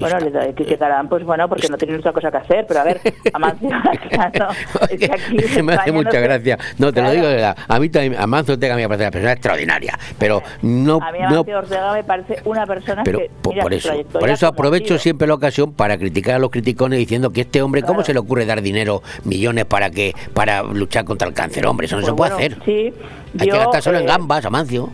[0.00, 2.84] Bueno, le da- criticarán, pues bueno, porque no tienen otra cosa que hacer, pero a
[2.84, 3.00] ver,
[3.32, 3.68] Amancio,
[4.10, 4.48] claro,
[4.90, 6.58] es que aquí en me hace no mucha se- gracia.
[6.78, 7.56] No, te lo digo de verdad.
[7.68, 11.00] A mí también, Amancio Ortega me parece una persona extraordinaria, pero no...
[11.02, 14.28] A mí no Amancio Ortega me parece una persona pero que, mira, por eso, por
[14.28, 18.02] eso aprovecho siempre la ocasión para criticar a los criticones diciendo que este hombre, ¿cómo
[18.04, 21.66] se le ocurre dar dinero, millones para que para luchar contra el cáncer?
[21.66, 22.64] Hombre, eso no Pues se puede bueno, hacer.
[22.64, 22.94] Sí,
[23.38, 24.90] Hay que gastárselo en eh, gambas, Amancio.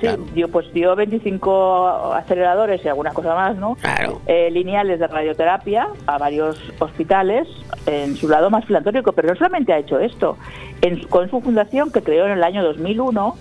[0.00, 3.76] Sí, dio, pues dio 25 aceleradores y alguna cosa más, ¿no?
[3.76, 4.20] Claro.
[4.26, 7.46] Eh, lineales de radioterapia a varios hospitales
[7.86, 10.36] en su lado más filantrópico, pero no solamente ha hecho esto.
[10.82, 13.36] En con su fundación, que creó en el año 2001,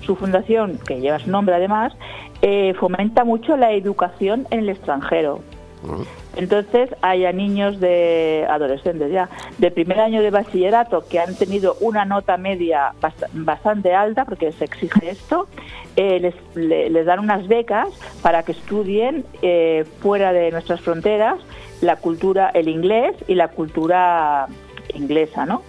[0.00, 1.92] su fundación, que lleva su nombre además,
[2.40, 5.40] eh, fomenta mucho la educación en el extranjero.
[6.38, 9.28] Entonces hay a niños de adolescentes ya
[9.58, 14.52] de primer año de bachillerato que han tenido una nota media bast- bastante alta porque
[14.52, 15.48] se exige esto,
[15.96, 17.88] eh, les, le- les dan unas becas
[18.22, 21.40] para que estudien eh, fuera de nuestras fronteras
[21.80, 24.46] la cultura, el inglés y la cultura
[24.94, 25.62] inglesa, ¿no?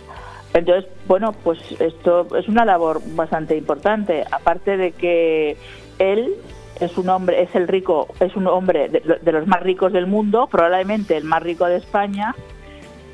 [0.54, 5.58] Entonces, bueno, pues esto es una labor bastante importante, aparte de que
[6.00, 6.36] él
[6.80, 10.08] es un hombre, es el rico, es un hombre de, de los más ricos del
[10.08, 12.36] mundo, probablemente el más rico de España,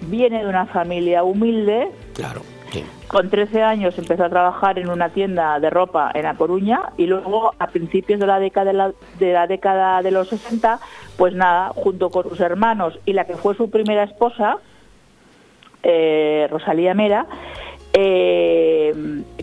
[0.08, 1.90] viene de una familia humilde.
[2.14, 2.42] Claro,
[3.08, 7.08] Con 13 años empezó a trabajar en una tienda de ropa en La Coruña y
[7.08, 10.80] luego a principios de la década de la, de la década de los 60,
[11.18, 14.58] pues nada, junto con sus hermanos y la que fue su primera esposa,
[15.84, 17.28] eh, Rosalía Mera,
[17.94, 18.94] eh,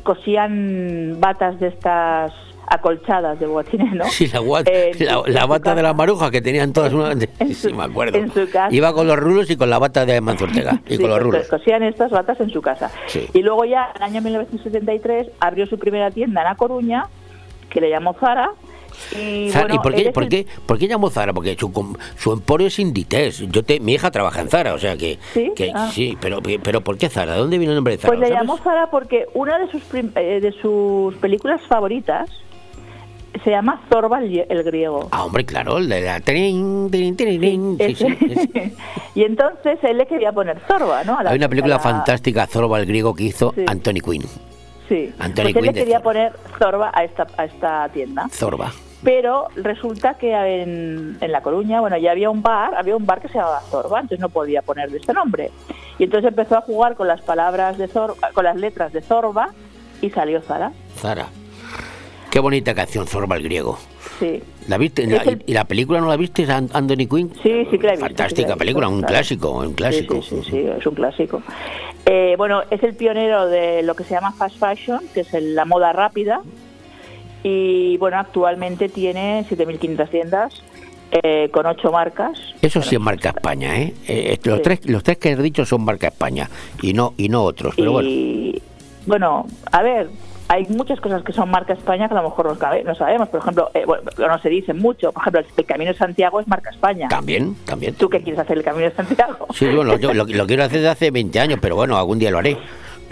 [0.02, 2.32] cosían batas de estas
[2.66, 4.04] acolchadas de boatines, ¿no?
[4.06, 5.82] Sí, la, gua- Eh, la, la su bata de casa.
[5.82, 7.14] la maruja que tenían todas una...
[7.14, 8.18] Sí, sí, me acuerdo.
[8.18, 8.74] en su casa.
[8.74, 10.80] Iba con los rulos y con la bata de Amancio Ortega.
[10.86, 11.48] Y Sí, con los pues, rulos.
[11.48, 12.90] cosían estas batas en su casa.
[13.06, 13.26] Sí.
[13.34, 17.06] Y luego ya, en el año 1973, abrió su primera tienda en La Coruña,
[17.70, 18.50] que le llamó Zara.
[19.18, 21.32] Y, bueno, ¿Y por qué, por, el- qué, por qué llamó Zara?
[21.32, 23.38] Porque su, su emporio es Inditex.
[23.50, 25.18] Yo te, mi hija trabaja en Zara, o sea que...
[25.32, 25.50] ¿Sí?
[25.56, 25.90] que- Ah.
[25.92, 27.32] sí, pero, pero ¿por qué Zara?
[27.32, 28.14] ¿De dónde viene el nombre de Zara?
[28.14, 32.28] Pues le llamó Zara porque una de sus, eh, de sus películas favoritas
[33.44, 35.08] se llama Zorba el, grie- el griego.
[35.10, 36.20] Ah, hombre, claro, el de la...
[36.20, 38.74] tirin, tirin, tirin, sí, sí, sí.
[39.14, 41.18] y entonces él le quería poner Zorba, ¿no?
[41.18, 43.54] A la- Hay una película la- fantástica, Zorba el griego, que hizo.
[43.66, 44.22] Anthony Quinn.
[44.88, 48.28] Sí, Anthony pues él le Quinn quería poner Zorba a esta, a esta tienda.
[48.30, 48.72] Zorba.
[49.02, 53.20] Pero resulta que en, en La Coruña, bueno, ya había un bar, había un bar
[53.20, 55.50] que se llamaba Zorba, entonces no podía ponerle este nombre.
[55.98, 59.48] Y entonces empezó a jugar con las palabras de Zorba, con las letras de Zorba
[60.00, 60.70] y salió Zara.
[60.96, 61.26] Zara.
[62.32, 63.78] Qué bonita canción, Zorba el griego.
[64.18, 64.42] Sí.
[64.66, 65.02] ¿La viste?
[65.02, 67.30] Es La- el- ¿Y la película no la viste, An- Anthony Quinn?
[67.42, 69.12] Sí, sí he que Fantástica he visto, película, un claro.
[69.12, 70.22] clásico, un clásico.
[70.22, 71.42] Sí, sí, sí, sí, es un clásico.
[72.06, 75.66] Eh, bueno, es el pionero de lo que se llama fast fashion, que es la
[75.66, 76.40] moda rápida.
[77.42, 80.62] Y bueno, actualmente tiene 7.500 tiendas
[81.10, 82.38] eh, con ocho marcas.
[82.62, 83.92] Eso sí es marca España, ¿eh?
[84.08, 84.62] Eh, los, Sí.
[84.62, 86.48] tres, los tres que has dicho son marca España
[86.80, 88.08] y no y no otros, pero bueno.
[88.08, 88.62] y
[89.04, 90.08] bueno, a ver,
[90.52, 93.28] hay muchas cosas que son marca España que a lo mejor no, sabe- no sabemos.
[93.28, 95.10] Por ejemplo, eh, bueno, no se dice mucho.
[95.12, 97.08] Por ejemplo, el Camino de Santiago es marca España.
[97.08, 97.94] También, también.
[97.94, 99.46] ¿Tú qué quieres hacer el Camino de Santiago?
[99.54, 102.30] Sí, bueno, yo lo, lo quiero hacer desde hace 20 años, pero bueno, algún día
[102.30, 102.56] lo haré.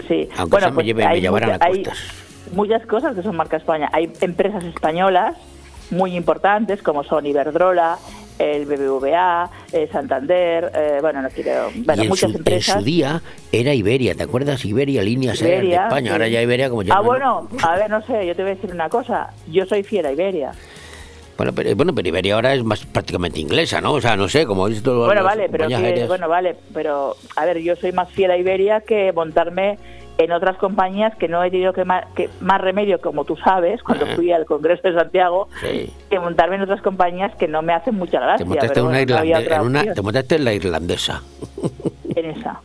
[0.07, 0.29] Sí.
[0.37, 1.83] Aunque Bueno, eso me, pues lleve, me llevarán mucha- a hay-
[2.53, 3.89] muchas cosas que son marca España.
[3.93, 5.35] Hay empresas españolas
[5.89, 7.97] muy importantes como son Iberdrola,
[8.39, 12.83] el BBVA, eh, Santander, eh, bueno, no quiero, bueno, y en muchas su, en su
[12.83, 13.21] día
[13.51, 14.63] era Iberia, ¿te acuerdas?
[14.65, 16.07] Iberia, líneas aéreas de Iberia, España.
[16.07, 16.11] sí.
[16.13, 17.05] Ahora ya Iberia como Ah, llaman.
[17.05, 19.29] bueno, a ver, no sé, yo te voy a decir una cosa.
[19.47, 20.51] Yo soy fiel a Iberia.
[21.37, 23.93] Bueno, pero, bueno, pero Iberia ahora es más prácticamente inglesa, ¿no?
[23.93, 24.93] O sea, no sé, como dices tú.
[25.05, 28.81] Bueno, vale, pero que- bueno, vale, pero a ver, yo soy más fiel a Iberia
[28.81, 29.77] que montarme
[30.17, 33.81] en otras compañías que no he tenido que más, que más remedio, como tú sabes,
[33.83, 35.91] cuando fui al Congreso de Santiago, Sí.
[36.09, 38.37] que montarme en otras compañías que no me hacen mucha gracia.
[38.39, 38.99] Te montaste, pero en una
[39.59, 41.21] bueno, no en te montaste en la irlandesa.
[42.15, 42.61] en esa.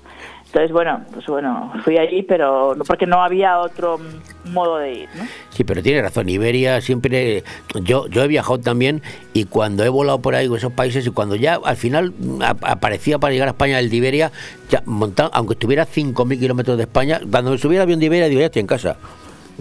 [0.56, 4.00] Entonces, bueno, pues bueno, fui allí, pero no- porque no había otro
[4.46, 5.24] modo de ir, ¿no?
[5.50, 6.30] Sí, pero tiene razón.
[6.30, 7.44] Iberia siempre.
[7.82, 9.02] Yo, yo he viajado también
[9.34, 12.64] y cuando he volado por ahí con esos países y cuando ya al final ap-
[12.64, 14.32] aparecía para llegar a España el de Iberia,
[14.70, 18.06] ya montado, aunque estuviera a 5.000 kilómetros de España, cuando me subiera el avión de
[18.06, 18.96] Iberia, digo, ya estoy en casa.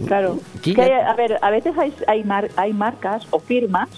[0.06, 0.38] Claro.
[0.62, 3.90] Sí, Que hay- ya- a ver, a veces hay, hay, mar- hay marcas o firmas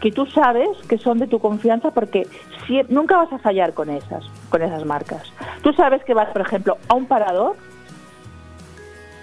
[0.00, 2.26] que tú sabes que son de tu confianza porque
[2.66, 5.22] si- nunca vas a fallar con esas, con esas marcas.
[5.62, 7.56] Tú sabes que vas, por ejemplo, a un parador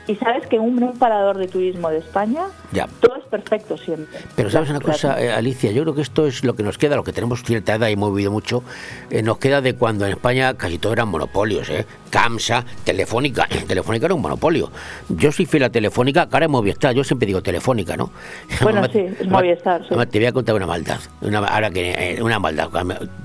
[0.07, 2.87] y sabes que un, un parador de turismo de España Ya.
[2.99, 4.19] todo es perfecto siempre.
[4.35, 6.95] Pero sabes una cosa, eh, Alicia, yo creo que esto es lo que nos queda,
[6.95, 8.63] lo que tenemos cierta edad y hemos vivido mucho,
[9.09, 11.85] eh, nos queda de cuando en España casi todo eran monopolios, ¿eh?
[12.09, 14.71] Camsa, Telefónica, Telefónica era un monopolio.
[15.09, 18.11] Yo soy fiel a Telefónica, que ahora es Movistar, yo siempre digo Telefónica, ¿no?
[18.61, 19.87] Bueno, Además- sí, es además- Movistar, sí.
[19.89, 22.69] además te voy a contar una maldad, una, ahora que eh, una maldad.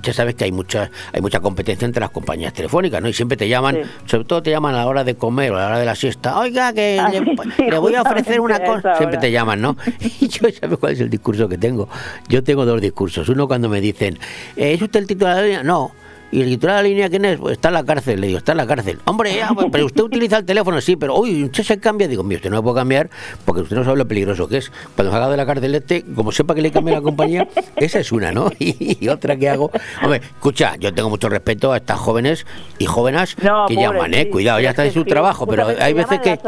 [0.02, 3.08] Ya sabes que hay mucha hay mucha competencia entre las compañías telefónicas, ¿no?
[3.08, 5.60] Y siempre te llaman, sobre todo te llaman a la hora de comer o a
[5.60, 6.38] la hora de la siesta.
[6.38, 8.96] Oiga, que le, sí, sí, le voy a ofrecer una cosa.
[8.96, 9.76] Siempre te llaman, ¿no?
[10.20, 11.88] Y yo, ¿sabes cuál es el discurso que tengo?
[12.28, 13.28] Yo tengo dos discursos.
[13.28, 14.18] Uno cuando me dicen,
[14.56, 15.62] "Eh, ¿es usted el titular de la línea?
[15.62, 15.92] No.
[16.30, 17.38] ¿Y el titular de la línea quién es?
[17.38, 18.20] Pues está en la cárcel.
[18.20, 18.98] Le digo, está en la cárcel.
[19.06, 22.06] Hombre, ya, pues, pero usted utiliza el teléfono, sí, pero uy, usted se cambia.
[22.06, 23.08] Digo, mire, usted no me puede cambiar
[23.46, 24.70] porque usted no sabe lo peligroso que es.
[24.94, 28.12] Cuando salga de la cárcel este, como sepa que le cambia la compañía, esa es
[28.12, 28.50] una, ¿no?
[28.58, 29.70] Y, otra que hago.
[30.02, 32.44] Hombre, escucha, yo tengo mucho respeto a estas jóvenes
[32.78, 34.24] y jóvenes No, que pobre, llaman, ¿eh?
[34.24, 36.38] sí, Cuidado, ya es está en su sí, trabajo, pero hay veces que.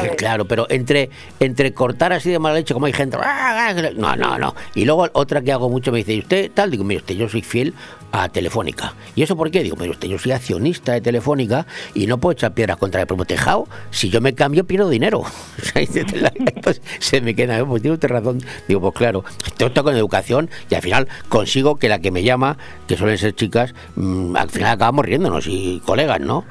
[0.00, 1.10] que Claro, pero entre,
[1.40, 3.18] entre cortar así de mala leche, como hay gente.
[3.20, 4.54] "Ah, No, no, no.
[4.74, 6.70] Y luego otra que hago mucho me dice, ¿y usted tal?
[6.70, 7.74] Digo, mire, usted, yo soy fiel
[8.16, 8.94] a Telefónica.
[9.14, 9.62] ¿Y eso por qué?
[9.62, 13.06] Digo, mire, usted, yo soy accionista de Telefónica y no puedo echar piedras contra el
[13.06, 13.66] propio tejado.
[13.90, 15.22] Si yo me cambio, pierdo dinero.
[15.74, 18.40] Entonces se me queda, pues tiene usted razón.
[18.68, 22.22] Digo, pues claro, esto está con educación y al final consigo que la que me
[22.22, 26.44] llama, que suelen ser chicas, mm, al final acabamos riéndonos y colegas, ¿no?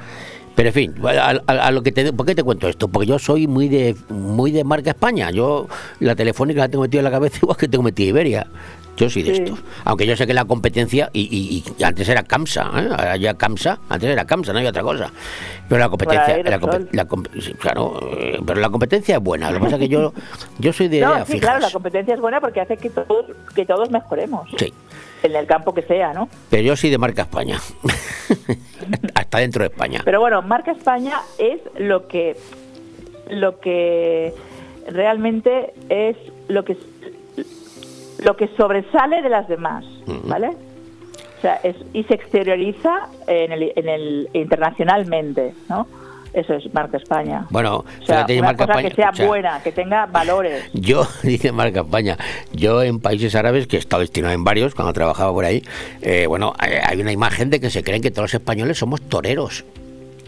[0.56, 2.88] Pero en fin, a lo que te, ¿por qué te cuento esto?
[2.88, 5.30] Porque yo soy muy de muy de marca España.
[5.30, 5.68] Yo
[6.00, 8.46] la telefónica la tengo metida en la cabeza igual que tengo metida Iberia.
[8.96, 9.42] Yo soy de Sí.
[9.42, 9.58] esto.
[9.84, 12.88] Aunque yo sé que la competencia, y, y- y antes era CAMSA, ¿eh?
[12.90, 15.12] ahora ya CAMSA, antes era CAMSA, no hay otra cosa.
[15.68, 16.58] Pero la competencia, la,
[16.92, 17.06] la
[17.58, 19.50] claro, eh, pero la competencia es buena.
[19.50, 20.12] Lo que pasa es que yo,
[20.58, 21.40] yo soy de No, sí, fijas.
[21.40, 24.48] claro, la competencia es buena porque hace que todos, que todos mejoremos.
[24.58, 24.72] Sí.
[25.22, 26.28] En el campo que sea, ¿no?
[26.50, 27.58] Pero yo soy de marca España.
[29.14, 30.02] Hasta dentro de España.
[30.04, 32.36] Pero bueno, marca España es lo que
[33.28, 34.32] lo que
[34.88, 36.16] realmente es
[36.48, 36.76] lo que
[38.26, 39.84] lo que sobresale de las demás,
[40.24, 40.48] ¿vale?
[40.48, 45.86] O sea, es, y se exterioriza en el, en el internacionalmente, ¿no?
[46.32, 47.46] Eso es marca España.
[47.50, 48.88] Bueno, O sea, una marca cosa España.
[48.88, 50.64] que sea o sea, buena, que tenga valores.
[50.72, 52.18] Yo, dice Marca España,
[52.52, 55.62] yo en países árabes, que he estado destinado en varios cuando trabajaba por ahí,
[56.02, 59.64] eh, bueno, hay una imagen de que se creen que todos los españoles somos toreros.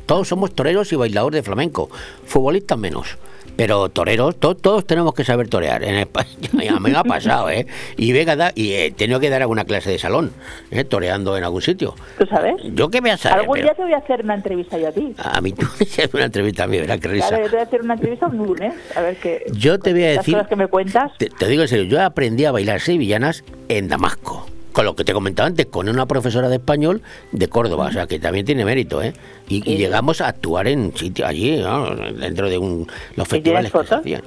[0.07, 1.91] Todos somos toreros y bailadores de flamenco,
[2.25, 3.19] futbolistas menos.
[3.59, 5.83] Pero toreros, to- todos tenemos que saber torear.
[5.83, 6.29] En España,
[6.77, 7.67] a mí me ha pasado, ¿eh?
[7.97, 10.31] Y, venga, da- y he tenido que dar alguna clase de salón,
[10.71, 10.85] ¿eh?
[10.85, 11.97] toreando en algún sitio.
[12.19, 12.55] ¿Tú sabes?
[12.75, 14.93] Yo que voy a saber, Algún día te voy a hacer una entrevista yo a
[14.93, 15.13] ti.
[15.19, 17.29] a mí tú me haces una entrevista a mí, verás qué risa.
[17.31, 19.45] Claro, yo te voy a hacer una entrevista un lunes, a ver qué.
[19.53, 21.11] Yo te voy a las decir, cosas que me cuentas.
[21.19, 24.47] te, te digo en serio, yo aprendí a bailar sevillanas en Damasco.
[24.79, 27.03] Con lo que te comentaba antes, con una profesora de español
[27.33, 29.13] de Córdoba, o sea que también tiene mérito, ¿eh?
[29.49, 31.97] Y, y llegamos a actuar en sitio allí, ¿no?
[31.97, 32.87] dentro de un,
[33.17, 34.23] los festivales que se hacían.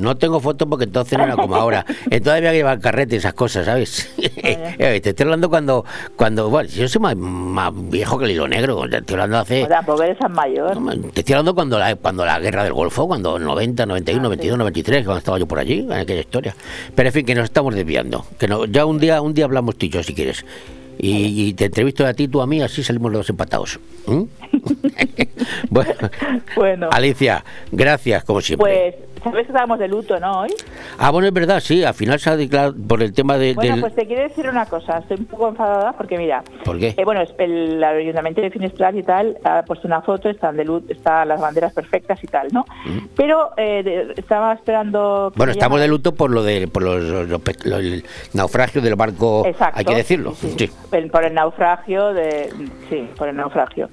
[0.00, 1.84] No tengo fotos porque entonces no era como ahora.
[2.10, 4.10] Entonces había que llevar carrete y esas cosas, ¿sabes?
[4.80, 5.84] Eh, te estoy hablando cuando,
[6.16, 8.88] cuando bueno, yo soy más, más viejo que el hilo negro.
[8.88, 10.72] Te estoy hablando hace, O sea, eres tan mayor.
[11.12, 14.58] te estoy hablando cuando la, cuando la guerra del Golfo, cuando 90, Ah, 91, 92,
[14.58, 16.54] 93, cuando estaba yo por allí, en aquella historia.
[16.94, 18.24] Pero en fin, que nos estamos desviando.
[18.38, 20.44] Que no, ya un día, un día hablamos tú y yo, si quieres.
[21.00, 23.78] Y, y te entrevisto a ti, tú a mí, así salimos los dos empatados.
[24.06, 24.22] ¿Mm?
[25.70, 25.94] bueno,
[26.56, 28.94] Bueno, Alicia, gracias como siempre.
[28.96, 30.40] pues sabes que estábamos de luto, ¿no?
[30.40, 30.54] Hoy.
[30.98, 33.72] Ah, bueno, es verdad, sí, al final se ha declarado por el tema de, Bueno,
[33.72, 33.80] del...
[33.80, 34.98] pues te quiero decir una cosa.
[34.98, 36.94] Estoy un poco enfadada porque, mira, ¿Por qué?
[36.96, 40.82] eh, bueno, el, Ayuntamiento de Finestrat y tal ha puesto una foto, están de luz,
[40.88, 42.64] están las banderas perfectas y tal, ¿no?
[43.16, 45.32] Pero eh, de- estaba esperando.
[45.34, 45.38] Mm.
[45.38, 48.04] Bueno, estamos de luto por lo del por los, los el
[48.34, 50.34] naufragio del barco, Exacto, hay que decirlo.
[50.34, 50.70] sí, Sí.
[51.10, 52.50] por el naufragio de
[52.88, 53.88] sí por el naufragio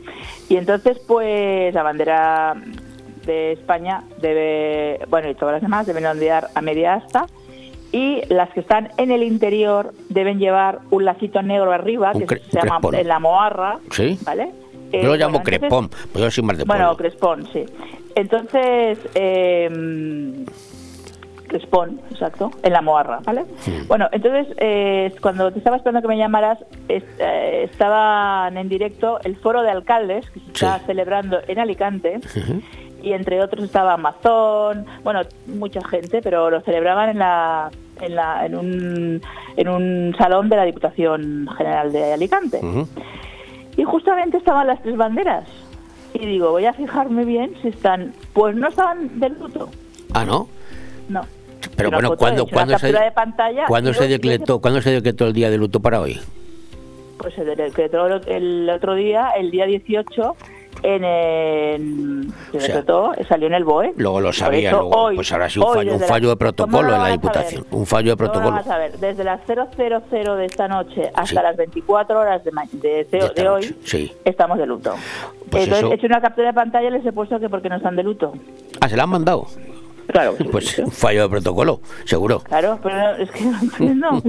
[0.49, 2.56] y entonces pues la bandera
[3.26, 7.26] de España debe bueno y todas las demás deben ondear a media asta
[7.91, 12.35] y las que están en el interior deben llevar un lacito negro arriba que se
[12.52, 12.95] llama crespón.
[12.95, 14.18] en la moarra Sí.
[14.26, 14.52] vale
[14.91, 16.97] Yo Eh, lo llamo bueno, entonces- crepón, pues yo soy más de bueno, pueblo.
[16.97, 17.65] Crespón, sí.
[18.15, 20.45] Entonces, eh,
[21.47, 23.45] Crespón, exacto, en la Moarra, ¿vale?
[23.88, 26.57] Bueno, entonces, eh, cuando te estaba esperando que me llamaras,
[26.88, 32.19] es- eh, estaban en directo el foro de alcaldes que se está celebrando en Alicante
[33.06, 37.69] y entre otros estaba Amazon, bueno, mucha gente, pero lo celebraban en la
[38.02, 39.22] en, la, en, un,
[39.56, 42.60] en un salón de la Diputación General de Alicante.
[43.77, 45.45] Y justamente estaban las tres banderas.
[46.14, 48.14] Y digo, voy a fijarme bien si están...
[48.34, 49.69] Pues no estaban del luto,
[50.14, 50.48] Ah, ¿no?
[51.07, 51.22] no.
[51.76, 54.60] Pero bueno, foto, ¿cuándo, he hecho ¿cuándo, una se, de pantalla ¿cuándo, y se decretó,
[54.60, 56.19] ¿cuándo se decretó el día de luto para hoy?
[57.18, 60.36] Pues se decretó el otro día, el día 18,
[60.84, 62.27] en el...
[62.52, 63.93] Se O sea, salió en el BOE.
[63.97, 66.89] Luego lo sabía, eso luego, hoy- pues habrá sido un fallo, un de protocolo ¿Cómo
[66.89, 67.65] lo en la Diputación.
[67.72, 68.73] Un fallo de ¿Cómo lo protocolo.
[68.73, 68.97] a ver?
[68.99, 71.35] Desde las 000 de esta noche hasta Sí.
[71.35, 74.11] las 24 horas de, de, de- de hoy, Sí.
[74.23, 74.93] estamos de luto.
[75.49, 77.69] Pues Entonces eso- he hecho una captura de pantalla y les he puesto que porque
[77.69, 78.34] no están de luto.
[78.81, 79.47] Ah, ¿se la han mandado?
[80.07, 80.35] Claro.
[80.52, 82.39] Pues un fallo de protocolo, seguro.
[82.41, 84.10] Claro, pero no- es que no entiendo.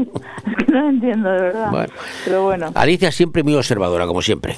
[0.58, 1.70] es que no entiendo, de verdad.
[1.70, 1.92] Bueno.
[2.24, 4.56] Pero bueno, Alicia siempre muy observadora, como siempre.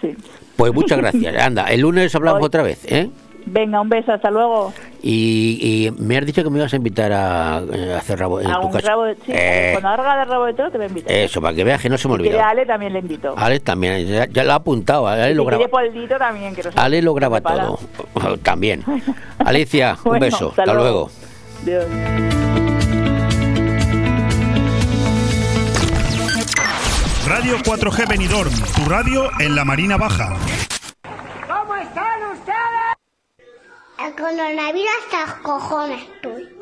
[0.00, 0.14] sí.
[0.62, 1.36] Pues muchas gracias.
[1.42, 3.10] Anda, el lunes hablamos Hoy- otra vez, ¿eh?
[3.44, 4.72] Venga, un beso, hasta luego.
[5.02, 5.58] Y,
[5.88, 8.46] y me has dicho que me ibas a invitar a, eh, a hacer rabo en
[8.48, 8.86] A tu un casa.
[8.86, 11.12] rabo sí, Eh, Cuando haga de rabo de toro te voy a invitar.
[11.12, 12.50] eso, para que veas que no se me Si quiere olvida.
[12.50, 13.34] Ale también le invito.
[13.36, 15.08] Alex también, ya, ya lo ha apuntado.
[15.08, 16.78] Ale lo graba, Poldito también, que no sé.
[16.78, 17.80] Ale lo graba todo.
[18.44, 18.84] También.
[19.38, 20.50] Alicia, un beso.
[20.50, 21.10] hasta Hasta luego.
[21.64, 21.84] Dios.
[27.26, 30.36] Radio 4G Benidorm, tu radio en la Marina Baja.
[31.46, 32.96] ¿Cómo están ustedes?
[33.98, 36.61] El coronavirus hasta los cojones estoy.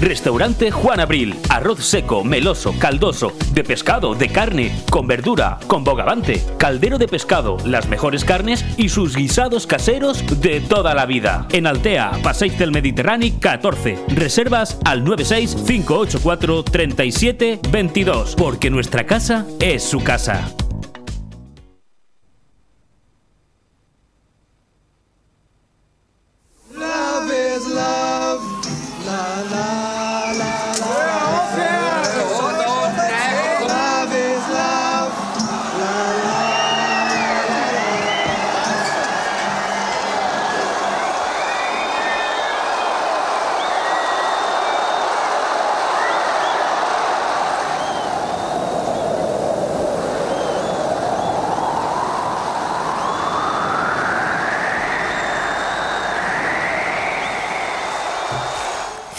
[0.00, 1.36] Restaurante Juan Abril.
[1.50, 7.58] Arroz seco, meloso, caldoso, de pescado, de carne, con verdura, con bogavante, caldero de pescado,
[7.66, 11.46] las mejores carnes y sus guisados caseros de toda la vida.
[11.52, 13.98] En Altea, Passeig del Mediterráneo 14.
[14.08, 20.50] Reservas al 96 584 37 22, porque nuestra casa es su casa.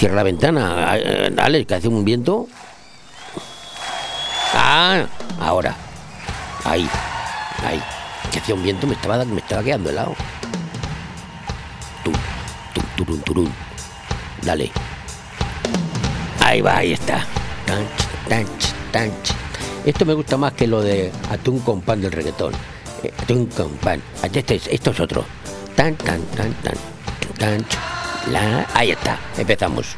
[0.01, 0.97] Cierra la ventana.
[1.31, 2.47] Dale, que hace un viento.
[4.51, 5.05] Ah,
[5.39, 5.75] ahora.
[6.63, 6.89] Ahí.
[7.63, 7.79] Ahí.
[8.31, 10.15] Que hacía un viento, me estaba, me estaba quedando helado.
[12.03, 12.11] Tú,
[12.73, 13.53] tú, turun, turun.
[14.41, 14.71] Dale.
[16.43, 17.23] Ahí va, ahí está.
[17.67, 19.35] Tanch, tanch, tanch.
[19.85, 22.53] Esto me gusta más que lo de atún con pan del reggaetón.
[23.03, 24.01] Eh, atún con pan.
[24.23, 25.23] Este es, esto es otro.
[25.75, 26.73] Tan, tan, tan, tan.
[27.37, 27.65] Tan,
[28.27, 28.67] la.
[28.73, 29.19] Ahí está.
[29.37, 29.95] Empezamos.